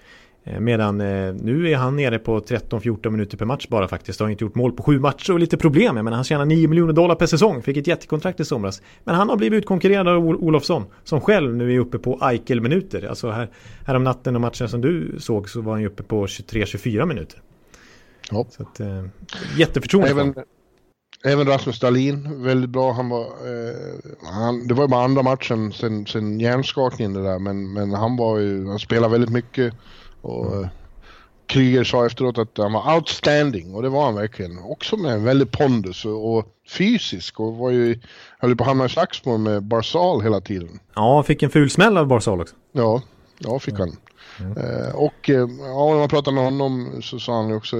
Eh, 0.44 0.60
medan 0.60 1.00
eh, 1.00 1.34
nu 1.34 1.70
är 1.70 1.76
han 1.76 1.96
nere 1.96 2.18
på 2.18 2.40
13-14 2.40 3.10
minuter 3.10 3.36
per 3.36 3.44
match 3.44 3.66
bara 3.68 3.88
faktiskt. 3.88 4.20
Har 4.20 4.28
inte 4.28 4.44
gjort 4.44 4.54
mål 4.54 4.72
på 4.72 4.82
sju 4.82 4.98
matcher 4.98 5.32
och 5.32 5.40
lite 5.40 5.56
problem. 5.56 5.94
Men 5.94 6.12
han 6.12 6.24
tjänar 6.24 6.44
9 6.44 6.68
miljoner 6.68 6.92
dollar 6.92 7.14
per 7.14 7.26
säsong. 7.26 7.62
Fick 7.62 7.76
ett 7.76 7.86
jättekontrakt 7.86 8.40
i 8.40 8.44
somras. 8.44 8.82
Men 9.04 9.14
han 9.14 9.28
har 9.28 9.36
blivit 9.36 9.58
utkonkurrerad 9.58 10.08
av 10.08 10.28
Olofsson. 10.28 10.84
Som 11.04 11.20
själv 11.20 11.56
nu 11.56 11.74
är 11.74 11.78
uppe 11.78 11.98
på 11.98 12.18
Eichel-minuter. 12.22 13.08
Alltså 13.08 13.30
här, 13.30 13.50
här 13.86 13.94
om 13.94 14.04
natten 14.04 14.34
och 14.34 14.40
matchen 14.40 14.68
som 14.68 14.80
du 14.80 15.14
såg 15.18 15.48
så 15.48 15.60
var 15.60 15.72
han 15.72 15.80
ju 15.80 15.86
uppe 15.86 16.02
på 16.02 16.26
23-24 16.26 17.06
minuter. 17.06 17.42
Ja. 18.30 18.46
Så 18.50 18.62
att, 18.62 18.80
jätteförtroende. 19.56 20.10
Även, 20.10 20.34
Även 21.24 21.46
Rasmus 21.46 21.80
Dahlin, 21.80 22.42
väldigt 22.42 22.70
bra. 22.70 22.92
Han 22.92 23.08
var, 23.08 23.22
eh, 23.24 23.74
han, 24.22 24.66
det 24.68 24.74
var 24.74 24.84
ju 24.84 24.88
bara 24.88 25.04
andra 25.04 25.22
matchen 25.22 25.72
sen, 25.72 26.06
sen 26.06 26.40
hjärnskakningen 26.40 27.12
det 27.12 27.22
där, 27.22 27.38
men, 27.38 27.72
men 27.72 27.92
han 27.92 28.16
var 28.16 28.38
ju, 28.38 28.68
han 28.68 28.78
spelade 28.78 29.12
väldigt 29.12 29.30
mycket. 29.30 29.74
Och 30.20 30.56
mm. 30.56 30.68
Kryger 31.46 31.84
sa 31.84 32.06
efteråt 32.06 32.38
att 32.38 32.58
han 32.58 32.72
var 32.72 32.94
outstanding 32.94 33.74
och 33.74 33.82
det 33.82 33.88
var 33.88 34.04
han 34.04 34.14
verkligen. 34.14 34.58
Också 34.58 34.96
med 34.96 35.12
en 35.12 35.24
väldig 35.24 35.50
pondus 35.50 36.04
och, 36.04 36.36
och 36.36 36.46
fysisk 36.78 37.40
och 37.40 37.56
var 37.56 37.70
ju, 37.70 38.00
höll 38.38 38.56
på 38.56 38.64
att 38.64 38.68
hamna 38.68 38.84
i 38.84 38.88
slagsmål 38.88 39.40
med 39.40 39.62
Barsal 39.62 40.22
hela 40.22 40.40
tiden. 40.40 40.80
Ja, 40.94 41.22
fick 41.22 41.42
en 41.42 41.50
ful 41.50 41.70
smäll 41.70 41.96
av 41.96 42.06
Barsal 42.06 42.40
också. 42.40 42.54
Ja, 42.72 43.02
ja 43.38 43.58
fick 43.58 43.78
han. 43.78 43.96
Mm. 44.40 44.52
Eh, 44.56 44.94
och 44.94 45.30
eh, 45.30 45.48
ja, 45.58 45.90
när 45.90 45.98
man 45.98 46.08
pratade 46.08 46.34
med 46.34 46.44
honom 46.44 47.02
så 47.02 47.18
sa 47.18 47.42
han 47.42 47.52
också, 47.52 47.76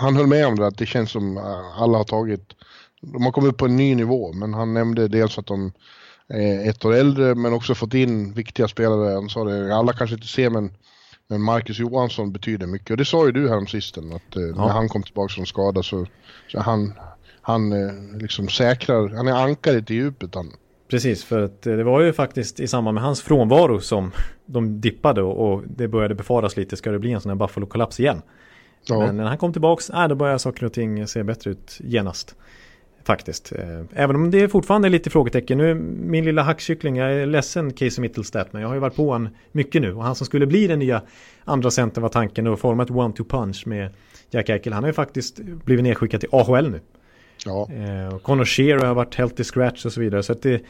han 0.00 0.16
höll 0.16 0.26
med 0.26 0.46
om 0.46 0.56
det 0.56 0.66
att 0.66 0.78
det 0.78 0.86
känns 0.86 1.10
som 1.10 1.36
alla 1.76 1.98
har 1.98 2.04
tagit, 2.04 2.52
de 3.00 3.24
har 3.24 3.32
kommit 3.32 3.52
upp 3.52 3.58
på 3.58 3.64
en 3.64 3.76
ny 3.76 3.94
nivå 3.94 4.32
men 4.32 4.54
han 4.54 4.74
nämnde 4.74 5.08
dels 5.08 5.38
att 5.38 5.46
de 5.46 5.72
är 6.28 6.68
ett 6.70 6.84
år 6.84 6.94
äldre 6.94 7.34
men 7.34 7.52
också 7.52 7.74
fått 7.74 7.94
in 7.94 8.32
viktiga 8.32 8.68
spelare. 8.68 9.14
Han 9.14 9.28
sa 9.28 9.44
det, 9.44 9.76
alla 9.76 9.92
kanske 9.92 10.14
inte 10.14 10.26
ser 10.26 10.50
men, 10.50 10.72
men 11.28 11.42
Marcus 11.42 11.78
Johansson 11.78 12.32
betyder 12.32 12.66
mycket 12.66 12.90
och 12.90 12.96
det 12.96 13.04
sa 13.04 13.26
ju 13.26 13.32
du 13.32 13.48
här 13.48 13.66
sisten 13.66 14.12
att 14.12 14.36
eh, 14.36 14.42
ja. 14.42 14.66
när 14.66 14.68
han 14.68 14.88
kom 14.88 15.02
tillbaka 15.02 15.34
från 15.34 15.46
skada 15.46 15.82
så, 15.82 16.06
så 16.48 16.60
han, 16.60 16.92
han 17.42 17.70
liksom 18.18 18.48
säkrar, 18.48 19.08
han 19.08 19.28
är 19.28 19.32
ankaret 19.32 19.90
i 19.90 19.94
djupet 19.94 20.34
han. 20.34 20.52
Precis, 20.90 21.24
för 21.24 21.42
att 21.42 21.62
det 21.62 21.84
var 21.84 22.00
ju 22.00 22.12
faktiskt 22.12 22.60
i 22.60 22.66
samband 22.66 22.94
med 22.94 23.04
hans 23.04 23.22
frånvaro 23.22 23.80
som 23.80 24.12
de 24.46 24.80
dippade 24.80 25.22
och 25.22 25.62
det 25.66 25.88
började 25.88 26.14
befaras 26.14 26.56
lite, 26.56 26.76
ska 26.76 26.90
det 26.90 26.98
bli 26.98 27.12
en 27.12 27.20
sån 27.20 27.30
här 27.30 27.36
Buffalo-kollaps 27.36 28.00
igen? 28.00 28.22
Ja. 28.88 28.98
Men 28.98 29.16
när 29.16 29.24
han 29.24 29.38
kom 29.38 29.52
tillbaks, 29.52 29.90
äh, 29.90 30.08
då 30.08 30.14
började 30.14 30.38
saker 30.38 30.66
och 30.66 30.72
ting 30.72 31.06
se 31.06 31.22
bättre 31.22 31.50
ut 31.50 31.78
genast. 31.80 32.36
Faktiskt. 33.04 33.52
Eh, 33.52 33.80
även 33.94 34.16
om 34.16 34.30
det 34.30 34.48
fortfarande 34.48 34.88
är 34.88 34.90
lite 34.90 35.10
frågetecken. 35.10 35.58
Nu 35.58 35.74
min 35.74 36.24
lilla 36.24 36.42
hackkyckling, 36.42 36.96
jag 36.96 37.12
är 37.12 37.26
ledsen 37.26 37.72
Casey 37.72 38.02
Mittelstadt, 38.02 38.52
men 38.52 38.62
jag 38.62 38.68
har 38.68 38.74
ju 38.74 38.80
varit 38.80 38.96
på 38.96 39.10
honom 39.10 39.28
mycket 39.52 39.82
nu. 39.82 39.94
Och 39.94 40.04
han 40.04 40.14
som 40.14 40.26
skulle 40.26 40.46
bli 40.46 40.66
den 40.66 40.78
nya 40.78 41.02
andra 41.44 41.70
center 41.70 42.00
var 42.00 42.08
tanken 42.08 42.46
och 42.46 42.60
format 42.60 42.90
one-two 42.90 43.24
punch 43.28 43.66
med 43.66 43.90
Jack 44.30 44.48
Eichel. 44.48 44.72
Han 44.72 44.82
har 44.82 44.88
ju 44.88 44.94
faktiskt 44.94 45.40
blivit 45.40 45.82
nedskickad 45.82 46.20
till 46.20 46.28
AHL 46.32 46.70
nu. 46.70 46.80
Ja. 47.44 47.68
Eh, 47.72 48.18
Connor 48.18 48.44
Shear 48.44 48.78
har 48.78 48.94
varit 48.94 49.14
healthy 49.14 49.44
scratch 49.44 49.86
och 49.86 49.92
så 49.92 50.00
vidare. 50.00 50.22
Så 50.22 50.32
att 50.32 50.42
det, 50.42 50.62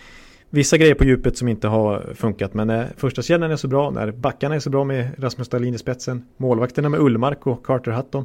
vissa 0.51 0.77
grejer 0.77 0.95
på 0.95 1.05
djupet 1.05 1.39
som 1.39 1.49
inte 1.49 1.69
har 1.69 2.15
funkat. 2.15 2.55
Men 2.55 2.67
när 2.67 2.93
första 2.97 3.23
kedjan 3.23 3.51
är 3.51 3.57
så 3.57 3.69
bra, 3.69 3.91
när 3.91 4.11
backarna 4.11 4.55
är 4.55 4.61
så 4.61 4.71
bra 4.71 4.85
med 4.85 5.11
Rasmus 5.19 5.49
Dahlin 5.49 5.75
i 5.75 5.79
spetsen, 5.79 6.27
målvakterna 6.37 6.89
med 6.89 7.01
Ullmark 7.01 7.47
och 7.47 7.67
Carter 7.67 7.91
Hutton. 7.91 8.25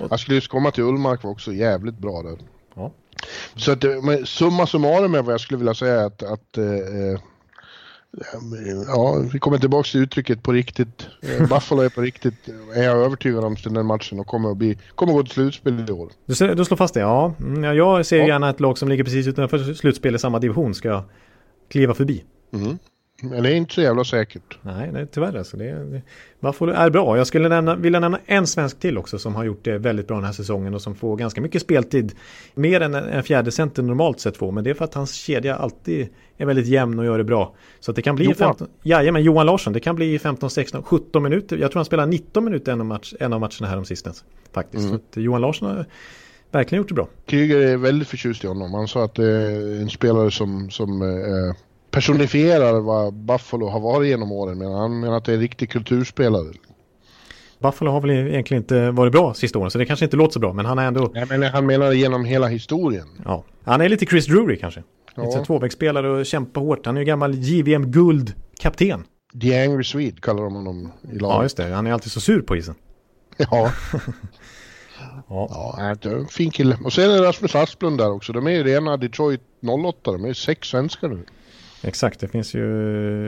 Och... 0.00 0.06
Jag 0.10 0.20
skulle 0.20 0.34
just 0.34 0.48
komma 0.48 0.70
till 0.70 0.84
Ullmark 0.84 1.22
var 1.22 1.30
också 1.30 1.52
jävligt 1.52 1.98
bra 1.98 2.22
där. 2.22 2.38
Ja. 2.74 2.92
Så 3.56 3.72
att, 3.72 3.84
men 4.02 4.26
summa 4.26 4.66
summarum 4.66 5.12
med 5.12 5.24
vad 5.24 5.32
jag 5.32 5.40
skulle 5.40 5.58
vilja 5.58 5.74
säga 5.74 6.06
att, 6.06 6.22
att 6.22 6.58
eh, 6.58 7.20
Ja, 8.86 9.22
vi 9.32 9.38
kommer 9.38 9.58
tillbaka 9.58 9.86
till 9.86 10.02
uttrycket 10.02 10.42
på 10.42 10.52
riktigt. 10.52 11.06
Eh, 11.22 11.48
Buffalo 11.48 11.82
är 11.82 11.88
på 11.88 12.00
riktigt, 12.00 12.48
är 12.74 12.82
jag 12.82 12.98
övertygad 12.98 13.44
om, 13.44 13.56
den 13.64 13.86
matchen 13.86 14.20
och 14.20 14.26
kommer 14.26 14.50
att, 14.50 14.56
bli, 14.56 14.78
kommer 14.94 15.12
att 15.12 15.16
gå 15.16 15.22
till 15.22 15.32
slutspel 15.32 15.86
i 15.88 15.92
år. 15.92 16.10
Du, 16.26 16.54
du 16.54 16.64
slår 16.64 16.76
fast 16.76 16.94
det? 16.94 17.00
Ja. 17.00 17.34
Mm, 17.40 17.76
jag 17.76 18.06
ser 18.06 18.18
ja. 18.18 18.26
gärna 18.26 18.50
ett 18.50 18.60
lag 18.60 18.78
som 18.78 18.88
ligger 18.88 19.04
precis 19.04 19.26
utanför 19.26 19.74
slutspel 19.74 20.14
i 20.14 20.18
samma 20.18 20.38
division 20.38 20.74
ska 20.74 21.04
kliva 21.68 21.94
förbi. 21.94 22.24
Mm. 22.52 22.78
Men 23.22 23.42
det 23.42 23.52
är 23.52 23.54
inte 23.54 23.74
så 23.74 23.80
jävla 23.80 24.04
säkert. 24.04 24.58
Nej, 24.62 24.90
nej 24.92 25.06
tyvärr 25.12 25.38
alltså. 25.38 25.56
Det, 25.56 25.84
det, 25.84 26.02
Buffalo 26.40 26.72
är 26.72 26.90
bra. 26.90 27.16
Jag 27.16 27.26
skulle 27.26 27.48
nämna, 27.48 27.76
vilja 27.76 28.00
nämna 28.00 28.18
en 28.26 28.46
svensk 28.46 28.80
till 28.80 28.98
också 28.98 29.18
som 29.18 29.34
har 29.34 29.44
gjort 29.44 29.64
det 29.64 29.78
väldigt 29.78 30.06
bra 30.08 30.16
den 30.16 30.24
här 30.24 30.32
säsongen 30.32 30.74
och 30.74 30.82
som 30.82 30.94
får 30.94 31.16
ganska 31.16 31.40
mycket 31.40 31.62
speltid. 31.62 32.12
Mer 32.54 32.80
än 32.80 32.94
en 32.94 33.22
fjärde 33.22 33.50
center 33.50 33.82
normalt 33.82 34.20
sett 34.20 34.36
får. 34.36 34.52
Men 34.52 34.64
det 34.64 34.70
är 34.70 34.74
för 34.74 34.84
att 34.84 34.94
hans 34.94 35.14
kedja 35.14 35.56
alltid 35.56 36.08
är 36.36 36.46
väldigt 36.46 36.66
jämn 36.66 36.98
och 36.98 37.04
gör 37.04 37.18
det 37.18 37.24
bra. 37.24 37.54
Så 37.80 37.90
att 37.90 37.96
det 37.96 38.02
kan 38.02 38.16
bli 38.16 38.24
Johan. 38.24 38.36
15, 38.36 38.68
jajamän, 38.82 39.22
Johan 39.22 39.46
Larsson. 39.46 39.72
Det 39.72 39.80
kan 39.80 39.96
bli 39.96 40.18
15, 40.18 40.50
16, 40.50 40.82
17 40.82 41.22
minuter. 41.22 41.56
Jag 41.56 41.70
tror 41.70 41.78
han 41.78 41.84
spelar 41.84 42.06
19 42.06 42.44
minuter 42.44 42.72
en 42.72 42.80
av, 42.80 42.86
match, 42.86 43.14
en 43.20 43.32
av 43.32 43.40
matcherna 43.40 43.66
här 43.68 43.78
om 43.78 43.84
sistens. 43.84 44.24
Faktiskt. 44.52 44.88
Mm. 44.88 45.00
Så 45.14 45.20
Johan 45.20 45.40
Larsson 45.40 45.68
har 45.68 45.86
verkligen 46.50 46.82
gjort 46.82 46.88
det 46.88 46.94
bra. 46.94 47.08
Kryger 47.26 47.58
är 47.58 47.76
väldigt 47.76 48.08
förtjust 48.08 48.44
i 48.44 48.46
honom. 48.46 48.74
Han 48.74 48.88
sa 48.88 49.04
att 49.04 49.14
det 49.14 49.26
är 49.26 49.82
en 49.82 49.90
spelare 49.90 50.30
som, 50.30 50.70
som 50.70 51.02
eh, 51.02 51.54
personifierar 51.94 52.80
vad 52.80 53.14
Buffalo 53.14 53.68
har 53.68 53.80
varit 53.80 54.08
genom 54.08 54.32
åren. 54.32 54.58
Men 54.58 54.72
han 54.72 55.00
menar 55.00 55.16
att 55.16 55.24
det 55.24 55.32
är 55.32 55.34
en 55.34 55.40
riktig 55.40 55.70
kulturspelare. 55.70 56.52
Buffalo 57.58 57.90
har 57.90 58.00
väl 58.00 58.10
egentligen 58.10 58.62
inte 58.62 58.90
varit 58.90 59.12
bra 59.12 59.34
sista 59.34 59.58
åren 59.58 59.70
så 59.70 59.78
det 59.78 59.86
kanske 59.86 60.04
inte 60.04 60.16
låter 60.16 60.32
så 60.32 60.38
bra 60.38 60.52
men 60.52 60.66
han 60.66 60.78
är 60.78 60.86
ändå... 60.86 61.10
Nej 61.14 61.26
men 61.28 61.42
han 61.42 61.66
menar 61.66 61.92
genom 61.92 62.24
hela 62.24 62.46
historien. 62.46 63.08
Ja, 63.24 63.44
han 63.64 63.80
är 63.80 63.88
lite 63.88 64.06
Chris 64.06 64.26
Drury 64.26 64.58
kanske. 64.58 64.82
Ja. 65.14 65.24
Lite 65.24 65.44
tvåvägsspelare 65.44 66.10
och 66.10 66.26
kämpar 66.26 66.60
hårt. 66.60 66.86
Han 66.86 66.96
är 66.96 67.00
ju 67.00 67.06
gammal 67.06 67.34
JVM 67.34 67.90
Guld-kapten. 67.90 69.04
The 69.40 69.62
Angry 69.62 69.84
Swede 69.84 70.20
kallar 70.20 70.42
de 70.42 70.54
honom 70.54 70.92
i 71.02 71.18
laget. 71.18 71.36
Ja 71.36 71.42
just 71.42 71.56
det, 71.56 71.64
han 71.64 71.86
är 71.86 71.92
alltid 71.92 72.12
så 72.12 72.20
sur 72.20 72.42
på 72.42 72.56
isen. 72.56 72.74
Ja. 73.50 73.72
ja. 75.28 75.96
ja, 76.02 76.26
fin 76.30 76.50
kille. 76.50 76.78
Och 76.84 76.92
sen 76.92 77.10
är 77.10 77.22
Rasmus 77.22 77.54
Asplund 77.54 77.98
där 77.98 78.10
också. 78.12 78.32
De 78.32 78.46
är 78.46 78.50
ju 78.50 78.64
rena 78.64 78.96
Detroit 78.96 79.40
08. 79.86 80.12
De 80.12 80.24
är 80.24 80.28
ju 80.28 80.34
sex 80.34 80.68
svenskar 80.68 81.08
nu. 81.08 81.24
Exakt, 81.84 82.20
det 82.20 82.28
finns 82.28 82.54
ju 82.54 82.66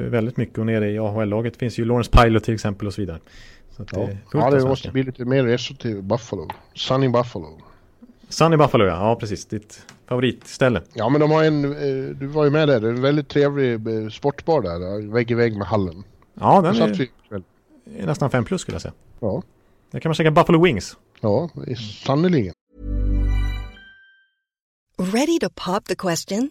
väldigt 0.09 0.37
mycket 0.37 0.59
och 0.59 0.67
nere 0.67 0.91
i 0.91 0.99
AHL-laget 0.99 1.53
det 1.53 1.59
finns 1.59 1.79
ju 1.79 1.85
Lawrence 1.85 2.11
Pilot 2.11 2.45
till 2.45 2.55
exempel 2.55 2.87
och 2.87 2.95
så 2.95 3.01
vidare. 3.01 3.19
Så 3.77 3.85
ja. 3.93 3.99
det, 3.99 4.19
ja, 4.33 4.51
det 4.51 4.69
måste 4.69 4.91
bli 4.91 5.03
lite 5.03 5.25
mer 5.25 5.45
resor 5.45 5.75
till 5.75 6.03
Buffalo. 6.03 6.49
Sunny 6.75 7.09
Buffalo. 7.09 7.61
Sunny 8.29 8.57
Buffalo 8.57 8.85
ja, 8.85 9.09
ja 9.09 9.17
precis. 9.17 9.47
Ditt 9.47 9.83
favoritställe. 10.07 10.83
Ja 10.95 11.09
men 11.09 11.21
de 11.21 11.31
har 11.31 11.45
en, 11.45 11.65
eh, 11.65 12.17
du 12.17 12.27
var 12.27 12.45
ju 12.45 12.51
med 12.51 12.69
där, 12.69 12.81
det 12.81 12.89
är 12.89 12.93
en 12.93 13.03
väldigt 13.03 13.29
trevlig 13.29 13.73
eh, 13.73 14.09
sportbar 14.09 14.63
där, 14.63 15.13
vägg 15.13 15.31
i 15.31 15.35
vägg 15.35 15.57
med 15.57 15.67
hallen. 15.67 16.05
Ja 16.35 16.61
den 16.63 16.77
är, 16.77 17.09
är 18.01 18.07
nästan 18.07 18.31
fem 18.31 18.45
plus 18.45 18.61
skulle 18.61 18.75
jag 18.75 18.83
säga. 18.83 18.95
Ja. 19.21 19.43
Där 19.91 20.01
kan 20.01 20.09
man 20.09 20.15
käka 20.15 20.31
Buffalo 20.31 20.65
Wings. 20.65 20.97
Ja, 21.21 21.51
sannerligen. 22.05 22.55
Ready 24.99 25.39
to 25.39 25.51
pop 25.51 25.85
the 25.85 25.95
question? 25.95 26.51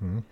Mm. 0.00 0.22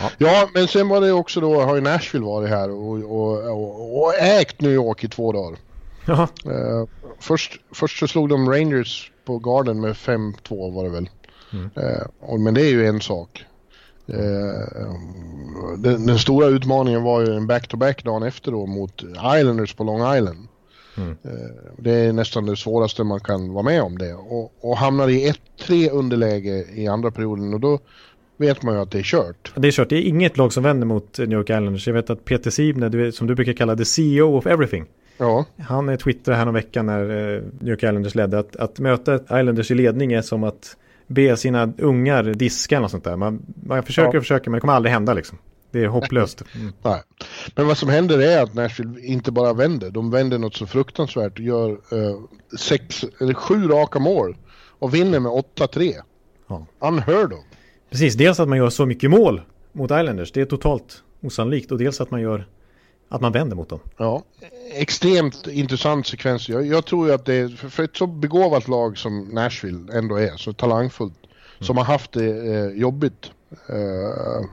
Ja. 0.00 0.10
ja. 0.18 0.48
men 0.54 0.68
sen 0.68 0.88
var 0.88 1.00
det 1.00 1.12
också 1.12 1.40
då, 1.40 1.60
har 1.62 1.74
ju 1.74 1.80
Nashville 1.80 2.26
varit 2.26 2.48
här 2.48 2.70
och, 2.70 2.92
och, 2.92 3.50
och, 3.50 4.02
och 4.02 4.14
ägt 4.14 4.60
New 4.60 4.72
York 4.72 5.04
i 5.04 5.08
två 5.08 5.32
dagar. 5.32 5.58
Ja. 6.06 6.28
Uh, 6.46 6.86
först, 7.18 7.60
först 7.72 7.98
så 7.98 8.08
slog 8.08 8.28
de 8.28 8.50
Rangers 8.50 9.12
på 9.24 9.38
Garden 9.38 9.80
med 9.80 9.92
5-2 9.92 10.74
var 10.74 10.84
det 10.84 10.90
väl. 10.90 11.10
Mm. 11.52 11.64
Uh, 11.64 12.06
och, 12.20 12.40
men 12.40 12.54
det 12.54 12.60
är 12.60 12.70
ju 12.70 12.86
en 12.86 13.00
sak. 13.00 13.44
Uh, 14.10 14.18
den, 15.78 16.06
den, 16.06 16.18
stora 16.18 16.46
utmaningen 16.46 17.02
var 17.02 17.20
ju 17.20 17.34
en 17.34 17.46
back-to-back 17.46 18.04
dagen 18.04 18.22
efter 18.22 18.52
då 18.52 18.66
mot 18.66 19.02
Islanders 19.38 19.74
på 19.74 19.84
Long 19.84 20.16
Island. 20.16 20.48
Mm. 20.96 21.16
Det 21.78 21.92
är 21.92 22.12
nästan 22.12 22.46
det 22.46 22.56
svåraste 22.56 23.04
man 23.04 23.20
kan 23.20 23.52
vara 23.52 23.64
med 23.64 23.82
om 23.82 23.98
det. 23.98 24.14
Och, 24.14 24.52
och 24.60 24.76
hamnar 24.76 25.08
i 25.08 25.32
1-3 25.58 25.90
underläge 25.90 26.64
i 26.74 26.86
andra 26.86 27.10
perioden 27.10 27.54
och 27.54 27.60
då 27.60 27.78
vet 28.42 28.62
man 28.62 28.74
ju 28.74 28.80
att 28.80 28.90
det 28.90 28.98
är 28.98 29.02
kört. 29.02 29.52
Det 29.56 29.68
är 29.68 29.72
kört. 29.72 29.88
Det 29.88 29.96
är 29.96 30.02
inget 30.02 30.36
lag 30.36 30.52
som 30.52 30.62
vänder 30.62 30.86
mot 30.86 31.18
New 31.18 31.32
York 31.32 31.50
Islanders. 31.50 31.86
Jag 31.86 31.94
vet 31.94 32.10
att 32.10 32.24
Peter 32.24 32.50
Sibner, 32.50 33.10
som 33.10 33.26
du 33.26 33.34
brukar 33.34 33.52
kalla 33.52 33.76
the 33.76 33.84
CEO 33.84 34.36
of 34.36 34.46
everything. 34.46 34.86
Ja. 35.18 35.44
Han 35.58 35.98
twittrade 35.98 36.38
här 36.38 36.44
någon 36.44 36.54
vecka 36.54 36.82
när 36.82 37.02
eh, 37.02 37.42
New 37.60 37.68
York 37.68 37.82
Islanders 37.82 38.14
ledde 38.14 38.38
att, 38.38 38.56
att 38.56 38.78
möta 38.78 39.14
Islanders 39.14 39.70
i 39.70 39.74
ledning 39.74 40.12
är 40.12 40.22
som 40.22 40.44
att 40.44 40.76
be 41.06 41.36
sina 41.36 41.72
ungar 41.78 42.22
diska 42.22 42.76
eller 42.76 42.88
sånt 42.88 43.04
där. 43.04 43.16
Man, 43.16 43.42
man 43.66 43.82
försöker 43.82 44.18
och 44.18 44.22
försöker 44.22 44.50
men 44.50 44.56
det 44.56 44.60
kommer 44.60 44.72
aldrig 44.72 44.92
hända 44.92 45.14
liksom. 45.14 45.38
Det 45.70 45.84
är 45.84 45.86
hopplöst. 45.88 46.42
Mm. 46.54 46.72
Nej. 46.82 47.02
Men 47.54 47.66
vad 47.66 47.78
som 47.78 47.88
händer 47.88 48.18
är 48.18 48.42
att 48.42 48.54
Nashville 48.54 49.00
inte 49.00 49.32
bara 49.32 49.52
vänder. 49.52 49.90
De 49.90 50.10
vänder 50.10 50.38
något 50.38 50.54
så 50.54 50.66
fruktansvärt 50.66 51.32
och 51.32 51.44
gör 51.44 51.70
eh, 51.70 52.18
sex, 52.58 53.04
eller 53.20 53.34
sju 53.34 53.68
raka 53.68 53.98
mål. 53.98 54.36
Och 54.78 54.94
vinner 54.94 55.20
med 55.20 55.32
8-3. 55.32 55.94
Ja. 56.48 56.66
Unheard 56.78 57.32
of. 57.32 57.44
Precis, 57.92 58.14
dels 58.14 58.40
att 58.40 58.48
man 58.48 58.58
gör 58.58 58.70
så 58.70 58.86
mycket 58.86 59.10
mål 59.10 59.40
mot 59.72 59.90
Islanders. 59.90 60.32
Det 60.32 60.40
är 60.40 60.44
totalt 60.44 61.02
osannolikt. 61.22 61.72
Och 61.72 61.78
dels 61.78 62.00
att 62.00 62.10
man 62.10 62.20
gör 62.20 62.46
att 63.08 63.20
man 63.20 63.32
vänder 63.32 63.56
mot 63.56 63.68
dem. 63.68 63.80
Ja, 63.96 64.22
extremt 64.72 65.46
intressant 65.46 66.06
sekvens. 66.06 66.48
Jag, 66.48 66.66
jag 66.66 66.84
tror 66.84 67.06
ju 67.08 67.14
att 67.14 67.24
det 67.24 67.34
är, 67.34 67.48
för 67.48 67.82
ett 67.82 67.96
så 67.96 68.06
begåvat 68.06 68.68
lag 68.68 68.98
som 68.98 69.24
Nashville 69.24 69.98
ändå 69.98 70.16
är, 70.16 70.36
så 70.36 70.52
talangfullt, 70.52 71.14
mm. 71.24 71.66
som 71.66 71.76
har 71.76 71.84
haft 71.84 72.12
det 72.12 72.54
eh, 72.54 72.80
jobbigt. 72.80 73.30
Eh, 73.68 74.46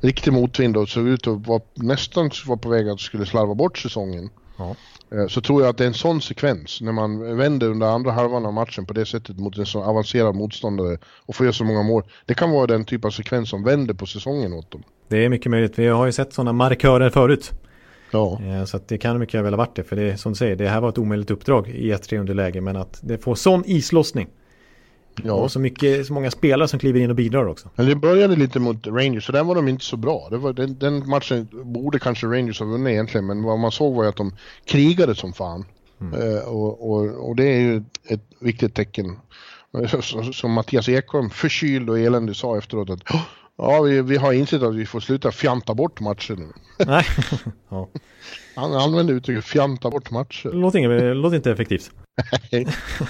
riktig 0.00 0.32
motvind 0.32 0.76
och 0.76 0.88
såg 0.88 1.08
ut 1.08 1.26
att 1.26 1.46
vara, 1.46 1.60
nästan 1.74 2.30
vara 2.46 2.58
på 2.58 2.68
väg 2.68 2.88
att 2.88 3.00
skulle 3.00 3.26
slarva 3.26 3.54
bort 3.54 3.78
säsongen. 3.78 4.30
Ja. 4.60 4.76
Eh, 5.16 5.26
så 5.26 5.40
tror 5.40 5.62
jag 5.62 5.70
att 5.70 5.78
det 5.78 5.84
är 5.84 5.88
en 5.88 5.94
sån 5.94 6.20
sekvens 6.20 6.80
när 6.80 6.92
man 6.92 7.36
vänder 7.36 7.68
under 7.68 7.86
andra 7.86 8.12
halvan 8.12 8.46
av 8.46 8.52
matchen 8.52 8.86
på 8.86 8.92
det 8.92 9.06
sättet 9.06 9.38
mot 9.38 9.58
en 9.58 9.66
så 9.66 9.82
avancerad 9.82 10.34
motståndare 10.34 10.98
och 11.26 11.36
får 11.36 11.46
göra 11.46 11.52
så 11.52 11.64
många 11.64 11.82
mål. 11.82 12.02
Det 12.26 12.34
kan 12.34 12.50
vara 12.50 12.66
den 12.66 12.84
typ 12.84 13.04
av 13.04 13.10
sekvens 13.10 13.50
som 13.50 13.64
vänder 13.64 13.94
på 13.94 14.06
säsongen 14.06 14.52
åt 14.52 14.70
dem. 14.70 14.82
Det 15.08 15.24
är 15.24 15.28
mycket 15.28 15.50
möjligt. 15.50 15.78
Vi 15.78 15.86
har 15.86 16.06
ju 16.06 16.12
sett 16.12 16.32
sådana 16.32 16.52
markörer 16.52 17.10
förut. 17.10 17.50
Ja. 18.12 18.40
Eh, 18.42 18.64
så 18.64 18.80
det 18.88 18.98
kan 18.98 19.18
mycket 19.18 19.44
väl 19.44 19.52
ha 19.52 19.58
varit 19.58 19.76
det. 19.76 19.84
För 19.84 19.96
det 19.96 20.02
är 20.02 20.16
som 20.16 20.32
du 20.32 20.36
säger, 20.36 20.56
det 20.56 20.68
här 20.68 20.80
var 20.80 20.88
ett 20.88 20.98
omöjligt 20.98 21.30
uppdrag 21.30 21.68
i 21.68 21.90
ett 21.90 22.02
3 22.02 22.18
underläge. 22.18 22.60
Men 22.60 22.76
att 22.76 23.00
det 23.02 23.18
får 23.18 23.34
sån 23.34 23.62
islossning. 23.66 24.28
Ja. 25.24 25.32
Och 25.32 25.52
så, 25.52 25.60
mycket, 25.60 26.06
så 26.06 26.12
många 26.12 26.30
spelare 26.30 26.68
som 26.68 26.78
kliver 26.78 27.00
in 27.00 27.10
och 27.10 27.16
bidrar 27.16 27.46
också. 27.46 27.68
Men 27.74 27.86
det 27.86 27.94
började 27.94 28.36
lite 28.36 28.58
mot 28.58 28.86
Rangers, 28.86 29.26
så 29.26 29.32
där 29.32 29.44
var 29.44 29.54
de 29.54 29.68
inte 29.68 29.84
så 29.84 29.96
bra. 29.96 30.28
Var, 30.30 30.52
den, 30.52 30.78
den 30.78 31.08
matchen 31.08 31.48
borde 31.52 31.98
kanske 31.98 32.26
Rangers 32.26 32.60
ha 32.60 32.66
vunnit 32.66 32.90
egentligen, 32.90 33.26
men 33.26 33.42
vad 33.42 33.58
man 33.58 33.72
såg 33.72 33.94
var 33.94 34.04
att 34.04 34.16
de 34.16 34.32
krigade 34.64 35.14
som 35.14 35.32
fan. 35.32 35.64
Mm. 36.00 36.20
Uh, 36.20 36.38
och, 36.38 36.90
och, 36.90 37.28
och, 37.28 37.36
det 37.36 37.44
är 37.44 37.60
ju 37.60 37.82
ett 38.08 38.24
viktigt 38.40 38.74
tecken. 38.74 39.18
Som 40.32 40.52
Mattias 40.52 40.88
Ekholm, 40.88 41.30
förkyld 41.30 41.90
och 41.90 41.98
eländig, 41.98 42.36
sa 42.36 42.58
efteråt 42.58 42.90
att 42.90 43.02
Ja, 43.62 43.80
vi, 43.80 44.02
vi 44.02 44.16
har 44.16 44.32
insett 44.32 44.62
att 44.62 44.74
vi 44.74 44.86
får 44.86 45.00
sluta 45.00 45.32
fjanta 45.32 45.74
bort 45.74 46.00
matcher 46.00 46.36
nu. 46.36 46.52
Nej. 46.86 47.04
ja. 47.68 47.88
Han 48.54 48.72
använder 48.72 49.14
uttrycket 49.14 49.44
fjanta 49.44 49.90
bort 49.90 50.10
matcher. 50.10 50.48
Låter, 50.48 51.14
låter 51.14 51.36
inte 51.36 51.50
effektivt. 51.50 51.90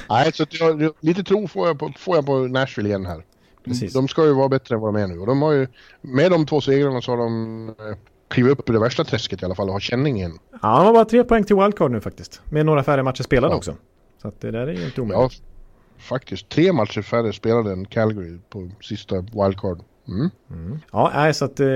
Nej, 0.09 0.32
så 0.32 0.45
jag, 0.51 0.93
lite 1.01 1.24
tro 1.24 1.49
får 1.49 1.66
jag, 1.66 1.78
på, 1.78 1.93
får 1.99 2.16
jag 2.16 2.26
på 2.26 2.38
Nashville 2.38 2.88
igen 2.88 3.07
här. 3.07 3.24
Precis. 3.64 3.93
De 3.93 4.09
ska 4.09 4.26
ju 4.26 4.32
vara 4.32 4.49
bättre 4.49 4.74
än 4.74 4.80
vad 4.80 4.95
de 4.95 5.01
är 5.01 5.07
nu. 5.07 5.18
Och 5.18 5.26
de 5.26 5.43
har 5.43 5.53
ju, 5.53 5.66
med 6.01 6.30
de 6.30 6.47
två 6.47 6.61
segrarna 6.61 7.01
så 7.01 7.12
har 7.12 7.18
de 7.18 7.68
eh, 7.68 7.97
klivit 8.28 8.53
upp 8.53 8.70
i 8.70 8.72
det 8.72 8.78
värsta 8.78 9.05
träsket 9.05 9.43
i 9.43 9.45
alla 9.45 9.55
fall 9.55 9.66
och 9.68 9.72
har 9.72 9.80
känning 9.80 10.16
igen. 10.16 10.38
Ja, 10.62 10.76
de 10.76 10.86
har 10.86 10.93
bara 10.93 11.05
tre 11.05 11.24
poäng 11.24 11.45
till 11.45 11.57
wildcard 11.57 11.91
nu 11.91 12.01
faktiskt. 12.01 12.41
Med 12.45 12.66
några 12.66 12.82
färre 12.82 13.03
matcher 13.03 13.22
spelade 13.22 13.53
ja. 13.55 13.57
också. 13.57 13.76
Så 14.22 14.28
att 14.28 14.41
det 14.41 14.51
där 14.51 14.66
är 14.66 14.72
ju 14.72 14.84
inte 14.84 15.01
omöjligt. 15.01 15.43
Ja, 15.43 16.03
faktiskt. 16.03 16.49
Tre 16.49 16.72
matcher 16.72 17.03
färre 17.03 17.32
spelade 17.32 17.72
än 17.72 17.84
Calgary 17.84 18.38
på 18.51 18.70
sista 18.80 19.16
wildcard 19.20 19.80
Mm. 20.09 20.30
Mm. 20.51 20.78
Ja, 20.93 21.11
nej, 21.14 21.34
så 21.34 21.45
att... 21.45 21.61
Eh, 21.61 21.66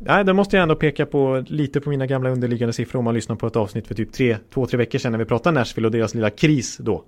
nej, 0.00 0.24
det 0.24 0.32
måste 0.32 0.56
jag 0.56 0.62
ändå 0.62 0.76
peka 0.76 1.06
på 1.06 1.44
lite 1.46 1.80
på 1.80 1.90
mina 1.90 2.06
gamla 2.06 2.30
underliggande 2.30 2.72
siffror 2.72 2.98
om 2.98 3.04
man 3.04 3.14
lyssnar 3.14 3.36
på 3.36 3.46
ett 3.46 3.56
avsnitt 3.56 3.86
för 3.86 3.94
typ 3.94 4.12
tre, 4.12 4.36
två, 4.54 4.66
tre 4.66 4.78
veckor 4.78 4.98
sedan 4.98 5.12
när 5.12 5.18
vi 5.18 5.24
pratade 5.24 5.58
Nashville 5.58 5.88
och 5.88 5.92
deras 5.92 6.14
lilla 6.14 6.30
kris 6.30 6.76
då. 6.76 7.04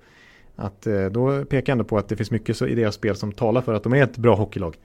Att 0.57 0.87
eh, 0.87 1.05
då 1.05 1.45
pekar 1.45 1.71
jag 1.71 1.75
ändå 1.75 1.85
på 1.85 1.99
att 1.99 2.09
det 2.09 2.17
finns 2.17 2.31
mycket 2.31 2.63
i 2.63 2.75
deras 2.75 2.95
spel 2.95 3.17
som 3.17 3.33
talar 3.33 3.61
för 3.61 3.75
att 3.75 3.83
de 3.83 3.93
är 3.93 4.03
ett 4.03 4.17
bra 4.17 4.35
hockeylag. 4.35 4.77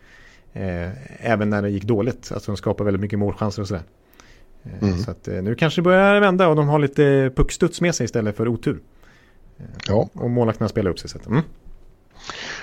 Eh, 0.54 0.90
även 1.32 1.50
när 1.50 1.62
det 1.62 1.70
gick 1.70 1.84
dåligt, 1.84 2.32
alltså 2.34 2.52
de 2.52 2.58
skapar 2.58 2.86
väldigt 2.86 3.02
mycket 3.02 3.20
målchanser 3.20 3.62
och 3.62 3.68
sådär. 3.68 3.84
Eh, 4.64 4.84
mm. 4.84 4.98
Så 4.98 5.12
att 5.12 5.28
nu 5.28 5.56
kanske 5.56 5.82
det 5.82 5.84
börjar 5.84 6.20
vända 6.20 6.48
och 6.48 6.56
de 6.56 6.68
har 6.68 6.80
lite 6.80 7.32
puckstuds 7.36 7.82
med 7.82 7.96
sig 7.96 8.06
istället 8.06 8.36
för 8.36 8.48
otur. 8.48 8.80
Ja. 9.88 10.10
Och 10.14 10.30
målvakterna 10.30 10.70
spelar 10.70 10.92
upp 10.92 11.00
sig. 11.00 11.10
Så 11.10 11.18
att, 11.18 11.28
mm. 11.28 11.42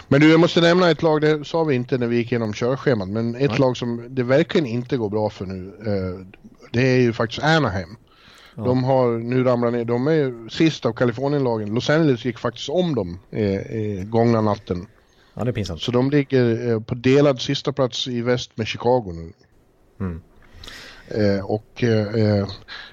Men 0.08 0.20
du, 0.20 0.30
jag 0.30 0.40
måste 0.40 0.60
nämna 0.60 0.90
ett 0.90 1.02
lag, 1.02 1.20
det 1.20 1.44
sa 1.44 1.64
vi 1.64 1.74
inte 1.74 1.98
när 1.98 2.06
vi 2.06 2.16
gick 2.16 2.32
igenom 2.32 2.52
körschemat, 2.52 3.08
men 3.08 3.34
ett 3.34 3.50
Nej. 3.50 3.58
lag 3.58 3.76
som 3.76 4.06
det 4.14 4.22
verkligen 4.22 4.66
inte 4.66 4.96
går 4.96 5.10
bra 5.10 5.30
för 5.30 5.46
nu, 5.46 5.74
eh, 5.86 6.26
det 6.72 6.80
är 6.80 7.00
ju 7.00 7.12
faktiskt 7.12 7.42
Anaheim. 7.42 7.96
Ja. 8.54 8.62
De 8.62 8.84
har 8.84 9.18
nu 9.18 9.44
ramlat 9.44 9.72
ner, 9.72 9.84
de 9.84 10.06
är 10.06 10.48
sist 10.48 10.86
av 10.86 10.92
Kalifornienlagen. 10.92 11.74
Los 11.74 11.90
Angeles 11.90 12.24
gick 12.24 12.38
faktiskt 12.38 12.68
om 12.68 12.94
dem 12.94 13.18
eh, 13.30 14.04
gångna 14.04 14.40
natten. 14.40 14.86
Ja, 15.34 15.44
det 15.44 15.50
är 15.50 15.52
pinsamt. 15.52 15.82
Så 15.82 15.92
de 15.92 16.10
ligger 16.10 16.70
eh, 16.70 16.80
på 16.80 16.94
delad 16.94 17.40
sista 17.40 17.72
plats 17.72 18.08
i 18.08 18.20
väst 18.20 18.50
med 18.54 18.66
Chicago 18.66 19.12
nu. 19.12 19.32
Mm. 20.00 20.20
Eh, 21.08 21.44
och 21.44 21.82
eh, 21.82 22.14
eh 22.14 22.46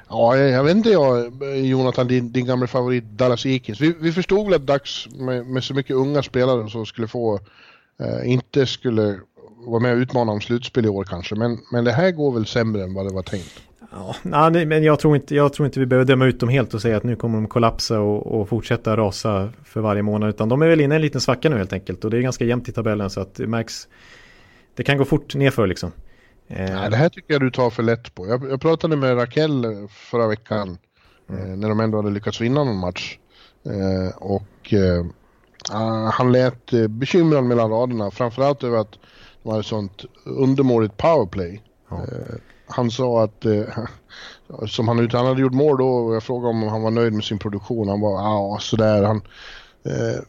ja, 0.10 0.38
jag 0.38 0.64
vet 0.64 0.76
inte 0.76 0.90
jag, 0.90 1.32
Jonathan, 1.56 2.08
din, 2.08 2.32
din 2.32 2.46
gamla 2.46 2.68
favorit 2.68 3.04
Dallas 3.04 3.46
Eakins. 3.46 3.82
Vi, 3.82 3.96
vi 4.00 4.12
förstod 4.12 4.46
väl 4.46 4.54
att 4.54 4.68
Dags 4.68 5.08
med, 5.12 5.46
med, 5.46 5.64
så 5.64 5.74
mycket 5.74 5.96
unga 5.96 6.24
spelare 6.24 6.70
som 6.70 6.86
skulle 6.86 7.08
få, 7.08 7.40
eh, 8.00 8.32
inte 8.32 8.66
skulle 8.66 9.20
vara 9.66 9.80
med 9.80 9.94
och 9.94 9.98
utmana 9.98 10.32
om 10.32 10.42
slutspel 10.42 10.86
i 10.86 10.90
år 10.90 11.04
kanske. 11.04 11.36
Men, 11.36 11.58
men 11.72 11.84
det 11.84 11.92
här 11.92 12.12
går 12.12 12.32
väl 12.32 12.46
sämre 12.46 12.84
än 12.84 12.94
vad 12.94 13.06
det 13.06 13.14
var 13.14 13.24
tänkt. 13.24 13.62
Ja, 13.92 14.50
nej, 14.50 14.66
men 14.66 14.84
jag 14.84 15.00
tror, 15.00 15.16
inte, 15.16 15.36
jag 15.36 15.54
tror 15.54 15.66
inte 15.66 15.80
vi 15.80 15.86
behöver 15.86 16.06
döma 16.06 16.26
ut 16.26 16.40
dem 16.40 16.50
helt 16.50 16.74
och 16.74 16.82
säga 16.82 16.98
att 16.98 17.04
nu 17.04 17.16
kommer 17.16 17.36
de 17.36 17.48
kollapsa 17.48 18.00
och, 18.00 18.42
och 18.42 18.50
fortsätta 18.50 18.98
rasa 18.98 19.50
för 19.64 19.82
varje 19.82 20.02
månad. 20.02 20.30
Utan 20.30 20.50
de 20.50 20.62
är 20.62 20.68
väl 20.68 20.82
inne 20.82 20.96
i 20.96 20.98
en 20.98 21.02
liten 21.02 21.22
svacka 21.22 21.50
nu 21.50 21.58
helt 21.58 21.74
enkelt. 21.74 22.06
Och 22.06 22.12
det 22.12 22.18
är 22.18 22.22
ganska 22.22 22.46
jämnt 22.46 22.70
i 22.70 22.72
tabellen 22.72 23.10
så 23.10 23.22
att 23.22 23.36
det 23.36 23.48
märks. 23.48 23.88
Det 24.76 24.84
kan 24.84 24.98
gå 24.98 25.06
fort 25.06 25.36
nerför 25.36 25.68
liksom. 25.68 25.92
Eh, 26.52 26.76
nej, 26.76 26.90
det 26.90 26.96
här 26.96 27.10
tycker 27.10 27.34
jag 27.34 27.42
du 27.42 27.52
tar 27.52 27.70
för 27.70 27.84
lätt 27.84 28.16
på. 28.16 28.28
Jag, 28.28 28.50
jag 28.50 28.62
pratade 28.62 28.96
med 28.96 29.18
Raquel 29.18 29.88
förra 29.90 30.28
veckan. 30.28 30.78
Mm. 31.30 31.52
Eh, 31.52 31.58
när 31.58 31.70
de 31.70 31.80
ändå 31.80 31.98
hade 31.98 32.12
lyckats 32.12 32.42
vinna 32.42 32.64
någon 32.64 32.78
match. 32.78 33.18
Eh, 33.66 34.18
och 34.18 34.74
eh, 34.74 35.06
ah, 35.72 36.10
han 36.10 36.32
lät 36.32 36.74
eh, 36.74 36.88
bekymrad 36.88 37.44
mellan 37.44 37.70
raderna. 37.70 38.12
Framförallt 38.12 38.64
över 38.64 38.78
att 38.78 39.00
de 39.44 39.52
hade 39.52 39.64
sånt 39.64 40.06
undermåligt 40.26 40.98
powerplay. 40.98 41.62
Ja. 41.90 41.98
Eh, 41.98 42.36
han 42.68 42.92
sa 42.92 43.24
att, 43.24 43.46
eh, 43.46 43.64
som 44.68 44.88
han, 44.88 45.10
han 45.12 45.26
hade 45.26 45.42
gjort 45.42 45.54
mål 45.54 45.78
då, 45.78 45.88
och 45.88 46.16
jag 46.16 46.24
frågade 46.24 46.50
om 46.50 46.64
han 46.64 46.82
var 46.82 46.92
nöjd 46.92 47.14
med 47.14 47.24
sin 47.24 47.40
produktion. 47.40 47.90
Han 47.90 48.02
var, 48.02 48.12
ja 48.12 48.58
sådär. 48.62 49.04
Han, 49.04 49.22
eh, 49.86 50.24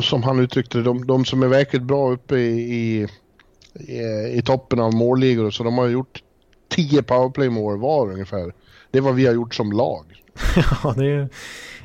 som 0.00 0.22
han 0.22 0.38
uttryckte 0.38 0.78
det, 0.78 0.84
de, 0.84 1.06
de 1.06 1.24
som 1.24 1.42
är 1.42 1.46
verkligt 1.46 1.82
bra 1.82 2.12
uppe 2.12 2.36
i, 2.36 2.74
i, 2.74 3.08
i, 4.32 4.42
toppen 4.44 4.80
av 4.80 4.94
målligor, 4.94 5.50
så 5.50 5.64
de 5.64 5.78
har 5.78 5.88
gjort 5.88 6.22
10 6.68 7.02
powerplay-mål 7.02 7.78
var 7.78 8.12
ungefär. 8.12 8.52
Det 8.90 8.98
är 8.98 9.02
vad 9.02 9.14
vi 9.14 9.26
har 9.26 9.34
gjort 9.34 9.54
som 9.54 9.72
lag. 9.72 10.04
ja, 10.56 10.94
det 10.96 11.06
är, 11.06 11.28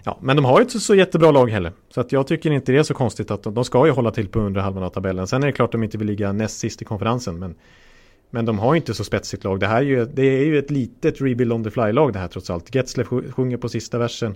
ja, 0.04 0.20
men 0.22 0.36
de 0.36 0.46
har 0.46 0.60
ju 0.60 0.64
inte 0.64 0.80
så 0.80 0.96
jättebra 0.96 1.32
lag 1.32 1.50
heller. 1.50 1.72
Så 1.94 2.02
att 2.02 2.12
jag 2.12 2.28
tycker 2.28 2.52
inte 2.52 2.72
det 2.72 2.78
är 2.78 2.84
så 2.84 2.94
konstigt 2.94 3.32
att 3.32 3.44
de, 3.44 3.54
de 3.54 3.66
ska 3.66 3.86
ju 3.86 3.92
hålla 3.92 4.12
till 4.12 4.28
på 4.28 4.40
undre 4.40 4.62
halvan 4.62 4.84
av 4.84 4.90
tabellen. 4.90 5.28
Sen 5.28 5.44
är 5.44 5.48
det 5.48 5.54
klart 5.54 5.68
att 5.68 5.72
de 5.72 5.84
inte 5.84 5.98
vill 5.98 6.08
ligga 6.08 6.32
näst 6.32 6.60
sist 6.60 6.82
i 6.82 6.86
konferensen. 6.86 7.40
Men 7.40 7.56
men 8.30 8.46
de 8.46 8.60
har 8.60 8.74
ju 8.74 8.78
inte 8.78 8.94
så 8.94 9.04
spetsigt 9.04 9.44
lag. 9.44 9.60
Det 9.60 9.68
här 9.68 9.78
är 9.78 9.82
ju, 9.82 10.06
det 10.06 10.24
är 10.24 10.46
ju 10.46 10.60
ett 10.60 10.72
litet 10.72 11.22
rebuild 11.22 11.54
on 11.54 11.64
the 11.64 11.72
fly-lag 11.72 12.14
det 12.14 12.20
här 12.20 12.28
trots 12.28 12.50
allt. 12.50 12.76
Getzler 12.76 13.32
sjunger 13.32 13.58
på 13.58 13.70
sista 13.70 13.98
versen. 13.98 14.36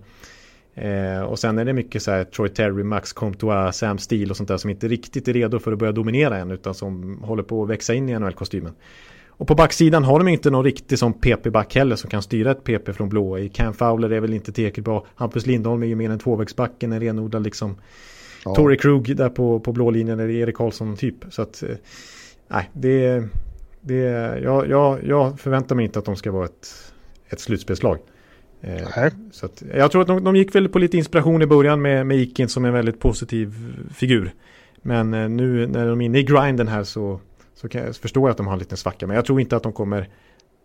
Eh, 0.76 1.22
och 1.22 1.40
sen 1.40 1.58
är 1.58 1.66
det 1.66 1.74
mycket 1.74 2.04
så 2.04 2.12
här 2.12 2.24
Troy 2.24 2.50
Terry, 2.50 2.84
Max 2.84 3.14
Comtois, 3.14 3.76
Sam 3.76 3.98
Steele 3.98 4.30
och 4.30 4.38
sånt 4.38 4.50
där 4.50 4.58
som 4.58 4.70
inte 4.70 4.88
riktigt 4.88 5.28
är 5.28 5.34
redo 5.34 5.60
för 5.60 5.72
att 5.72 5.80
börja 5.80 5.92
dominera 5.92 6.38
än 6.38 6.52
utan 6.52 6.74
som 6.74 7.24
håller 7.24 7.44
på 7.44 7.64
att 7.64 7.70
växa 7.70 7.94
in 7.94 8.10
i 8.10 8.20
NHL-kostymen. 8.20 8.74
Och 9.28 9.48
på 9.48 9.56
backsidan 9.56 10.04
har 10.04 10.20
de 10.20 10.28
inte 10.28 10.50
någon 10.50 10.64
riktig 10.64 11.00
som 11.00 11.14
PP-back 11.14 11.76
heller 11.76 11.96
som 11.96 12.10
kan 12.10 12.22
styra 12.22 12.52
ett 12.52 12.64
PP 12.64 12.94
från 12.94 13.10
blå. 13.10 13.38
I 13.38 13.50
Cam 13.50 13.74
Fowler 13.74 14.10
är 14.10 14.20
väl 14.20 14.34
inte 14.34 14.52
tillräckligt 14.52 14.86
bra. 14.86 15.06
Hampus 15.16 15.46
Lindholm 15.46 15.84
är 15.84 15.88
ju 15.88 15.96
mer 15.96 16.10
en 16.10 16.20
tvåvägsback 16.20 16.84
en 16.84 17.00
renodlad 17.00 17.44
liksom. 17.44 17.76
Ja. 18.46 18.56
Torrey 18.56 18.78
Krug 18.78 19.18
där 19.18 19.30
på, 19.30 19.60
på 19.60 19.72
blå 19.72 19.92
linjen 19.92 20.20
är 20.20 20.30
Erik 20.30 20.56
Karlsson 20.56 20.98
typ. 20.98 21.16
Så 21.30 21.42
att, 21.42 21.64
eh, 21.64 21.76
nej, 22.48 22.70
det 22.74 23.06
är 23.06 23.30
det, 23.82 23.96
jag, 24.44 24.70
jag, 24.70 25.00
jag 25.04 25.40
förväntar 25.40 25.76
mig 25.76 25.86
inte 25.86 26.00
att 26.00 26.06
de 26.06 26.16
ska 26.16 26.32
vara 26.32 26.46
ett, 26.46 26.94
ett 27.30 27.40
slutspelslag. 27.40 27.98
Eh, 28.64 29.10
så 29.32 29.46
att, 29.46 29.64
jag 29.74 29.92
tror 29.92 30.02
att 30.02 30.08
de, 30.08 30.24
de, 30.24 30.36
gick 30.36 30.56
väl 30.56 30.70
på 30.70 30.80
lite 30.80 30.98
inspiration 30.98 31.42
i 31.42 31.46
början 31.46 31.82
med, 31.82 32.08
med 32.08 32.18
Ikin 32.18 32.50
som 32.50 32.66
en 32.66 32.74
väldigt 32.74 33.00
positiv 33.00 33.76
figur. 33.94 34.34
Men 34.82 35.14
eh, 35.14 35.30
nu 35.30 35.68
när 35.68 35.88
de 35.88 36.02
är 36.02 36.06
inne 36.06 36.20
i 36.20 36.24
grinden 36.24 36.68
här 36.68 36.84
så, 36.84 37.20
så 37.56 37.68
jag 37.72 37.96
förstå 37.96 38.28
att 38.28 38.38
de 38.38 38.48
har 38.48 38.54
en 38.54 38.60
liten 38.60 38.78
svacka. 38.78 39.08
Men 39.08 39.16
jag 39.16 39.26
tror 39.26 39.42
inte 39.42 39.56
att 39.56 39.64
de 39.64 39.74
kommer 39.74 40.10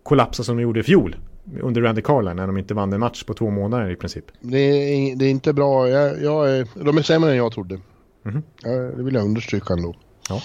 kollapsa 0.03 0.45
som 0.45 0.57
de 0.57 0.63
gjorde 0.63 0.81
i 0.81 0.83
fjol 0.83 1.17
under 1.61 1.83
Randy 1.83 2.03
Carlin 2.03 2.37
när 2.37 2.47
de 2.47 2.59
inte 2.59 2.75
vann 2.75 2.93
en 2.93 3.01
match 3.01 3.25
på 3.25 3.35
två 3.35 3.51
månader 3.51 3.91
i 3.91 3.97
princip. 3.97 4.25
Det 4.41 4.59
är, 4.59 5.17
det 5.17 5.25
är 5.25 5.31
inte 5.31 5.53
bra. 5.53 5.89
Jag, 5.89 6.23
jag 6.23 6.51
är, 6.51 6.85
de 6.85 6.99
är 6.99 7.03
sämre 7.03 7.31
än 7.31 7.37
jag 7.37 7.53
trodde. 7.53 7.81
Mm 8.25 8.43
-hmm. 8.63 8.97
det 8.97 9.03
vill 9.03 9.15
jag 9.15 9.25
understryka 9.25 9.75
ändå. 9.75 9.95
Ja. 10.29 10.43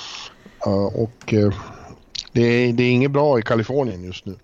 Uh, 0.68 1.02
och 1.02 1.34
uh, 1.34 1.54
det 2.32 2.42
är, 2.42 2.74
det 2.74 2.84
är 2.84 2.92
inget 2.92 3.12
bra 3.12 3.40
i 3.40 3.42
Kalifornien 3.42 4.04
just 4.04 4.26
nu. 4.26 4.36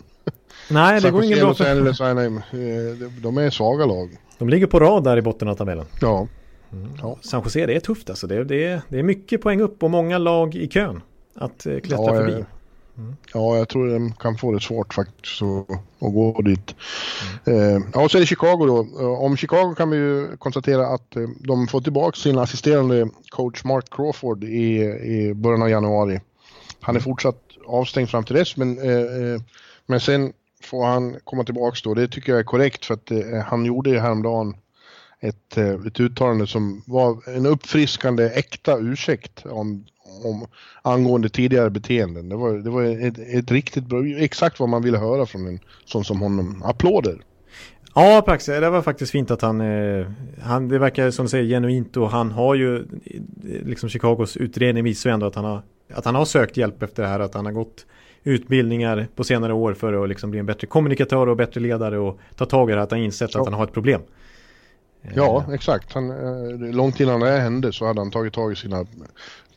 Nej, 0.70 1.02
det 1.02 1.12
går 1.12 1.24
inget 1.24 1.40
bra 1.40 1.54
för... 1.54 1.76
Los 1.76 2.02
Anaheim, 2.02 2.38
eh, 2.38 3.10
de 3.22 3.38
är 3.38 3.50
svaga 3.50 3.86
lag. 3.86 4.10
De 4.38 4.50
ligger 4.50 4.68
på 4.68 4.80
rad 4.80 5.04
där 5.04 5.18
i 5.18 5.22
botten 5.22 5.48
av 5.48 5.56
tabellen. 5.56 5.86
Ja. 6.02 6.28
Mm. 6.74 6.92
ja. 7.02 7.18
San 7.22 7.42
Jose, 7.44 7.66
det 7.66 7.76
är 7.76 7.80
tufft 7.80 8.10
alltså. 8.10 8.28
Det, 8.28 8.44
det, 8.44 8.82
det 8.90 9.00
är 9.00 9.04
mycket 9.04 9.42
poäng 9.42 9.62
upp 9.62 9.84
och 9.84 9.90
många 9.90 10.18
lag 10.18 10.56
i 10.56 10.68
kön 10.68 11.02
att 11.36 11.66
eh, 11.66 11.80
klättra 11.80 12.06
ja, 12.06 12.16
förbi. 12.16 12.46
Mm. 12.98 13.16
Ja, 13.34 13.58
jag 13.58 13.70
tror 13.70 13.90
de 13.90 14.14
kan 14.14 14.38
få 14.38 14.52
det 14.52 14.60
svårt 14.60 14.94
faktiskt 14.94 15.42
att, 15.42 15.72
att 15.72 16.14
gå 16.14 16.42
dit. 16.42 16.76
Mm. 17.46 17.76
Eh, 17.76 17.82
ja, 17.94 18.04
och 18.04 18.12
så 18.12 18.18
är 18.18 18.20
det 18.20 18.26
Chicago 18.26 18.66
då. 18.66 19.06
Om 19.16 19.38
Chicago 19.38 19.76
kan 19.78 19.90
vi 19.90 19.98
ju 19.98 20.38
konstatera 20.38 20.88
att 20.88 21.16
de 21.40 21.68
får 21.68 21.82
tillbaka 21.82 22.16
sin 22.16 22.38
assisterande 22.38 23.10
coach 23.30 23.64
Mark 23.64 23.86
Crawford 23.92 24.44
i, 24.44 24.82
i 25.04 25.34
början 25.34 25.62
av 25.62 25.70
januari. 25.70 26.22
Han 26.82 26.96
är 26.96 27.00
fortsatt 27.00 27.42
avstängd 27.68 28.10
fram 28.10 28.24
till 28.24 28.36
dess 28.36 28.58
men, 28.58 28.80
eh, 28.80 29.34
eh, 29.34 29.42
men 29.86 30.00
sen 30.00 30.34
får 30.64 30.86
han 30.86 31.16
komma 31.24 31.44
tillbaks 31.44 31.82
då. 31.82 31.94
Det 31.94 32.08
tycker 32.08 32.32
jag 32.32 32.40
är 32.40 32.44
korrekt 32.44 32.86
för 32.86 32.94
att 32.94 33.12
eh, 33.12 33.40
han 33.46 33.66
gjorde 33.66 33.90
ju 33.90 34.00
häromdagen 34.00 34.56
ett, 35.20 35.58
eh, 35.58 35.74
ett 35.88 36.00
uttalande 36.00 36.48
som 36.48 36.84
var 36.88 37.30
en 37.36 37.46
uppfriskande 37.46 38.24
äkta 38.24 38.78
ursäkt 38.78 39.46
om, 39.46 39.86
om 40.24 40.48
angående 40.82 41.30
tidigare 41.30 41.70
beteenden. 41.70 42.30
Det 42.30 42.36
var, 42.36 42.54
det 42.54 42.70
var 42.70 42.84
ett, 42.84 43.20
ett 43.20 43.52
riktigt 43.52 43.86
bra, 43.86 44.06
exakt 44.06 44.60
vad 44.60 44.70
man 44.70 44.84
ville 44.84 44.98
höra 44.98 45.26
från 45.26 45.48
en 45.48 45.60
sån 45.86 46.04
som 46.04 46.20
honom. 46.22 46.64
Applåder! 46.66 47.22
Ja, 47.96 48.22
Prax, 48.26 48.46
det 48.46 48.70
var 48.70 48.82
faktiskt 48.82 49.12
fint 49.12 49.32
att 49.32 49.42
han, 49.42 49.62
eh, 49.62 50.08
han, 50.42 50.68
det 50.68 50.80
verkar 50.80 51.12
som 51.12 51.26
du 51.26 51.30
säger 51.30 51.46
genuint 51.46 51.98
och 51.98 52.10
han 52.10 52.32
har 52.32 52.56
ju, 52.56 52.78
eh, 52.78 52.84
liksom 53.42 53.90
Chicagos 53.90 54.38
utredning 54.38 54.84
visar 54.84 55.10
ju 55.10 55.14
ändå 55.14 55.26
att 55.26 55.36
han 55.36 55.46
har 55.46 55.64
att 55.94 56.06
han 56.06 56.16
har 56.16 56.26
sökt 56.26 56.58
hjälp 56.58 56.84
efter 56.84 57.04
det 57.04 57.10
här, 57.10 57.20
att 57.20 57.34
han 57.34 57.46
har 57.46 57.54
gått 57.54 57.86
utbildningar 58.24 59.08
på 59.16 59.24
senare 59.24 59.54
år 59.54 59.74
för 59.74 60.04
att 60.04 60.10
liksom 60.10 60.32
bli 60.32 60.40
en 60.40 60.46
bättre 60.46 60.68
kommunikatör 60.68 61.28
och 61.28 61.38
bättre 61.38 61.62
ledare 61.62 61.98
och 61.98 62.20
ta 62.36 62.46
tag 62.46 62.72
i 62.72 62.74
det, 62.74 62.82
att 62.82 62.92
han 62.92 63.00
insett 63.00 63.34
ja. 63.34 63.40
att 63.40 63.48
han 63.48 63.54
har 63.54 63.64
ett 63.64 63.74
problem. 63.74 64.02
Ja, 65.16 65.46
exakt. 65.54 65.94
Han, 65.94 66.10
eh, 66.10 66.76
långt 66.76 67.00
innan 67.00 67.20
det 67.20 67.30
här 67.30 67.40
hände 67.40 67.74
så 67.74 67.86
hade 67.86 68.02
han 68.02 68.12
tagit 68.12 68.34
tag 68.34 68.52
i 68.52 68.56
sina 68.56 68.86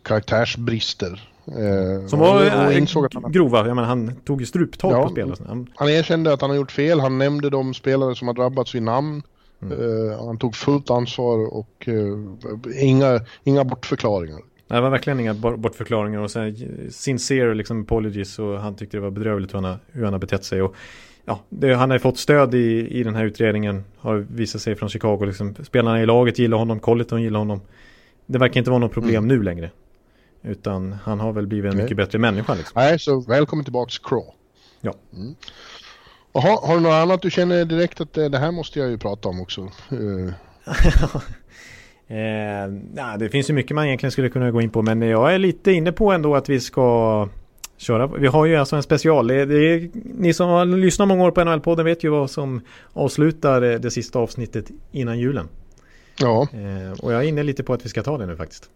karaktärsbrister. 0.03 1.29
Eh, 1.47 2.07
Som 2.07 2.19
var 2.19 2.67
och, 2.67 2.73
insåg 2.73 3.07
att 3.07 3.15
han, 3.15 3.33
grova, 3.33 3.67
jag 3.67 3.75
menar, 3.75 3.89
han 3.89 4.17
tog 4.25 4.41
ju 4.41 4.47
struptag 4.47 4.93
ja, 4.93 5.03
på 5.03 5.09
spelet. 5.09 5.41
Han, 5.47 5.67
han 5.75 5.89
erkände 5.89 6.33
att 6.33 6.41
han 6.41 6.51
har 6.51 6.57
gjort 6.57 6.73
fel, 6.73 7.01
han 7.01 7.19
nämnde 7.19 7.51
de 7.51 7.75
spelare 7.75 8.15
som 8.15 8.29
har 8.29 8.35
drabbats 8.35 8.75
vid 8.75 8.83
namn. 8.83 9.23
Mm. 9.63 10.19
Han 10.19 10.39
tog 10.39 10.55
fullt 10.57 10.91
ansvar 10.91 11.55
och 11.55 11.89
inga, 12.81 13.21
inga 13.45 13.65
bortförklaringar. 13.65 14.41
Det 14.73 14.81
var 14.81 14.91
verkligen 14.91 15.21
inga 15.21 15.35
bortförklaringar 15.35 16.21
och 16.21 16.31
sen 16.31 16.57
sincere 16.91 17.55
liksom 17.55 17.83
apologies 17.83 18.39
och 18.39 18.61
han 18.61 18.77
tyckte 18.77 18.97
det 18.97 19.01
var 19.01 19.11
bedrövligt 19.11 19.55
hur 19.55 19.55
han 19.55 19.65
har, 19.65 19.79
hur 19.93 20.05
han 20.05 20.13
har 20.13 20.21
betett 20.21 20.45
sig. 20.45 20.63
Och, 20.63 20.75
ja, 21.25 21.41
det, 21.49 21.75
han 21.75 21.91
har 21.91 21.99
fått 21.99 22.19
stöd 22.19 22.55
i, 22.55 22.89
i 22.91 23.03
den 23.03 23.15
här 23.15 23.25
utredningen 23.25 23.85
har 23.97 24.17
visat 24.17 24.61
sig 24.61 24.77
från 24.77 24.89
Chicago. 24.89 25.25
Liksom, 25.25 25.55
spelarna 25.65 26.03
i 26.03 26.07
laget 26.07 26.39
gillar 26.39 26.59
honom, 26.59 26.81
Colleton 26.81 27.23
gillar 27.23 27.39
honom. 27.39 27.61
Det 28.27 28.39
verkar 28.39 28.59
inte 28.59 28.71
vara 28.71 28.81
något 28.81 28.93
problem 28.93 29.25
mm. 29.25 29.37
nu 29.37 29.43
längre. 29.43 29.71
Utan 30.43 30.93
han 30.93 31.21
har 31.21 31.33
väl 31.33 31.47
blivit 31.47 31.69
en 31.69 31.75
okay. 31.75 31.83
mycket 31.83 31.97
bättre 31.97 32.19
människa. 32.19 32.55
Liksom. 32.55 32.73
Nej, 32.77 32.99
så 32.99 33.21
välkommen 33.21 33.65
tillbaks 33.65 33.99
Craw. 33.99 34.33
Ja. 34.81 34.95
Mm. 35.15 35.35
Aha, 36.33 36.67
har 36.67 36.75
du 36.75 36.81
något 36.81 36.93
annat 36.93 37.23
du 37.23 37.31
känner 37.31 37.65
direkt 37.65 38.01
att 38.01 38.13
det, 38.13 38.29
det 38.29 38.39
här 38.39 38.51
måste 38.51 38.79
jag 38.79 38.91
ju 38.91 38.99
prata 38.99 39.29
om 39.29 39.41
också? 39.41 39.61
Eh, 42.13 43.19
det 43.19 43.29
finns 43.29 43.51
ju 43.51 43.55
mycket 43.55 43.75
man 43.75 43.87
egentligen 43.87 44.13
skulle 44.13 44.29
kunna 44.29 44.51
gå 44.51 44.61
in 44.61 44.71
på 44.71 44.83
men 44.83 45.03
jag 45.03 45.35
är 45.35 45.39
lite 45.39 45.73
inne 45.73 45.93
på 45.93 46.13
ändå 46.13 46.37
att 46.37 46.49
vi 46.49 46.61
ska 46.61 47.29
köra. 47.77 48.07
Vi 48.07 48.27
har 48.27 48.47
ju 48.47 48.57
alltså 48.57 48.77
en 48.77 48.83
special. 48.83 49.27
Det, 49.27 49.45
det 49.45 49.55
är, 49.55 49.91
ni 50.19 50.35
som 50.35 50.49
har 50.49 50.65
lyssnat 50.65 51.09
många 51.09 51.25
år 51.25 51.31
på 51.31 51.41
NHL-podden 51.41 51.85
vet 51.85 52.05
ju 52.05 52.09
vad 52.09 52.31
som 52.31 52.61
avslutar 52.93 53.61
det 53.61 53.91
sista 53.91 54.19
avsnittet 54.19 54.71
innan 54.93 55.19
julen. 55.19 55.49
Ja. 56.21 56.49
Eh, 56.53 57.01
och 57.01 57.13
jag 57.13 57.25
är 57.25 57.29
inne 57.29 57.43
lite 57.43 57.63
på 57.63 57.73
att 57.73 57.85
vi 57.85 57.89
ska 57.89 58.03
ta 58.03 58.19
det 58.19 58.27
nu 58.27 58.37
faktiskt. 58.37 58.71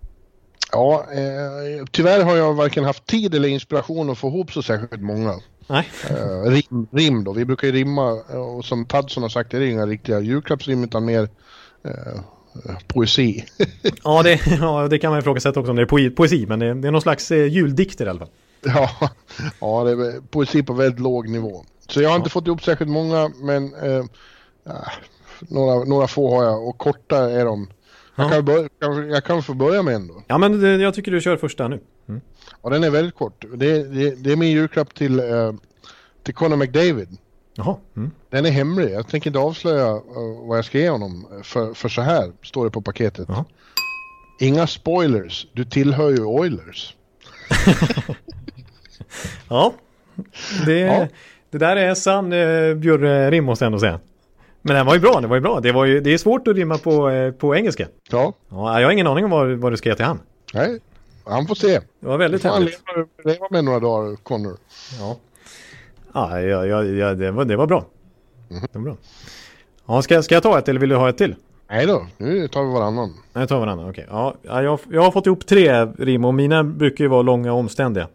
Ja, 0.72 1.07
eh, 1.12 1.84
tyvärr 1.91 2.24
har 2.24 2.37
jag 2.37 2.55
varken 2.55 2.84
haft 2.84 3.07
tid 3.07 3.34
eller 3.34 3.49
inspiration 3.49 4.11
att 4.11 4.18
få 4.18 4.28
ihop 4.28 4.53
så 4.53 4.62
särskilt 4.62 5.03
många. 5.03 5.34
Nej. 5.66 5.89
Eh, 6.11 6.51
rim, 6.51 6.87
rim 6.91 7.24
då, 7.24 7.32
vi 7.32 7.45
brukar 7.45 7.66
ju 7.66 7.72
rimma 7.72 8.12
och 8.12 8.64
som 8.64 8.87
Tadson 8.87 9.22
har 9.22 9.30
sagt 9.30 9.51
det 9.51 9.57
är 9.57 9.61
inga 9.61 9.87
riktiga 9.87 10.20
julklappsrim 10.20 10.84
utan 10.84 11.05
mer 11.05 11.28
eh, 11.84 12.20
poesi. 12.87 13.45
ja, 14.05 14.23
det, 14.23 14.41
ja, 14.61 14.89
det 14.89 14.99
kan 14.99 15.11
man 15.11 15.21
ifrågasätta 15.21 15.61
också 15.61 15.71
om 15.71 15.77
det 15.77 15.83
är 15.83 16.11
poesi, 16.11 16.47
men 16.47 16.59
det, 16.59 16.75
det 16.75 16.89
är 16.89 16.93
någon 16.93 17.03
slags 17.03 17.31
eh, 17.31 17.47
juldikter 17.47 18.07
i 18.07 18.09
alla 18.09 18.19
fall. 18.19 18.31
Ja, 18.65 18.91
ja, 19.61 19.85
det 19.85 19.91
är 19.91 20.21
poesi 20.31 20.63
på 20.63 20.73
väldigt 20.73 21.01
låg 21.01 21.29
nivå. 21.29 21.65
Så 21.89 22.03
jag 22.03 22.11
har 22.11 22.17
inte 22.17 22.31
fått 22.31 22.47
ihop 22.47 22.65
särskilt 22.65 22.91
många, 22.91 23.31
men 23.41 23.75
eh, 23.75 24.05
några, 25.41 25.85
några 25.85 26.07
få 26.07 26.37
har 26.37 26.45
jag 26.45 26.69
och 26.69 26.79
korta 26.79 27.31
är 27.31 27.45
de. 27.45 27.69
Jag, 28.17 28.33
kan 28.33 28.45
börja, 28.45 28.69
jag 29.11 29.25
kan 29.25 29.43
få 29.43 29.55
börja 29.55 29.83
med 29.83 29.95
en 29.95 30.07
då. 30.07 30.23
Ja, 30.27 30.39
men 30.39 30.61
det, 30.61 30.77
jag 30.77 30.95
tycker 30.95 31.13
du 31.13 31.21
kör 31.21 31.37
första 31.37 31.69
nu. 31.69 31.81
Mm. 32.09 32.21
Ja, 32.63 32.71
den 32.71 32.85
är 32.85 32.91
väldigt 32.91 33.15
kort. 33.15 33.45
Det, 33.55 33.83
det, 33.83 34.25
det 34.25 34.33
är 34.33 34.37
min 34.37 34.51
julklapp 34.51 34.95
till, 34.95 35.19
eh, 35.19 35.53
till 36.23 36.35
Conor 36.35 36.57
McDavid. 36.57 37.19
Jaha. 37.57 37.77
Mm. 37.97 38.11
Den 38.31 38.47
är 38.47 38.51
hemlig. 38.51 38.93
Jag 38.93 39.09
tänker 39.09 39.31
inte 39.31 39.39
avslöja 39.39 39.93
uh, 39.93 40.03
vad 40.49 40.59
jag 40.59 40.65
ska 40.65 40.79
ge 40.79 40.91
honom. 40.91 41.27
För, 41.43 41.75
för 41.75 41.89
så 41.89 42.03
här 42.03 42.33
står 42.43 42.65
det 42.65 42.71
på 42.71 42.83
paketet. 42.83 43.27
Jaha. 43.29 43.45
Inga 44.41 44.67
spoilers. 44.67 45.47
Du 45.53 45.65
tillhör 45.65 46.11
ju 46.11 46.25
Oilers. 46.25 46.95
ja. 49.49 49.73
Det, 50.67 50.79
ja. 50.79 51.07
det 51.51 51.59
där 51.59 51.77
är 51.77 51.95
sann 51.95 52.33
eh, 52.33 52.75
Bjurre-rim 52.75 53.45
måste 53.45 53.65
jag 53.65 53.67
ändå 53.67 53.79
säga. 53.79 54.01
Men 54.63 54.77
den 54.77 54.87
var 54.87 54.95
ju 54.95 55.01
bra, 55.01 55.21
det 55.21 55.27
var 55.27 55.37
ju 55.37 55.43
bra. 55.43 55.61
Det, 55.61 55.73
var 55.73 55.85
ju, 55.85 56.01
det 56.01 56.15
är 56.15 56.19
svårt 56.19 56.49
att 56.49 56.57
rimma 56.57 56.79
på, 56.79 57.11
eh, 57.11 57.33
på 57.33 57.57
engelska. 57.57 57.89
Ja. 58.11 58.33
ja. 58.49 58.81
Jag 58.81 58.87
har 58.87 58.93
ingen 58.93 59.07
aning 59.07 59.25
om 59.25 59.31
vad, 59.31 59.49
vad 59.49 59.73
du 59.73 59.77
ska 59.77 59.89
ge 59.89 59.95
till 59.95 60.05
han. 60.05 60.21
Nej, 60.55 60.81
han 61.25 61.47
får 61.47 61.55
se. 61.55 61.81
Det 62.01 62.07
var 62.07 62.19
väldigt 62.19 62.45
härligt. 62.45 62.81
Han 62.85 63.07
leva 63.25 63.47
med 63.51 63.65
några 63.65 63.81
dagar, 63.81 64.17
Connor. 64.17 64.57
Ja. 65.01 65.17
Ja, 66.17 66.41
ja, 66.41 66.85
ja, 66.85 67.14
det, 67.14 67.31
var, 67.31 67.45
det 67.45 67.57
var 67.57 67.67
bra. 67.67 67.85
Mm. 68.51 68.62
Det 68.73 68.79
var 68.79 68.85
bra. 68.85 68.97
Ja, 69.87 70.03
ska, 70.03 70.23
ska 70.23 70.35
jag 70.35 70.43
ta 70.43 70.59
ett 70.59 70.69
eller 70.69 70.81
vill 70.81 70.89
du 70.89 70.97
ha 70.97 71.09
ett 71.09 71.19
till? 71.19 71.35
Nej 71.69 71.87
då, 71.87 72.07
nu 72.17 72.49
tar 72.49 72.64
vi 72.64 72.73
varannan. 72.73 73.14
Nej, 73.33 73.47
tar 73.47 73.59
varannan, 73.59 73.91
okej. 73.91 74.05
Okay. 74.05 74.33
Ja, 74.43 74.62
jag, 74.62 74.79
jag 74.91 75.03
har 75.03 75.11
fått 75.11 75.27
ihop 75.27 75.47
tre 75.47 75.85
rim 75.85 76.25
och 76.25 76.35
mina 76.35 76.64
brukar 76.64 77.05
ju 77.05 77.09
vara 77.09 77.23
långa 77.23 77.53
och 77.53 77.59
omständiga. 77.59 78.09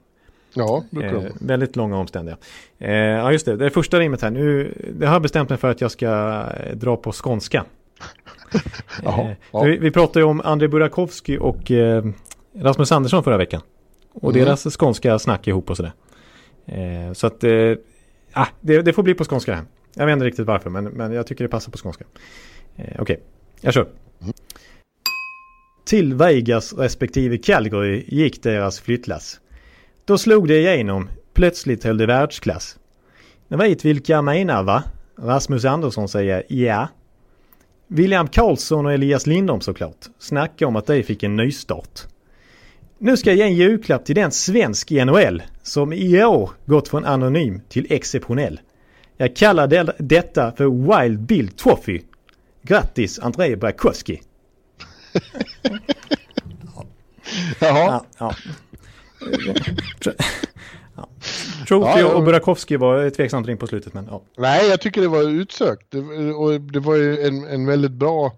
Ja, 0.53 0.83
brukar 0.89 1.15
eh, 1.15 1.31
Väldigt 1.39 1.75
långa 1.75 1.95
och 1.95 2.01
omständiga. 2.01 2.37
Eh, 2.79 2.91
ja, 2.91 3.31
just 3.31 3.45
det. 3.45 3.55
Det 3.55 3.65
är 3.65 3.69
första 3.69 3.99
rimmet 3.99 4.21
här. 4.21 4.31
Nu, 4.31 4.73
det 4.99 5.05
har 5.05 5.13
jag 5.13 5.21
bestämt 5.21 5.49
mig 5.49 5.57
för 5.57 5.71
att 5.71 5.81
jag 5.81 5.91
ska 5.91 6.07
eh, 6.07 6.75
dra 6.75 6.97
på 6.97 7.11
skånska. 7.11 7.65
Jaha, 9.03 9.21
eh, 9.21 9.35
ja. 9.51 9.63
vi, 9.63 9.77
vi 9.77 9.91
pratade 9.91 10.19
ju 10.19 10.25
om 10.25 10.41
André 10.41 10.67
Burakovsky 10.67 11.37
och 11.37 11.71
eh, 11.71 12.05
Rasmus 12.55 12.91
Andersson 12.91 13.23
förra 13.23 13.37
veckan. 13.37 13.61
Och 14.13 14.31
mm. 14.31 14.45
deras 14.45 14.77
skånska 14.77 15.19
snack 15.19 15.47
ihop 15.47 15.69
och 15.69 15.77
sådär. 15.77 15.93
Eh, 16.65 17.13
så 17.13 17.27
att, 17.27 17.43
eh, 17.43 17.73
ah, 18.33 18.47
det, 18.61 18.81
det, 18.81 18.93
får 18.93 19.03
bli 19.03 19.13
på 19.13 19.25
skånska 19.25 19.55
här. 19.55 19.65
Jag 19.93 20.05
vet 20.05 20.13
inte 20.13 20.25
riktigt 20.25 20.47
varför, 20.47 20.69
men, 20.69 20.83
men 20.83 21.11
jag 21.11 21.27
tycker 21.27 21.43
det 21.43 21.49
passar 21.49 21.71
på 21.71 21.77
skånska. 21.77 22.05
Eh, 22.75 22.85
Okej, 22.85 23.01
okay. 23.01 23.17
jag 23.61 23.73
kör. 23.73 23.87
Mm. 24.21 24.33
Till 25.85 26.13
Vegas 26.13 26.73
respektive 26.73 27.37
Calgary 27.37 28.05
gick 28.07 28.43
deras 28.43 28.79
flyttlass. 28.79 29.39
Då 30.05 30.17
slog 30.17 30.47
det 30.47 30.57
igenom. 30.57 31.09
Plötsligt 31.33 31.83
höll 31.83 31.97
det 31.97 32.05
världsklass. 32.05 32.77
Ni 33.47 33.57
vet 33.57 33.85
vilka 33.85 34.13
jag 34.13 34.23
menar 34.23 34.63
va? 34.63 34.83
Rasmus 35.17 35.65
Andersson 35.65 36.09
säger 36.09 36.43
ja. 36.47 36.87
William 37.87 38.27
Karlsson 38.27 38.85
och 38.85 38.93
Elias 38.93 39.27
Lindholm 39.27 39.61
såklart. 39.61 40.05
Snacka 40.19 40.67
om 40.67 40.75
att 40.75 40.87
de 40.87 41.03
fick 41.03 41.23
en 41.23 41.35
nystart. 41.35 42.07
Nu 43.03 43.17
ska 43.17 43.29
jag 43.29 43.37
ge 43.37 43.43
en 43.43 43.53
julklapp 43.53 44.05
till 44.05 44.15
den 44.15 44.31
svensk 44.31 44.91
i 44.91 45.05
NHL 45.05 45.43
som 45.63 45.93
i 45.93 46.23
år 46.23 46.51
gått 46.65 46.87
från 46.87 47.05
anonym 47.05 47.61
till 47.69 47.87
exceptionell. 47.89 48.59
Jag 49.17 49.35
kallar 49.35 49.67
det, 49.67 49.95
detta 49.99 50.51
för 50.51 51.01
Wild 51.01 51.19
Bill 51.19 51.51
Trophy. 51.51 52.01
Grattis 52.61 53.19
Andrei 53.19 53.55
Brakowski. 53.55 54.21
Jaha. 57.59 57.87
Ja, 57.99 58.05
ja. 58.17 58.35
Trophy 61.67 61.99
ja, 61.99 62.13
och 62.15 62.23
Burakovsky 62.23 62.77
var 62.77 63.09
tveksamt 63.09 63.47
ring 63.47 63.57
på 63.57 63.67
slutet 63.67 63.93
men 63.93 64.05
ja. 64.05 64.21
Nej, 64.37 64.69
jag 64.69 64.81
tycker 64.81 65.01
det 65.01 65.07
var 65.07 65.29
utsökt. 65.29 65.91
Det, 65.91 65.99
och 66.33 66.61
det 66.61 66.79
var 66.79 66.95
ju 66.95 67.21
en, 67.21 67.43
en 67.43 67.65
väldigt 67.65 67.91
bra 67.91 68.31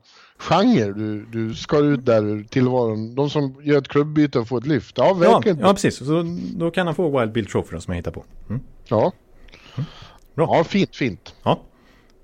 genre 0.44 0.94
du, 0.94 1.26
du 1.26 1.56
skar 1.56 1.84
ut 1.84 2.06
där 2.06 2.24
ur 2.26 2.44
tillvaron. 2.44 3.16
De 3.16 3.30
som 3.30 3.56
gör 3.62 3.78
ett 3.78 3.88
klubbyte 3.88 4.40
och 4.40 4.48
får 4.48 4.58
ett 4.58 4.66
lyft. 4.66 4.98
Ja, 4.98 5.14
verkligen. 5.14 5.60
Ja, 5.60 5.68
ja 5.68 5.74
precis. 5.74 5.98
Så 5.98 6.38
då 6.56 6.72
kan 6.72 6.88
han 6.88 6.96
få 6.96 7.20
Wild 7.20 7.32
Bill 7.32 7.46
Trophy 7.46 7.80
som 7.80 7.94
jag 7.94 7.96
hittar 7.96 8.12
på. 8.12 8.24
Mm. 8.50 8.62
Ja. 8.88 9.12
Mm. 9.76 9.86
Bra. 10.36 10.58
Ja, 10.58 10.64
fint, 10.64 10.96
fint. 10.96 11.36
Ja. 11.44 11.60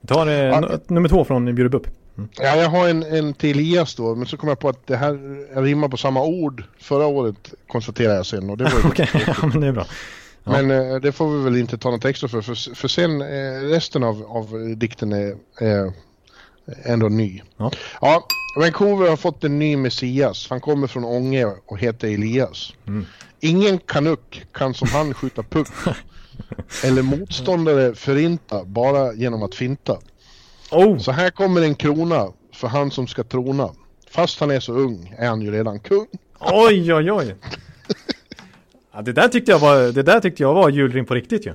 Vi 0.02 0.08
tar 0.08 0.28
eh, 0.28 0.34
ja. 0.34 0.80
nummer 0.88 1.10
två 1.10 1.26
från 1.26 1.56
Bjurup 1.56 1.74
upp. 1.74 1.88
Mm. 2.18 2.30
Ja, 2.38 2.56
jag 2.56 2.70
har 2.70 2.90
en, 2.90 3.04
en 3.04 3.34
till 3.34 3.50
Elias 3.50 3.96
då, 3.96 4.16
men 4.16 4.28
så 4.28 4.38
kom 4.38 4.50
jag 4.50 4.60
på 4.60 4.70
att 4.70 4.88
det 4.88 4.96
här 4.96 5.62
rimmar 5.62 5.88
på 5.88 5.98
samma 5.98 6.24
ord 6.24 6.64
förra 6.78 7.06
året, 7.06 7.54
konstaterar 7.68 8.16
jag 8.16 8.26
sen. 8.26 8.50
Okej, 8.52 8.68
okay. 8.86 9.08
ja, 9.28 9.48
men 9.48 9.62
det 9.62 9.68
är 9.68 9.72
bra. 9.72 9.86
Ja. 10.44 10.52
Men 10.52 10.72
eh, 10.72 10.96
det 10.96 11.12
får 11.12 11.38
vi 11.38 11.44
väl 11.44 11.58
inte 11.58 11.78
ta 11.78 11.92
något 11.92 12.06
extra 12.06 12.30
för, 12.30 12.42
för, 12.42 12.76
för 12.76 12.88
sen 12.88 13.22
eh, 13.22 13.70
resten 13.70 14.04
av, 14.04 14.24
av 14.28 14.76
dikten 14.76 15.12
är 15.14 15.36
ändå 16.84 17.10
ny. 17.10 17.42
Ja. 17.58 17.72
ja, 18.02 18.26
Vancouver 18.60 19.10
har 19.10 19.18
fått 19.18 19.44
en 19.44 19.60
ny 19.60 19.78
Messias. 19.78 20.48
Han 20.50 20.62
kommer 20.62 20.88
från 20.88 21.04
Ånge 21.04 21.46
och 21.66 21.80
heter 21.80 22.08
Elias. 22.08 22.74
Mm. 22.88 23.06
Ingen 23.40 23.78
kanuk 23.78 24.46
kan 24.54 24.74
som 24.74 24.88
han 24.88 25.14
skjuta 25.14 25.44
puck. 25.44 25.68
eller 26.84 27.02
motståndare 27.02 27.96
förinta 27.96 28.66
bara 28.66 29.14
genom 29.14 29.44
att 29.44 29.56
finta. 29.56 29.98
Oh. 30.72 30.98
Så 30.98 31.12
här 31.12 31.30
kommer 31.30 31.62
en 31.62 31.76
krona 31.76 32.28
för 32.54 32.68
han 32.68 32.92
som 32.92 33.08
ska 33.08 33.24
trona. 33.24 33.70
Fast 34.12 34.40
han 34.40 34.52
är 34.52 34.60
så 34.60 34.74
ung 34.74 35.16
är 35.18 35.28
han 35.28 35.42
ju 35.42 35.52
redan 35.52 35.80
kung. 35.80 36.08
Oj, 36.40 36.94
oj, 36.94 37.12
oj. 37.12 37.36
Ja, 38.92 39.02
det, 39.02 39.14
där 39.14 39.28
tyckte 39.28 39.52
jag 39.52 39.60
var, 39.60 39.92
det 39.92 40.04
där 40.04 40.20
tyckte 40.20 40.44
jag 40.44 40.54
var 40.54 40.70
julrim 40.70 41.06
på 41.06 41.14
riktigt 41.14 41.46
ju. 41.46 41.54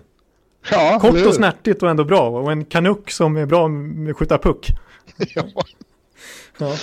Ja, 0.70 0.98
Kort 1.00 1.26
och 1.26 1.34
snärtigt 1.34 1.82
och 1.82 1.90
ändå 1.90 2.04
bra. 2.04 2.28
Och 2.28 2.52
en 2.52 2.64
kanuck 2.64 3.10
som 3.10 3.36
är 3.36 3.46
bra 3.46 3.68
med 3.68 4.10
att 4.10 4.16
skjuta 4.16 4.38
puck. 4.38 4.70
ja. 5.34 5.44
ja. 6.58 6.76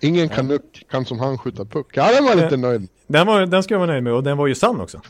Ingen 0.00 0.28
kanuck 0.28 0.86
kan 0.90 1.04
som 1.04 1.18
han 1.18 1.38
skjuta 1.38 1.64
puck. 1.64 1.86
Ja, 1.92 2.12
den 2.12 2.24
var 2.24 2.34
lite 2.34 2.48
den, 2.48 2.60
nöjd. 2.60 2.88
Den, 3.06 3.26
var, 3.26 3.46
den 3.46 3.62
ska 3.62 3.74
jag 3.74 3.78
vara 3.78 3.90
nöjd 3.90 4.02
med 4.02 4.12
och 4.12 4.22
den 4.22 4.36
var 4.36 4.46
ju 4.46 4.54
sann 4.54 4.80
också. 4.80 5.00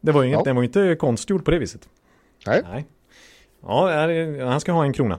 Det 0.00 0.12
var 0.12 0.24
inget, 0.24 0.38
ja. 0.38 0.42
Den 0.44 0.56
var 0.56 0.62
inte 0.62 0.96
konstgjord 0.96 1.44
på 1.44 1.50
det 1.50 1.58
viset. 1.58 1.88
Nej. 2.46 2.62
Nej. 2.64 2.86
Ja, 3.62 4.46
han 4.48 4.60
ska 4.60 4.72
ha 4.72 4.84
en 4.84 4.92
krona. 4.92 5.18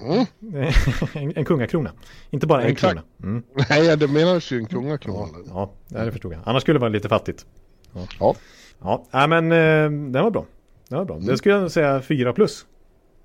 Mm. 0.00 0.26
en, 1.12 1.32
en 1.36 1.44
kungakrona. 1.44 1.92
Inte 2.30 2.46
bara 2.46 2.62
en 2.62 2.70
Exakt. 2.70 2.92
krona. 2.92 3.02
Mm. 3.22 3.42
Nej, 3.70 3.96
det 3.96 4.08
menas 4.08 4.50
ju 4.50 4.58
en 4.58 4.66
kungakrona. 4.66 5.38
Ja, 5.48 5.72
det 5.88 6.12
förstod 6.12 6.32
jag. 6.32 6.40
Annars 6.44 6.62
skulle 6.62 6.78
det 6.78 6.80
vara 6.80 6.90
lite 6.90 7.08
fattigt. 7.08 7.46
Ja. 7.92 8.06
Ja, 8.20 8.34
ja. 8.80 9.06
ja 9.10 9.26
men 9.26 9.52
eh, 9.52 10.10
den 10.12 10.24
var 10.24 10.30
bra. 10.30 10.46
Den 10.88 10.98
var 10.98 11.04
bra. 11.04 11.16
Mm. 11.16 11.26
Det 11.26 11.36
skulle 11.36 11.54
jag 11.54 11.70
säga 11.70 12.02
fyra 12.02 12.32
plus. 12.32 12.66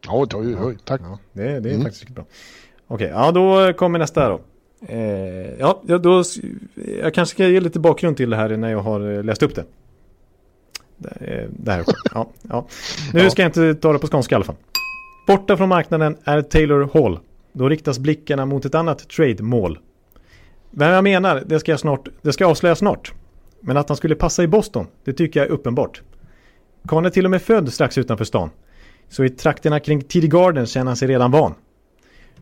Ja, 0.06 0.28
oj, 0.34 0.56
oj, 0.60 0.78
tack. 0.84 1.02
Ja, 1.02 1.20
det, 1.34 1.60
det 1.60 1.70
är 1.70 1.74
mm. 1.74 1.84
faktiskt 1.84 2.10
bra. 2.10 2.26
Okej, 2.88 3.08
ja 3.14 3.32
då 3.32 3.74
kommer 3.74 4.00
nästa 4.00 4.30
då. 4.30 4.42
Eh, 4.88 5.60
ja, 5.60 5.82
då, 5.86 6.24
jag 7.02 7.14
kanske 7.14 7.36
ska 7.36 7.48
ge 7.48 7.60
lite 7.60 7.80
bakgrund 7.80 8.18
till 8.18 8.30
det 8.30 8.36
här 8.36 8.58
när 8.58 8.72
jag 8.72 8.80
har 8.80 9.18
eh, 9.18 9.24
läst 9.24 9.44
upp 9.44 9.56
det. 9.56 9.66
Det, 10.98 11.48
det 11.50 11.72
här 11.72 11.84
ja, 12.14 12.30
ja. 12.50 12.68
Nu 13.14 13.30
ska 13.30 13.42
jag 13.42 13.50
inte 13.50 13.76
ta 13.76 13.94
det 13.94 14.00
på 14.00 14.08
skånska 14.08 14.36
i 14.36 14.38
alla 14.38 14.46
fall. 14.46 14.56
Borta 15.28 15.58
från 15.58 15.70
marknaden 15.70 16.18
är 16.24 16.42
Taylor 16.42 16.90
Hall. 16.94 17.20
Då 17.54 17.70
riktas 17.70 18.00
blickarna 18.00 18.46
mot 18.46 18.66
ett 18.66 18.76
annat 18.76 19.10
trade-mål. 19.10 19.80
Vem 20.72 20.92
jag 20.92 21.04
menar, 21.04 21.44
det 21.46 21.60
ska 21.60 21.72
jag 21.72 21.80
snart, 21.80 22.08
det 22.22 22.34
ska 22.34 22.44
jag 22.44 22.52
avslöja 22.52 22.76
snart. 22.76 23.14
Men 23.60 23.78
att 23.78 23.90
han 23.90 23.98
skulle 23.98 24.16
passa 24.16 24.44
i 24.44 24.48
Boston, 24.48 24.88
det 25.04 25.14
tycker 25.14 25.40
jag 25.40 25.48
är 25.48 25.54
uppenbart. 25.54 26.02
Karln 26.88 27.06
är 27.06 27.10
till 27.10 27.26
och 27.26 27.32
med 27.32 27.42
född 27.42 27.74
strax 27.74 27.98
utanför 27.98 28.26
stan. 28.26 28.50
Så 29.10 29.24
i 29.24 29.30
trakterna 29.30 29.80
kring 29.80 30.02
Tidy 30.02 30.28
Garden 30.28 30.66
känner 30.66 30.86
han 30.86 30.96
sig 30.96 31.08
redan 31.08 31.32
van. 31.32 31.54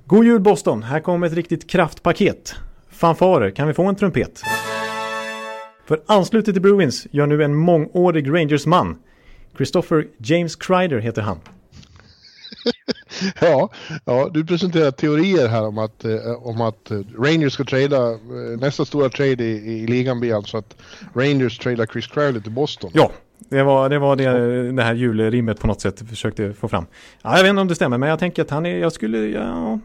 God 0.06 0.26
jul 0.26 0.40
Boston, 0.40 0.84
här 0.84 1.00
kommer 1.00 1.28
ett 1.28 1.34
riktigt 1.34 1.70
kraftpaket. 1.70 2.56
Fanfarer, 2.90 3.52
kan 3.52 3.68
vi 3.68 3.74
få 3.74 3.84
en 3.84 3.96
trumpet? 3.96 4.42
För 5.86 6.02
anslutet 6.06 6.56
till 6.56 6.62
Bruins 6.62 7.08
gör 7.12 7.28
nu 7.28 7.44
en 7.44 7.56
mångårig 7.56 8.30
Rangers-man. 8.30 8.98
Christopher 9.56 10.08
James 10.18 10.56
Kreider 10.56 11.00
heter 11.00 11.22
han. 11.22 11.40
ja, 13.42 13.70
ja, 14.06 14.30
du 14.34 14.46
presenterar 14.46 14.92
teorier 14.92 15.48
här 15.48 15.68
om 15.68 15.78
att, 15.78 16.06
eh, 16.06 16.48
om 16.48 16.62
att 16.62 16.92
Rangers 17.18 17.54
ska 17.54 17.64
trada, 17.64 18.12
eh, 18.12 18.60
nästa 18.60 18.86
stora 18.86 19.10
trade 19.10 19.44
i, 19.44 19.82
i 19.84 19.88
ligan 19.88 20.20
blir 20.20 20.36
alltså 20.36 20.58
att 20.58 20.76
Rangers 21.16 21.58
tradar 21.58 21.86
Chris 21.86 22.08
Crowley 22.08 22.42
till 22.42 22.52
Boston. 22.52 22.92
Ja, 22.94 23.12
det 23.50 23.64
var 23.64 23.90
det, 23.90 24.00
var 24.00 24.16
det, 24.16 24.72
det 24.72 24.84
här 24.84 24.94
julrimmet 24.94 25.60
på 25.60 25.68
något 25.68 25.82
sätt 25.82 26.10
försökte 26.10 26.54
få 26.54 26.68
fram. 26.68 26.86
Ja, 27.22 27.36
jag 27.38 27.44
vet 27.44 27.50
inte 27.50 27.62
om 27.62 27.68
det 27.68 27.76
stämmer, 27.76 27.98
men 27.98 28.10
jag 28.10 28.20
tänker 28.20 28.42
att 28.42 28.50
han 28.50 28.66
är, 28.66 28.78
jag 28.78 28.92
skulle, 28.92 29.18
ja, 29.18 29.80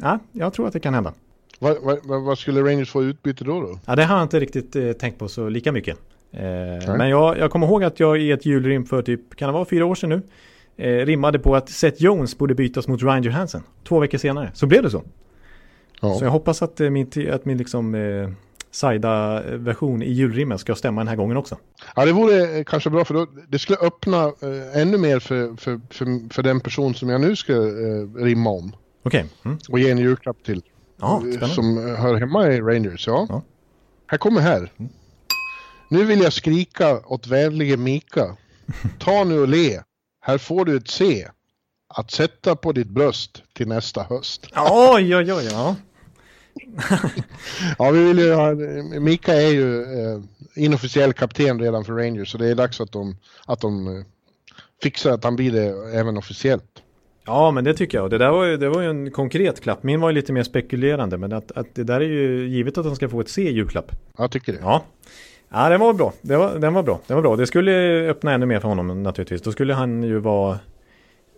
ja 0.00 0.18
jag 0.32 0.52
tror 0.52 0.66
att 0.66 0.72
det 0.72 0.80
kan 0.80 0.94
hända. 0.94 1.12
Vad, 1.58 1.76
vad, 1.82 2.22
vad 2.22 2.38
skulle 2.38 2.60
Rangers 2.60 2.90
få 2.90 3.04
utbyte 3.04 3.44
då? 3.44 3.60
då? 3.60 3.78
Ja, 3.86 3.96
det 3.96 4.04
har 4.04 4.16
jag 4.16 4.24
inte 4.24 4.40
riktigt 4.40 4.76
eh, 4.76 4.92
tänkt 4.92 5.18
på 5.18 5.28
så 5.28 5.48
lika 5.48 5.72
mycket. 5.72 5.98
Eh, 6.32 6.96
men 6.96 7.08
jag, 7.08 7.38
jag 7.38 7.50
kommer 7.50 7.66
ihåg 7.66 7.84
att 7.84 8.00
jag 8.00 8.20
i 8.20 8.32
ett 8.32 8.46
julrim 8.46 8.84
för 8.84 9.02
typ, 9.02 9.36
kan 9.36 9.48
det 9.48 9.52
vara 9.52 9.64
fyra 9.64 9.86
år 9.86 9.94
sedan 9.94 10.10
nu? 10.10 10.22
Eh, 10.76 11.06
rimmade 11.06 11.38
på 11.38 11.56
att 11.56 11.68
Seth 11.68 12.02
Jones 12.02 12.38
borde 12.38 12.54
bytas 12.54 12.88
mot 12.88 13.02
Ryan 13.02 13.22
Johansson. 13.22 13.62
Två 13.88 13.98
veckor 13.98 14.18
senare, 14.18 14.50
så 14.54 14.66
blev 14.66 14.82
det 14.82 14.90
så. 14.90 15.02
Ja. 16.00 16.14
Så 16.14 16.24
jag 16.24 16.30
hoppas 16.30 16.62
att 16.62 16.80
eh, 16.80 16.90
min, 16.90 17.10
att 17.32 17.44
min 17.44 17.58
liksom 17.58 17.94
eh, 17.94 18.28
Saida-version 18.72 20.02
i 20.02 20.12
julrimmen 20.12 20.58
ska 20.58 20.74
stämma 20.74 21.00
den 21.00 21.08
här 21.08 21.16
gången 21.16 21.36
också. 21.36 21.56
Ja, 21.96 22.04
det 22.04 22.12
vore 22.12 22.58
eh, 22.58 22.64
kanske 22.64 22.90
bra 22.90 23.04
för 23.04 23.14
då, 23.14 23.26
det 23.48 23.58
skulle 23.58 23.78
öppna 23.78 24.24
eh, 24.24 24.80
ännu 24.80 24.98
mer 24.98 25.18
för, 25.18 25.56
för, 25.56 25.80
för, 25.90 26.32
för, 26.34 26.42
den 26.42 26.60
person 26.60 26.94
som 26.94 27.08
jag 27.08 27.20
nu 27.20 27.36
ska 27.36 27.52
eh, 27.52 28.14
rimma 28.14 28.50
om. 28.50 28.76
Okej. 29.02 29.24
Okay. 29.24 29.30
Mm. 29.44 29.58
Och 29.68 29.78
ge 29.78 29.90
en 29.90 29.98
julklapp 29.98 30.44
till. 30.44 30.62
Ja, 31.00 31.22
eh, 31.40 31.48
som 31.48 31.76
hör 31.76 32.16
hemma 32.16 32.52
i 32.52 32.60
Rangers, 32.60 33.06
ja. 33.06 33.26
ja. 33.28 33.42
Här 34.06 34.18
kommer 34.18 34.40
här. 34.40 34.72
Mm. 34.76 34.92
Nu 35.88 36.04
vill 36.04 36.20
jag 36.20 36.32
skrika 36.32 37.00
åt 37.06 37.26
vänlige 37.26 37.76
Mika. 37.76 38.36
Ta 38.98 39.24
nu 39.24 39.40
och 39.40 39.48
le. 39.48 39.80
Här 40.20 40.38
får 40.38 40.64
du 40.64 40.76
ett 40.76 40.88
C. 40.88 41.28
Att 41.94 42.10
sätta 42.10 42.56
på 42.56 42.72
ditt 42.72 42.88
bröst 42.88 43.42
till 43.54 43.68
nästa 43.68 44.02
höst. 44.02 44.46
Oj, 44.56 45.16
oj, 45.16 45.32
oj, 45.32 45.48
ja. 45.50 45.76
Ja, 47.78 47.90
vi 47.90 48.04
vill 48.04 48.18
ju 48.18 48.34
ha, 48.34 48.54
Mika 49.00 49.34
är 49.34 49.48
ju 49.48 49.82
eh, 49.82 50.20
inofficiell 50.54 51.12
kapten 51.12 51.60
redan 51.60 51.84
för 51.84 51.92
Rangers 51.92 52.32
så 52.32 52.38
det 52.38 52.48
är 52.48 52.54
dags 52.54 52.80
att 52.80 52.92
de, 52.92 53.16
att 53.46 53.60
de 53.60 53.86
eh, 53.86 54.04
fixar 54.82 55.10
att 55.10 55.24
han 55.24 55.36
blir 55.36 55.52
det 55.52 55.98
även 55.98 56.16
officiellt. 56.16 56.82
Ja, 57.26 57.50
men 57.50 57.64
det 57.64 57.74
tycker 57.74 57.98
jag. 57.98 58.10
Det 58.10 58.18
där 58.18 58.30
var 58.30 58.44
ju, 58.44 58.56
det 58.56 58.68
var 58.68 58.82
ju 58.82 58.90
en 58.90 59.10
konkret 59.10 59.60
klapp. 59.60 59.82
Min 59.82 60.00
var 60.00 60.08
ju 60.08 60.14
lite 60.14 60.32
mer 60.32 60.42
spekulerande, 60.42 61.18
men 61.18 61.32
att, 61.32 61.52
att 61.52 61.74
det 61.74 61.84
där 61.84 62.00
är 62.00 62.08
ju 62.08 62.48
givet 62.48 62.78
att 62.78 62.86
han 62.86 62.96
ska 62.96 63.08
få 63.08 63.20
ett 63.20 63.28
C 63.28 63.50
julklapp. 63.50 63.92
Jag 64.18 64.30
tycker 64.30 64.52
det. 64.52 64.58
Ja. 64.62 64.84
Ja, 65.48 65.68
den 65.68 65.80
var 65.80 65.92
bra. 65.92 66.12
Det 66.22 66.36
var, 66.36 66.58
den 66.58 66.74
var 66.74 66.82
bra. 66.82 67.00
Den 67.06 67.14
var 67.14 67.22
bra. 67.22 67.36
Det 67.36 67.46
skulle 67.46 67.72
öppna 68.10 68.32
ännu 68.32 68.46
mer 68.46 68.60
för 68.60 68.68
honom 68.68 69.02
naturligtvis. 69.02 69.42
Då 69.42 69.52
skulle 69.52 69.74
han 69.74 70.02
ju 70.02 70.18
vara... 70.18 70.58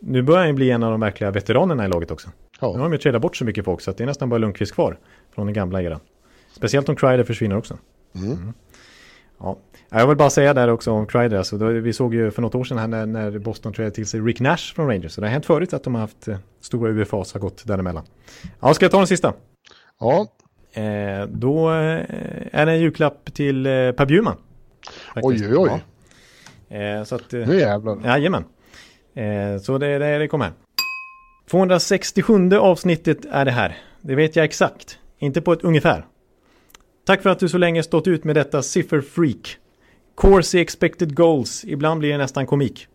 Nu 0.00 0.22
börjar 0.22 0.40
han 0.40 0.48
ju 0.48 0.54
bli 0.54 0.70
en 0.70 0.82
av 0.82 0.90
de 0.90 1.00
verkliga 1.00 1.30
veteranerna 1.30 1.84
i 1.84 1.88
laget 1.88 2.10
också. 2.10 2.28
Ja. 2.60 2.72
Nu 2.72 2.78
har 2.78 2.84
de 2.84 2.92
ju 2.92 2.98
tradat 2.98 3.22
bort 3.22 3.36
så 3.36 3.44
mycket 3.44 3.64
folk 3.64 3.80
så 3.80 3.90
att 3.90 3.96
det 3.96 4.04
är 4.04 4.06
nästan 4.06 4.28
bara 4.28 4.38
Lundqvist 4.38 4.74
kvar 4.74 4.98
från 5.34 5.46
den 5.46 5.54
gamla 5.54 5.82
eran. 5.82 6.00
Speciellt 6.52 6.88
om 6.88 6.96
Kreider 6.96 7.24
försvinner 7.24 7.56
också. 7.56 7.78
Mm. 8.14 8.32
Mm. 8.32 8.52
Ja. 9.40 9.58
Jag 9.90 10.06
vill 10.06 10.16
bara 10.16 10.30
säga 10.30 10.54
där 10.54 10.68
också 10.68 10.90
om 10.90 11.06
Kreider. 11.06 11.36
Alltså, 11.36 11.58
då, 11.58 11.66
vi 11.66 11.92
såg 11.92 12.14
ju 12.14 12.30
för 12.30 12.42
något 12.42 12.54
år 12.54 12.64
sedan 12.64 12.78
här 12.78 12.86
när, 12.86 13.06
när 13.06 13.38
Boston 13.38 13.72
trädde 13.72 13.90
till 13.90 14.06
sig 14.06 14.20
Rick 14.20 14.40
Nash 14.40 14.74
från 14.74 14.88
Rangers. 14.88 15.12
Så 15.12 15.20
det 15.20 15.26
har 15.26 15.32
hänt 15.32 15.46
förut 15.46 15.72
att 15.72 15.84
de 15.84 15.94
har 15.94 16.00
haft 16.00 16.28
eh, 16.28 16.36
stora 16.60 16.90
UFAs 16.90 17.32
har 17.32 17.40
gått 17.40 17.66
däremellan. 17.66 18.04
Ja, 18.60 18.74
ska 18.74 18.84
jag 18.84 18.92
ta 18.92 18.98
den 18.98 19.06
sista? 19.06 19.32
Ja. 20.00 20.26
Eh, 20.72 21.26
då 21.28 21.70
eh, 21.70 22.00
är 22.52 22.66
det 22.66 22.72
en 22.72 22.80
julklapp 22.80 23.34
till 23.34 23.66
eh, 23.66 23.72
Per 23.72 24.06
Bjurman. 24.06 24.36
Oj, 25.16 25.48
oj, 25.48 25.56
oj. 25.56 25.70
Ja. 26.68 26.76
Eh, 26.76 27.04
så 27.04 27.14
att, 27.14 27.34
eh, 27.34 27.46
nu 27.46 27.60
jävlar. 27.60 27.98
Jajamän. 28.04 28.44
Eh, 29.14 29.58
så 29.62 29.78
det, 29.78 29.98
det, 29.98 30.18
det 30.18 30.28
kommer 30.28 30.44
här. 30.44 30.54
267 31.50 32.56
avsnittet 32.56 33.24
är 33.30 33.44
det 33.44 33.50
här. 33.50 33.76
Det 34.00 34.14
vet 34.14 34.36
jag 34.36 34.44
exakt. 34.44 34.98
Inte 35.24 35.40
på 35.40 35.52
ett 35.52 35.64
ungefär. 35.64 36.06
Tack 37.06 37.22
för 37.22 37.30
att 37.30 37.38
du 37.38 37.48
så 37.48 37.58
länge 37.58 37.82
stått 37.82 38.06
ut 38.06 38.24
med 38.24 38.36
detta 38.36 38.62
sifferfreak. 38.62 39.56
Corsi 40.14 40.60
expected 40.60 41.16
goals. 41.16 41.64
Ibland 41.64 42.00
blir 42.00 42.10
det 42.10 42.18
nästan 42.18 42.46
komik. 42.46 42.86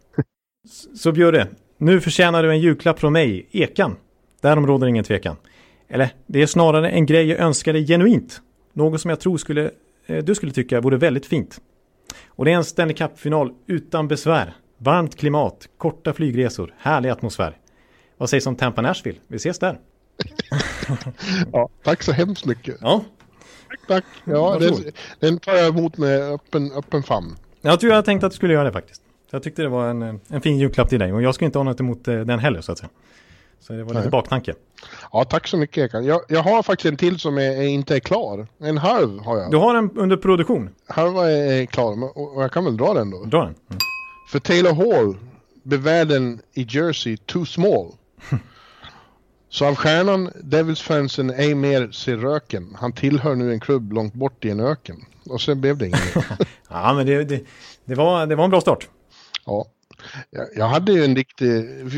Så 0.95 1.11
Björre, 1.11 1.47
nu 1.77 2.01
förtjänar 2.01 2.43
du 2.43 2.51
en 2.51 2.59
julklapp 2.59 2.99
från 2.99 3.13
mig, 3.13 3.47
Ekan. 3.51 3.95
Därom 4.41 4.67
råder 4.67 4.87
ingen 4.87 5.03
tvekan. 5.03 5.35
Eller, 5.87 6.09
det 6.27 6.41
är 6.41 6.45
snarare 6.45 6.89
en 6.89 7.05
grej 7.05 7.27
jag 7.27 7.39
önskar 7.39 7.73
dig 7.73 7.87
genuint. 7.87 8.41
Något 8.73 9.01
som 9.01 9.09
jag 9.09 9.19
tror 9.19 9.37
skulle, 9.37 9.71
eh, 10.05 10.23
du 10.23 10.35
skulle 10.35 10.51
tycka 10.51 10.81
vore 10.81 10.97
väldigt 10.97 11.25
fint. 11.25 11.61
Och 12.27 12.45
det 12.45 12.51
är 12.51 12.55
en 12.55 12.63
Stanley 12.63 12.95
Cup-final 12.95 13.53
utan 13.67 14.07
besvär. 14.07 14.55
Varmt 14.77 15.15
klimat, 15.15 15.69
korta 15.77 16.13
flygresor, 16.13 16.73
härlig 16.77 17.09
atmosfär. 17.09 17.57
Vad 18.17 18.29
sägs 18.29 18.47
om 18.47 18.55
Tampa 18.55 18.81
Nashville? 18.81 19.19
Vi 19.27 19.35
ses 19.35 19.59
där. 19.59 19.79
ja, 21.53 21.69
tack 21.83 22.03
så 22.03 22.11
hemskt 22.11 22.45
mycket. 22.45 22.77
Ja. 22.81 23.03
Tack, 23.69 23.79
tack. 23.87 24.05
Ja, 24.23 24.57
den, 24.59 24.73
den 25.19 25.39
tar 25.39 25.55
jag 25.55 25.67
emot 25.67 25.97
med 25.97 26.21
öppen, 26.21 26.71
öppen 26.71 27.03
famn. 27.03 27.35
Jag 27.61 27.79
tror 27.79 27.93
jag 27.93 28.05
tänkte 28.05 28.25
att 28.25 28.31
du 28.31 28.35
skulle 28.35 28.53
göra 28.53 28.63
det 28.63 28.71
faktiskt. 28.71 29.01
Jag 29.31 29.43
tyckte 29.43 29.61
det 29.61 29.69
var 29.69 29.89
en, 29.89 30.19
en 30.27 30.41
fin 30.41 30.57
julklapp 30.57 30.89
till 30.89 30.99
dig 30.99 31.13
och 31.13 31.21
jag 31.21 31.35
ska 31.35 31.45
inte 31.45 31.59
ha 31.59 31.63
något 31.63 31.79
emot 31.79 32.07
eh, 32.07 32.19
den 32.19 32.39
heller 32.39 32.61
så 32.61 32.71
att 32.71 32.77
säga. 32.77 32.89
Så 33.59 33.73
det 33.73 33.83
var 33.83 33.89
lite 33.89 33.99
Nej. 34.01 34.09
baktanke. 34.09 34.53
Ja, 35.11 35.23
tack 35.23 35.47
så 35.47 35.57
mycket 35.57 35.77
Ekan. 35.77 36.05
Jag, 36.05 36.21
jag 36.27 36.43
har 36.43 36.63
faktiskt 36.63 36.85
en 36.85 36.97
till 36.97 37.19
som 37.19 37.37
är, 37.37 37.41
är, 37.41 37.67
inte 37.67 37.95
är 37.95 37.99
klar. 37.99 38.47
En 38.59 38.77
halv 38.77 39.19
har 39.19 39.37
jag. 39.37 39.51
Du 39.51 39.57
har 39.57 39.75
en 39.75 39.91
under 39.95 40.17
produktion? 40.17 40.69
Halva 40.87 41.31
är, 41.31 41.61
är 41.61 41.65
klar, 41.65 42.17
och 42.17 42.43
jag 42.43 42.51
kan 42.51 42.65
väl 42.65 42.77
dra 42.77 42.93
den 42.93 43.09
då. 43.09 43.25
Dra 43.25 43.37
den. 43.39 43.55
Mm. 43.69 43.79
För 44.29 44.39
Taylor 44.39 44.73
Hall 44.73 45.17
blev 45.63 45.79
världen 45.79 46.41
i 46.53 46.67
Jersey 46.69 47.17
too 47.17 47.45
small. 47.45 47.91
Så 49.49 49.65
av 49.65 49.75
stjärnan 49.75 50.29
Devils-fansen 50.43 51.29
ej 51.29 51.55
mer 51.55 51.91
ser 51.91 52.17
röken. 52.17 52.75
Han 52.79 52.93
tillhör 52.93 53.35
nu 53.35 53.51
en 53.51 53.59
klubb 53.59 53.93
långt 53.93 54.13
bort 54.13 54.45
i 54.45 54.49
en 54.49 54.59
öken. 54.59 55.05
Och 55.25 55.41
sen 55.41 55.61
blev 55.61 55.77
det 55.77 55.87
inget. 55.87 56.15
ja, 56.69 56.93
men 56.93 57.05
det, 57.05 57.23
det, 57.23 57.43
det, 57.85 57.95
var, 57.95 58.27
det 58.27 58.35
var 58.35 58.43
en 58.43 58.49
bra 58.49 58.61
start. 58.61 58.87
Ja. 59.45 59.65
Jag, 60.29 60.47
jag 60.55 60.65
hade 60.65 60.91
ju 60.91 61.03
en 61.03 61.13
dikt, 61.13 61.41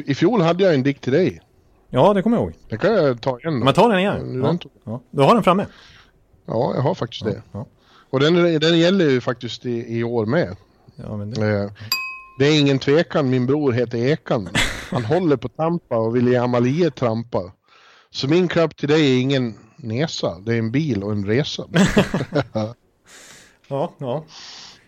i 0.05 0.15
fjol 0.15 0.41
hade 0.41 0.63
jag 0.63 0.73
en 0.73 0.83
dikt 0.83 1.03
till 1.03 1.13
dig. 1.13 1.41
Ja, 1.89 2.13
det 2.13 2.21
kommer 2.21 2.37
jag 2.37 2.43
ihåg. 2.43 2.53
Det 2.69 2.77
kan 2.77 2.93
jag 2.93 3.21
ta 3.21 3.39
igen. 3.39 3.59
Men 3.59 3.73
ta 3.73 3.87
den 3.87 3.99
igen. 3.99 4.41
Ja. 4.43 4.57
Ja. 4.83 5.01
Du 5.11 5.21
har 5.21 5.33
den 5.33 5.43
framme? 5.43 5.65
Ja, 6.45 6.73
jag 6.75 6.81
har 6.81 6.95
faktiskt 6.95 7.25
det. 7.25 7.41
Ja. 7.51 7.65
Och 8.09 8.19
den, 8.19 8.59
den 8.59 8.79
gäller 8.79 9.09
ju 9.09 9.21
faktiskt 9.21 9.65
i, 9.65 9.97
i 9.97 10.03
år 10.03 10.25
med. 10.25 10.55
Ja, 10.95 11.17
men 11.17 11.31
det... 11.31 11.47
Eh, 11.47 11.71
det 12.39 12.47
är 12.47 12.59
ingen 12.59 12.79
tvekan, 12.79 13.29
min 13.29 13.45
bror 13.45 13.71
heter 13.71 13.97
Ekan. 13.97 14.49
Han 14.91 15.05
håller 15.05 15.37
på 15.37 15.49
Tampa 15.49 15.97
och 15.97 16.15
vill 16.15 16.27
ge 16.27 16.35
Amalie 16.35 16.91
trampa. 16.91 17.51
Så 18.09 18.27
min 18.27 18.47
klapp 18.47 18.77
till 18.77 18.89
dig 18.89 19.17
är 19.17 19.21
ingen 19.21 19.53
nesa, 19.75 20.39
det 20.39 20.53
är 20.53 20.59
en 20.59 20.71
bil 20.71 21.03
och 21.03 21.11
en 21.11 21.25
resa. 21.25 21.63
ja, 23.67 23.93
ja. 23.97 24.25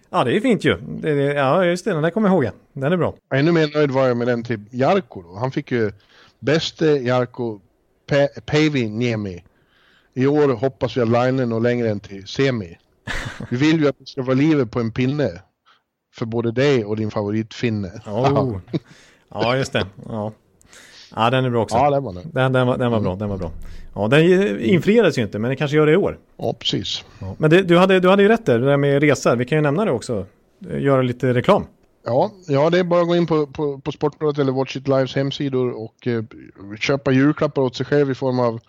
Ja, 0.10 0.24
det 0.24 0.36
är 0.36 0.40
fint 0.40 0.66
ju. 0.66 0.78
Det, 0.78 1.16
det, 1.16 1.34
ja, 1.34 1.66
just 1.66 1.86
det, 1.86 1.94
den 1.94 2.04
där 2.04 2.10
kommer 2.10 2.30
jag 2.30 2.44
ihåg. 2.44 2.54
Den 2.74 2.94
är 2.94 2.98
bra. 2.98 3.16
Ännu 3.34 3.52
mer 3.52 3.74
nöjd 3.74 3.92
var 3.92 4.08
jag 4.08 4.18
med 4.18 4.28
den 4.28 4.44
till 4.44 4.66
Jarko 4.72 5.22
då. 5.22 5.36
Han 5.36 5.52
fick 5.52 5.72
ju 5.72 5.92
bäste 6.40 6.86
Jarko 6.86 7.60
Pe 8.10 8.28
Päivi 8.28 8.90
Niemi. 8.90 9.44
I 10.14 10.28
år 10.28 10.50
hoppas 10.50 10.98
vi 10.98 11.02
att 11.02 11.10
linen 11.10 11.54
och 11.54 11.62
längre 11.62 11.90
än 11.90 12.00
till 12.00 12.28
semi. 12.28 12.78
Vi 13.50 13.58
vill 13.58 13.80
ju 13.80 13.88
att 13.88 14.00
det 14.00 14.06
ska 14.06 14.22
vara 14.22 14.34
livet 14.34 14.72
på 14.72 14.80
en 14.80 14.92
pinne. 14.92 15.42
För 16.16 16.26
både 16.26 16.52
dig 16.52 16.86
och 16.86 16.96
din 16.96 17.12
favoritfinne. 17.12 17.92
Oh. 18.06 18.60
Ja, 19.34 19.58
just 19.58 19.74
det. 19.74 19.86
Ja. 20.10 20.32
ja, 21.16 21.30
den 21.30 21.46
är 21.46 21.50
bra 21.50 21.62
också. 21.62 21.78
Ja, 21.78 21.90
den 21.90 22.04
var 22.04 22.14
den. 22.14 22.24
Den, 22.34 22.54
den, 22.54 22.68
var, 22.68 22.78
den 22.78 22.92
var 22.92 23.00
bra. 23.00 23.16
Den 23.16 23.30
var 23.30 23.38
bra. 23.38 23.52
Ja, 23.96 24.08
den 24.08 24.60
infriades 24.60 25.18
ju 25.18 25.22
inte, 25.22 25.40
men 25.40 25.50
den 25.50 25.58
kanske 25.58 25.78
gör 25.78 25.86
det 25.86 25.92
i 25.92 25.98
år. 25.98 26.18
Ja, 26.38 26.54
precis. 26.60 27.04
Ja. 27.20 27.36
Men 27.38 27.50
det, 27.50 27.62
du, 27.62 27.78
hade, 27.78 28.00
du 28.00 28.10
hade 28.10 28.24
ju 28.24 28.30
rätt 28.30 28.46
där, 28.46 28.60
det 28.60 28.66
där 28.66 28.78
med 28.78 29.02
resa. 29.02 29.36
Vi 29.36 29.46
kan 29.46 29.58
ju 29.58 29.62
nämna 29.62 29.86
det 29.86 29.92
också. 29.92 30.26
Göra 30.60 31.02
lite 31.02 31.34
reklam. 31.34 31.66
Ja, 32.06 32.32
ja 32.48 32.70
det 32.70 32.80
är 32.80 32.84
bara 32.84 33.02
att 33.02 33.08
gå 33.08 33.16
in 33.16 33.28
på, 33.28 33.48
på, 33.48 33.80
på 33.80 33.92
Sportbladet 33.92 34.40
eller 34.40 34.52
Watch 34.52 34.76
It 34.76 34.88
Lives 34.88 35.16
hemsidor 35.16 35.84
och 35.84 36.08
eh, 36.08 36.24
köpa 36.80 37.12
julklappar 37.12 37.62
åt 37.62 37.76
sig 37.76 37.86
själv 37.86 38.12
i 38.12 38.16
form 38.16 38.40
av, 38.40 38.60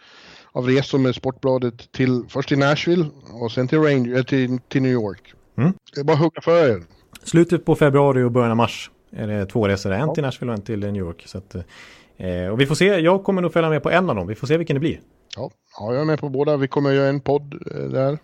av 0.52 0.66
resor 0.66 0.98
med 0.98 1.14
Sportbladet 1.14 1.92
till 1.92 2.22
först 2.28 2.48
till 2.48 2.58
Nashville 2.58 3.06
och 3.32 3.52
sen 3.52 3.68
till, 3.68 3.78
Ranger, 3.78 4.16
eh, 4.16 4.22
till, 4.22 4.58
till 4.68 4.82
New 4.82 4.92
York. 4.92 5.34
Mm. 5.58 5.72
Det 5.94 6.00
är 6.00 6.04
bara 6.04 6.12
att 6.12 6.18
hugga 6.18 6.40
för 6.40 6.68
er. 6.68 6.82
Slutet 7.22 7.64
på 7.64 7.76
februari 7.76 8.22
och 8.22 8.32
början 8.32 8.50
av 8.50 8.56
mars 8.56 8.90
är 9.16 9.26
det 9.26 9.46
två 9.46 9.68
resor. 9.68 9.92
En 9.92 10.00
ja. 10.00 10.14
till 10.14 10.22
Nashville 10.22 10.52
och 10.52 10.58
en 10.58 10.64
till 10.64 10.80
New 10.80 10.96
York. 10.96 11.22
Så 11.26 11.38
att, 11.38 11.54
eh, 12.16 12.46
och 12.52 12.60
vi 12.60 12.66
får 12.66 12.74
se, 12.74 12.84
jag 12.84 13.24
kommer 13.24 13.42
nog 13.42 13.52
följa 13.52 13.70
med 13.70 13.82
på 13.82 13.90
en 13.90 14.10
av 14.10 14.16
dem. 14.16 14.26
Vi 14.26 14.34
får 14.34 14.46
se 14.46 14.56
vilken 14.56 14.74
det 14.74 14.80
blir. 14.80 15.00
Ja, 15.36 15.50
ja 15.78 15.92
jag 15.92 16.00
är 16.00 16.04
med 16.04 16.20
på 16.20 16.28
båda. 16.28 16.56
Vi 16.56 16.68
kommer 16.68 16.90
att 16.90 16.96
göra 16.96 17.08
en 17.08 17.20
podd 17.20 17.54
eh, 17.54 17.84
där. 17.84 18.18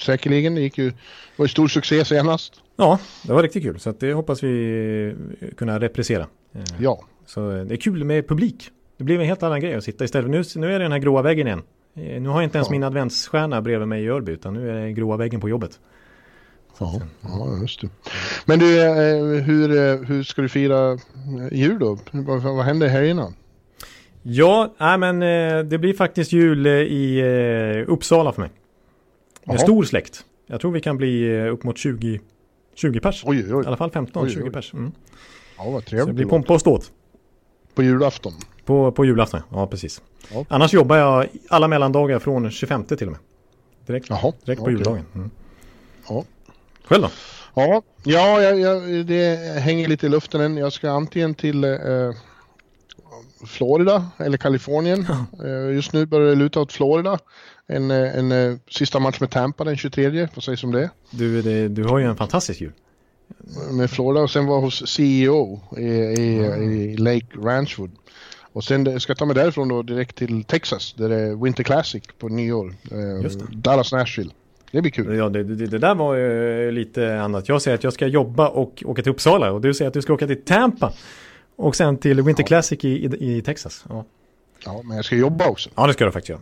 Säkerligen. 0.00 0.54
Det 0.54 0.60
gick 0.60 0.78
ju, 0.78 0.92
var 1.36 1.44
ju 1.44 1.48
stor 1.48 1.68
succé 1.68 2.04
senast. 2.04 2.54
Ja, 2.76 2.98
det 3.26 3.32
var 3.32 3.42
riktigt 3.42 3.62
kul. 3.62 3.80
Så 3.80 3.92
det 3.92 4.12
hoppas 4.12 4.42
vi 4.42 5.16
kunna 5.56 5.80
repressera. 5.80 6.26
Eh, 6.52 6.62
ja. 6.78 7.00
Så 7.26 7.50
eh, 7.50 7.64
det 7.64 7.74
är 7.74 7.76
kul 7.76 8.04
med 8.04 8.28
publik. 8.28 8.70
Det 8.96 9.04
blev 9.04 9.20
en 9.20 9.26
helt 9.26 9.42
annan 9.42 9.60
grej 9.60 9.74
att 9.74 9.84
sitta 9.84 10.04
istället. 10.04 10.30
Nu, 10.30 10.42
nu 10.56 10.74
är 10.74 10.78
det 10.78 10.84
den 10.84 10.92
här 10.92 10.98
gråa 10.98 11.22
väggen 11.22 11.46
igen. 11.46 11.62
Nu 11.94 12.28
har 12.28 12.40
jag 12.40 12.44
inte 12.44 12.58
ens 12.58 12.68
ja. 12.68 12.72
min 12.72 12.82
adventsstjärna 12.82 13.62
bredvid 13.62 13.88
mig 13.88 14.04
i 14.04 14.08
Örby 14.08 14.32
utan 14.32 14.54
nu 14.54 14.70
är 14.70 14.74
det 14.74 14.92
gråa 14.92 15.16
väggen 15.16 15.40
på 15.40 15.48
jobbet. 15.48 15.80
Ja, 16.78 17.00
ja, 17.22 17.58
just 17.60 17.80
det. 17.80 17.88
Men 18.44 18.58
du, 18.58 18.66
hur, 19.46 20.04
hur 20.04 20.22
ska 20.22 20.42
du 20.42 20.48
fira 20.48 20.98
jul 21.52 21.78
då? 21.78 21.98
Vad, 22.10 22.42
vad 22.42 22.64
händer 22.64 22.88
här 22.88 23.02
innan? 23.02 23.34
Ja, 24.22 24.74
nej 24.78 24.98
men 24.98 25.22
eh, 25.22 25.64
det 25.64 25.78
blir 25.78 25.94
faktiskt 25.94 26.32
jul 26.32 26.66
eh, 26.66 26.72
i 26.72 27.18
eh, 27.86 27.92
Uppsala 27.92 28.32
för 28.32 28.40
mig. 28.42 28.50
En 29.44 29.58
stor 29.58 29.84
släkt. 29.84 30.24
Jag 30.46 30.60
tror 30.60 30.72
vi 30.72 30.80
kan 30.80 30.96
bli 30.96 31.38
eh, 31.38 31.52
upp 31.52 31.64
mot 31.64 31.78
20, 31.78 32.20
20 32.74 33.00
pers. 33.00 33.22
Oj, 33.26 33.54
oj, 33.54 33.64
I 33.64 33.66
alla 33.66 33.76
fall 33.76 33.90
15, 33.90 34.24
Oj, 34.24 34.30
20 34.30 34.42
oj. 34.42 34.50
pers. 34.52 34.72
Mm. 34.74 34.92
Ja, 35.58 35.70
vad 35.70 35.82
Så 35.82 35.88
trevligt. 35.88 36.06
det 36.06 36.12
blir 36.12 36.26
pompa 36.26 36.54
och 36.54 36.60
ståt. 36.60 36.92
På 37.74 37.82
julafton. 37.82 38.32
På, 38.64 38.92
på 38.92 39.04
julafton, 39.04 39.40
ja 39.50 39.66
precis. 39.66 40.02
Ja. 40.32 40.44
Annars 40.48 40.72
jobbar 40.74 40.96
jag 40.96 41.26
alla 41.48 41.68
mellandagar 41.68 42.18
från 42.18 42.50
25 42.50 42.84
till 42.84 43.06
och 43.06 43.12
med. 43.12 43.20
Direkt, 43.86 44.10
Jaha. 44.10 44.32
direkt 44.44 44.58
på 44.58 44.64
okej. 44.64 44.74
juldagen. 44.74 45.04
Mm. 45.14 45.30
Ja. 46.08 46.24
Själv 46.84 47.02
då? 47.02 47.10
Ja, 47.54 47.82
ja 48.04 48.42
jag, 48.42 48.60
jag, 48.60 49.06
det 49.06 49.36
hänger 49.60 49.88
lite 49.88 50.06
i 50.06 50.08
luften 50.08 50.40
än. 50.40 50.56
Jag 50.56 50.72
ska 50.72 50.90
antingen 50.90 51.34
till 51.34 51.64
eh, 51.64 51.70
Florida 53.46 54.10
eller 54.16 54.38
Kalifornien. 54.38 55.06
Eh, 55.44 55.74
just 55.74 55.92
nu 55.92 56.06
börjar 56.06 56.28
det 56.28 56.34
luta 56.34 56.60
åt 56.60 56.72
Florida. 56.72 57.18
En, 57.66 57.90
eh, 57.90 58.18
en 58.18 58.32
eh, 58.32 58.56
sista 58.70 58.98
match 58.98 59.20
med 59.20 59.30
Tampa 59.30 59.64
den 59.64 59.76
23, 59.76 60.28
vad 60.34 60.44
sägs 60.44 60.64
om 60.64 60.72
det? 60.72 60.90
Du, 61.10 61.42
det, 61.42 61.68
du 61.68 61.84
har 61.84 61.98
ju 61.98 62.04
en 62.04 62.16
fantastisk 62.16 62.60
jul. 62.60 62.72
Med 63.70 63.90
Florida 63.90 64.20
och 64.22 64.30
sen 64.30 64.46
var 64.46 64.60
hos 64.60 64.88
CEO 64.88 65.60
i, 65.76 65.82
i, 65.82 66.36
i 66.92 66.96
Lake 66.96 67.26
Ranchwood. 67.36 67.90
Och 68.52 68.64
sen 68.64 69.00
ska 69.00 69.10
jag 69.10 69.18
ta 69.18 69.24
mig 69.24 69.34
därifrån 69.34 69.68
då 69.68 69.82
direkt 69.82 70.16
till 70.16 70.44
Texas 70.44 70.94
där 70.98 71.08
det 71.08 71.20
är 71.20 71.44
Winter 71.44 71.62
Classic 71.62 72.02
på 72.18 72.28
nyår. 72.28 72.74
Eh. 72.90 73.30
Dallas 73.50 73.92
Nashville. 73.92 74.30
Det 74.72 74.82
blir 74.82 74.90
kul. 74.92 75.16
Ja, 75.16 75.28
det, 75.28 75.44
det, 75.44 75.66
det 75.66 75.78
där 75.78 75.94
var 75.94 76.14
ju 76.14 76.70
lite 76.70 77.20
annat. 77.20 77.48
Jag 77.48 77.62
säger 77.62 77.74
att 77.74 77.84
jag 77.84 77.92
ska 77.92 78.06
jobba 78.06 78.48
och 78.48 78.82
åka 78.86 79.02
till 79.02 79.12
Uppsala 79.12 79.52
och 79.52 79.60
du 79.60 79.74
säger 79.74 79.88
att 79.88 79.94
du 79.94 80.02
ska 80.02 80.12
åka 80.12 80.26
till 80.26 80.44
Tampa. 80.44 80.92
Och 81.56 81.76
sen 81.76 81.98
till 81.98 82.22
Winter 82.22 82.42
Classic 82.42 82.84
i, 82.84 82.88
i, 82.88 83.36
i 83.36 83.42
Texas. 83.42 83.84
Ja. 83.88 84.04
Ja, 84.64 84.82
men 84.84 84.96
jag 84.96 85.04
ska 85.04 85.16
jobba 85.16 85.48
också. 85.48 85.70
ja, 85.74 85.86
det 85.86 85.92
ska 85.92 86.04
du 86.04 86.12
faktiskt 86.12 86.28
göra. 86.28 86.40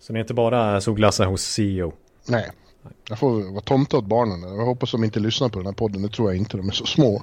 Så 0.00 0.12
det 0.12 0.18
är 0.18 0.20
inte 0.20 0.34
bara 0.34 0.80
solglassar 0.80 1.26
hos 1.26 1.42
CEO. 1.42 1.92
Nej. 2.28 2.50
Jag 3.08 3.18
får 3.18 3.52
vara 3.52 3.60
tomte 3.60 3.96
åt 3.96 4.04
barnen. 4.04 4.56
Jag 4.56 4.64
hoppas 4.64 4.90
de 4.92 5.04
inte 5.04 5.20
lyssnar 5.20 5.48
på 5.48 5.58
den 5.58 5.66
här 5.66 5.72
podden. 5.72 6.02
Det 6.02 6.08
tror 6.08 6.30
jag 6.30 6.36
inte. 6.36 6.56
De 6.56 6.68
är 6.68 6.72
så 6.72 6.86
små. 6.86 7.22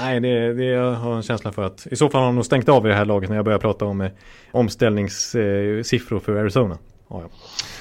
Nej, 0.00 0.20
det, 0.20 0.54
det 0.54 0.64
jag 0.64 0.92
har 0.92 1.16
en 1.16 1.22
känsla 1.22 1.52
för 1.52 1.62
att 1.62 1.86
i 1.90 1.96
så 1.96 2.08
fall 2.08 2.20
har 2.20 2.26
de 2.26 2.34
nog 2.34 2.44
stängt 2.44 2.68
av 2.68 2.86
i 2.86 2.88
det 2.88 2.94
här 2.94 3.04
laget 3.04 3.30
när 3.30 3.36
jag 3.36 3.44
börjar 3.44 3.58
prata 3.58 3.84
om 3.84 4.00
eh, 4.00 4.10
omställningssiffror 4.52 6.20
för 6.20 6.36
Arizona. 6.36 6.78
Ja, 7.08 7.22
ja. 7.22 7.28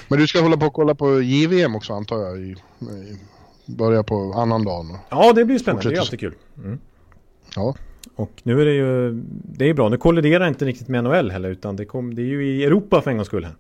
Men 0.07 0.19
du 0.19 0.28
ska 0.28 0.41
hålla 0.41 0.57
på 0.57 0.65
och 0.65 0.74
kolla 0.74 0.95
på 0.95 1.21
JVM 1.21 1.76
också 1.76 1.93
antar 1.93 2.19
jag. 2.19 2.38
I, 2.39 2.55
i, 2.82 3.17
börja 3.65 4.03
på 4.03 4.34
annan 4.36 4.65
dagen. 4.65 4.97
ja, 5.09 5.34
det 5.34 5.45
blir 5.45 5.59
spännande. 5.59 5.89
Det 5.89 5.95
är 5.95 5.99
Fortsätter 5.99 6.15
alltid 6.15 6.19
kul. 6.19 6.36
Mm. 6.57 6.80
Ja. 7.55 7.76
Och 8.15 8.32
nu 8.43 8.61
är 8.61 8.65
det 8.65 8.74
ju, 8.74 9.21
det 9.43 9.69
är 9.69 9.74
bra. 9.74 9.89
Nu 9.89 9.97
kolliderar 9.97 10.47
inte 10.47 10.65
riktigt 10.65 10.88
med 10.88 11.03
NHL 11.03 11.32
heller 11.32 11.49
utan 11.49 11.76
det, 11.76 11.86
kom, 11.86 12.15
det 12.15 12.21
är 12.21 12.26
ju 12.26 12.47
i 12.47 12.63
Europa 12.63 13.01
för 13.01 13.11
en 13.11 13.17
gångs 13.17 13.28
skull 13.28 13.45
här. 13.45 13.55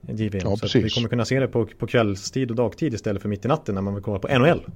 JVM. 0.00 0.40
Ja, 0.44 0.56
så 0.56 0.78
vi 0.78 0.90
kommer 0.90 1.08
kunna 1.08 1.24
se 1.24 1.40
det 1.40 1.48
på, 1.48 1.66
på 1.66 1.86
kvällstid 1.86 2.50
och 2.50 2.56
dagtid 2.56 2.94
istället 2.94 3.22
för 3.22 3.28
mitt 3.28 3.44
i 3.44 3.48
natten 3.48 3.74
när 3.74 3.82
man 3.82 3.94
vill 3.94 4.02
kolla 4.02 4.18
på 4.18 4.38
NHL. 4.38 4.66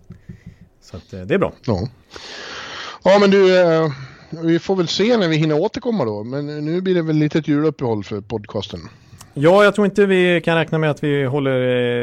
Så 0.80 0.96
att 0.96 1.12
eh, 1.12 1.20
det 1.20 1.34
är 1.34 1.38
bra. 1.38 1.52
Ja. 1.66 1.88
Ja 3.04 3.18
men 3.18 3.30
du. 3.30 3.60
Eh, 3.60 3.92
vi 4.42 4.58
får 4.58 4.76
väl 4.76 4.88
se 4.88 5.16
när 5.16 5.28
vi 5.28 5.36
hinner 5.36 5.60
återkomma 5.60 6.04
då. 6.04 6.24
Men 6.24 6.64
nu 6.64 6.80
blir 6.80 6.94
det 6.94 7.02
väl 7.02 7.16
lite 7.16 7.38
ett 7.38 7.48
juluppehåll 7.48 8.04
för 8.04 8.20
podcasten. 8.20 8.80
Ja, 9.34 9.64
jag 9.64 9.74
tror 9.74 9.84
inte 9.84 10.06
vi 10.06 10.40
kan 10.44 10.56
räkna 10.56 10.78
med 10.78 10.90
att 10.90 11.04
vi 11.04 11.24
håller 11.24 11.60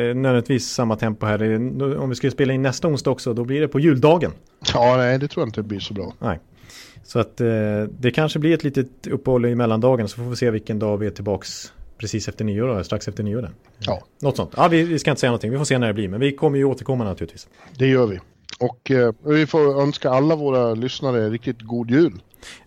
eh, 0.10 0.16
nödvändigtvis 0.16 0.68
samma 0.70 0.96
tempo 0.96 1.26
här. 1.26 1.42
Eh, 1.44 2.02
Om 2.02 2.10
vi 2.10 2.16
skulle 2.16 2.32
spela 2.32 2.54
in 2.54 2.62
nästa 2.62 2.88
onsdag 2.88 3.12
också, 3.12 3.34
då 3.34 3.44
blir 3.44 3.62
det 3.62 3.68
på 3.68 3.80
juldagen. 3.80 4.32
Ja 4.74 4.98
nej 4.98 5.18
det 5.20 5.28
tror 5.28 5.42
jag 5.42 5.48
inte 5.48 5.64
blir 5.64 5.80
så 5.80 5.94
bra. 5.94 6.14
Nej. 6.20 6.40
Så 7.04 7.20
att 7.20 7.42
eh, 7.42 7.48
det 8.00 8.12
kanske 8.12 8.40
blir 8.40 8.54
ett 8.54 8.64
litet 8.64 9.08
uppehåll 9.08 9.46
i 9.46 9.56
mellandagen 9.56 10.08
så 10.08 10.16
får 10.16 10.30
vi 10.30 10.36
se 10.36 10.52
vilken 10.52 10.80
dag 10.80 10.98
vi 10.98 11.08
är 11.08 11.12
tillbaks 11.12 11.74
precis 11.98 12.28
efter 12.28 12.46
nyår 12.46 12.68
då, 12.78 12.84
strax 12.84 13.08
efter 13.08 13.24
nyår. 13.24 13.42
Där. 13.42 13.52
Ja 13.80 14.02
Något 14.22 14.38
sånt. 14.38 14.54
Ja, 14.58 14.68
vi, 14.68 14.84
vi 14.84 15.00
ska 15.00 15.10
inte 15.12 15.20
säga 15.20 15.30
någonting, 15.32 15.52
vi 15.52 15.58
får 15.58 15.66
se 15.66 15.78
när 15.78 15.88
det 15.88 15.94
blir. 15.94 16.08
Men 16.08 16.20
vi 16.20 16.32
kommer 16.32 16.58
ju 16.58 16.66
återkomma 16.66 17.04
naturligtvis. 17.04 17.48
det 17.78 17.88
gör 17.88 18.06
vi. 18.08 18.20
Och 18.60 18.92
eh, 18.92 19.14
vi 19.26 19.48
får 19.48 19.82
önska 19.82 20.10
alla 20.10 20.36
våra 20.36 20.74
lyssnare 20.74 21.30
riktigt 21.30 21.62
god 21.62 21.92
jul. 21.92 22.14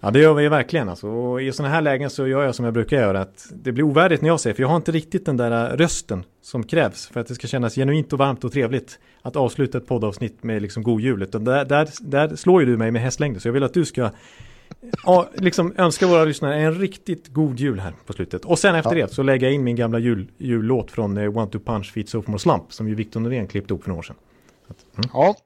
Ja, 0.01 0.11
det 0.11 0.19
gör 0.19 0.35
vi 0.35 0.49
verkligen 0.49 0.89
alltså. 0.89 1.09
Och 1.09 1.43
i 1.43 1.53
sådana 1.53 1.75
här 1.75 1.83
lägen 1.83 2.11
så 2.11 2.27
gör 2.27 2.45
jag 2.45 2.55
som 2.55 2.65
jag 2.65 2.75
brukar 2.75 2.97
göra. 2.97 3.21
Att 3.21 3.47
det 3.53 3.73
blir 3.73 3.85
ovärdigt 3.85 4.23
när 4.23 4.29
jag 4.29 4.41
säger, 4.41 4.55
för 4.55 4.63
jag 4.63 4.69
har 4.69 4.77
inte 4.77 4.93
riktigt 4.93 5.27
den 5.27 5.37
där 5.37 5.71
äh, 5.71 5.77
rösten 5.77 6.25
som 6.43 6.65
krävs 6.65 7.07
för 7.07 7.21
att 7.21 7.27
det 7.27 7.35
ska 7.35 7.47
kännas 7.47 7.75
genuint 7.75 8.13
och 8.13 8.19
varmt 8.19 8.45
och 8.45 8.53
trevligt 8.53 8.99
att 9.23 9.37
avsluta 9.37 9.79
ett 9.79 9.87
poddavsnitt 9.87 10.43
med 10.43 10.63
liksom 10.63 10.83
god 10.83 11.01
jul. 11.01 11.23
Utan 11.23 11.45
där, 11.45 11.65
där, 11.65 11.89
där 12.01 12.37
slår 12.37 12.61
ju 12.63 12.67
du 12.67 12.77
mig 12.77 12.91
med 12.91 13.03
hästlängder. 13.03 13.41
Så 13.41 13.49
jag 13.49 13.53
vill 13.53 13.63
att 13.63 13.75
du 13.75 13.85
ska 13.85 14.11
ja, 15.05 15.29
liksom 15.35 15.75
önska 15.77 16.07
våra 16.07 16.25
lyssnare 16.25 16.61
en 16.61 16.75
riktigt 16.75 17.29
god 17.29 17.59
jul 17.61 17.81
här 17.81 17.93
på 18.07 18.13
slutet. 18.13 18.45
Och 18.45 18.59
sen 18.59 18.75
efter 18.75 18.97
Ja. 18.97 19.07
det 19.07 19.13
så 19.13 19.23
lägger 19.23 19.47
jag 19.47 19.55
in 19.55 19.65
min 19.65 19.77
gamla 19.77 19.99
jul, 19.99 20.27
jullåt 20.39 20.91
från 20.91 21.17
eh, 21.17 21.37
One 21.37 21.51
to 21.51 21.59
Punch 21.59 21.93
Feet 21.93 22.09
Sophomore 22.09 22.39
Slump 22.39 22.73
som 22.73 22.89
ju 22.89 22.95
Victor 22.95 23.21
Norén 23.21 23.47
klippte 23.47 23.75
upp 23.75 23.83
för 23.83 23.89
några 23.89 23.99
år 23.99 24.03
sedan. 24.03 24.17
Ja, 25.13 25.37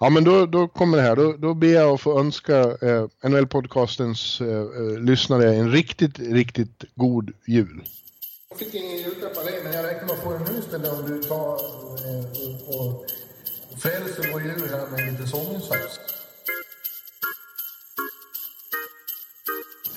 ja 0.00 0.10
men 0.10 0.24
då, 0.24 0.46
då 0.46 0.68
kommer 0.68 0.96
det 0.96 1.02
här. 1.02 1.16
Då, 1.16 1.32
då 1.32 1.54
ber 1.54 1.68
jag 1.74 1.94
att 1.94 2.00
få 2.00 2.20
önska 2.20 2.58
eh, 2.60 3.06
NHL-podcastens 3.22 4.40
eh, 4.40 4.48
eh, 4.48 5.00
lyssnare 5.00 5.54
en 5.54 5.72
riktigt, 5.72 6.18
riktigt 6.18 6.84
god 6.94 7.30
jul. 7.46 7.82
Jag 8.50 8.58
fick 8.58 8.74
ingen 8.74 8.96
julklapp 8.96 9.36
av 9.36 9.44
dig, 9.44 9.60
men 9.64 9.72
jag 9.72 9.84
räknar 9.84 10.06
med 10.06 10.16
att 10.16 10.22
få 10.22 10.52
nu 10.52 10.58
istället 10.58 10.92
om 10.92 11.06
du 11.06 11.22
tar 11.22 11.54
eh, 11.54 12.78
och 12.78 13.06
frälser 13.80 14.32
vår 14.32 14.42
jul 14.42 14.68
här 14.70 14.90
med 14.90 15.12
lite 15.12 15.26
sånginsats. 15.26 15.98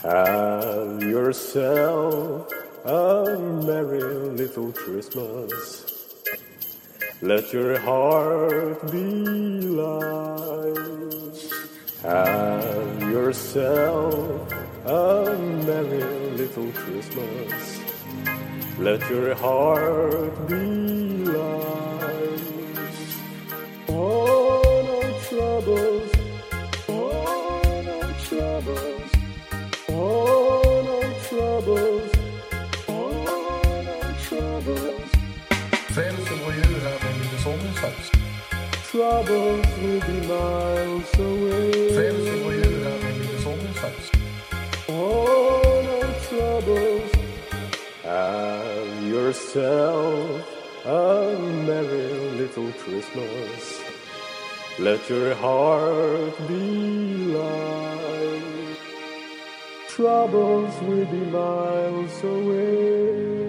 Have 0.04 1.04
yourself 1.04 2.48
a 2.86 3.38
merry 3.66 4.32
little 4.36 4.74
Christmas. 4.74 5.91
Let 7.24 7.54
your 7.54 7.78
heart 7.78 8.92
be 8.92 9.04
light. 9.78 10.74
Have 12.02 13.02
yourself 13.12 14.52
a 14.88 15.38
merry 15.68 16.32
little 16.32 16.72
Christmas. 16.72 17.80
Let 18.80 19.08
your 19.08 19.36
heart 19.36 20.48
be 20.48 20.66
light. 21.26 22.42
Oh, 23.88 24.64
no 24.90 25.20
troubles. 25.30 26.01
Troubles 38.92 39.66
will 39.82 40.02
be 40.02 40.20
miles 40.28 41.14
away. 41.18 41.72
Frälser 41.96 42.44
vår 42.44 42.54
jul 42.54 42.84
här 42.84 43.00
med 43.04 43.18
lite 43.18 43.42
sånginsats. 43.44 44.12
Oh, 44.88 45.84
no 45.86 46.02
troubles. 46.30 47.12
Have 48.04 49.08
yourself 49.08 50.46
a 50.86 51.38
merry 51.68 52.32
little 52.38 52.72
Christmas. 52.84 53.80
Let 54.80 55.10
your 55.10 55.36
heart 55.36 56.48
be 56.48 57.34
light. 57.34 58.78
Troubles 59.90 60.82
will 60.82 61.06
be 61.06 61.26
miles 61.32 62.24
away. 62.24 63.41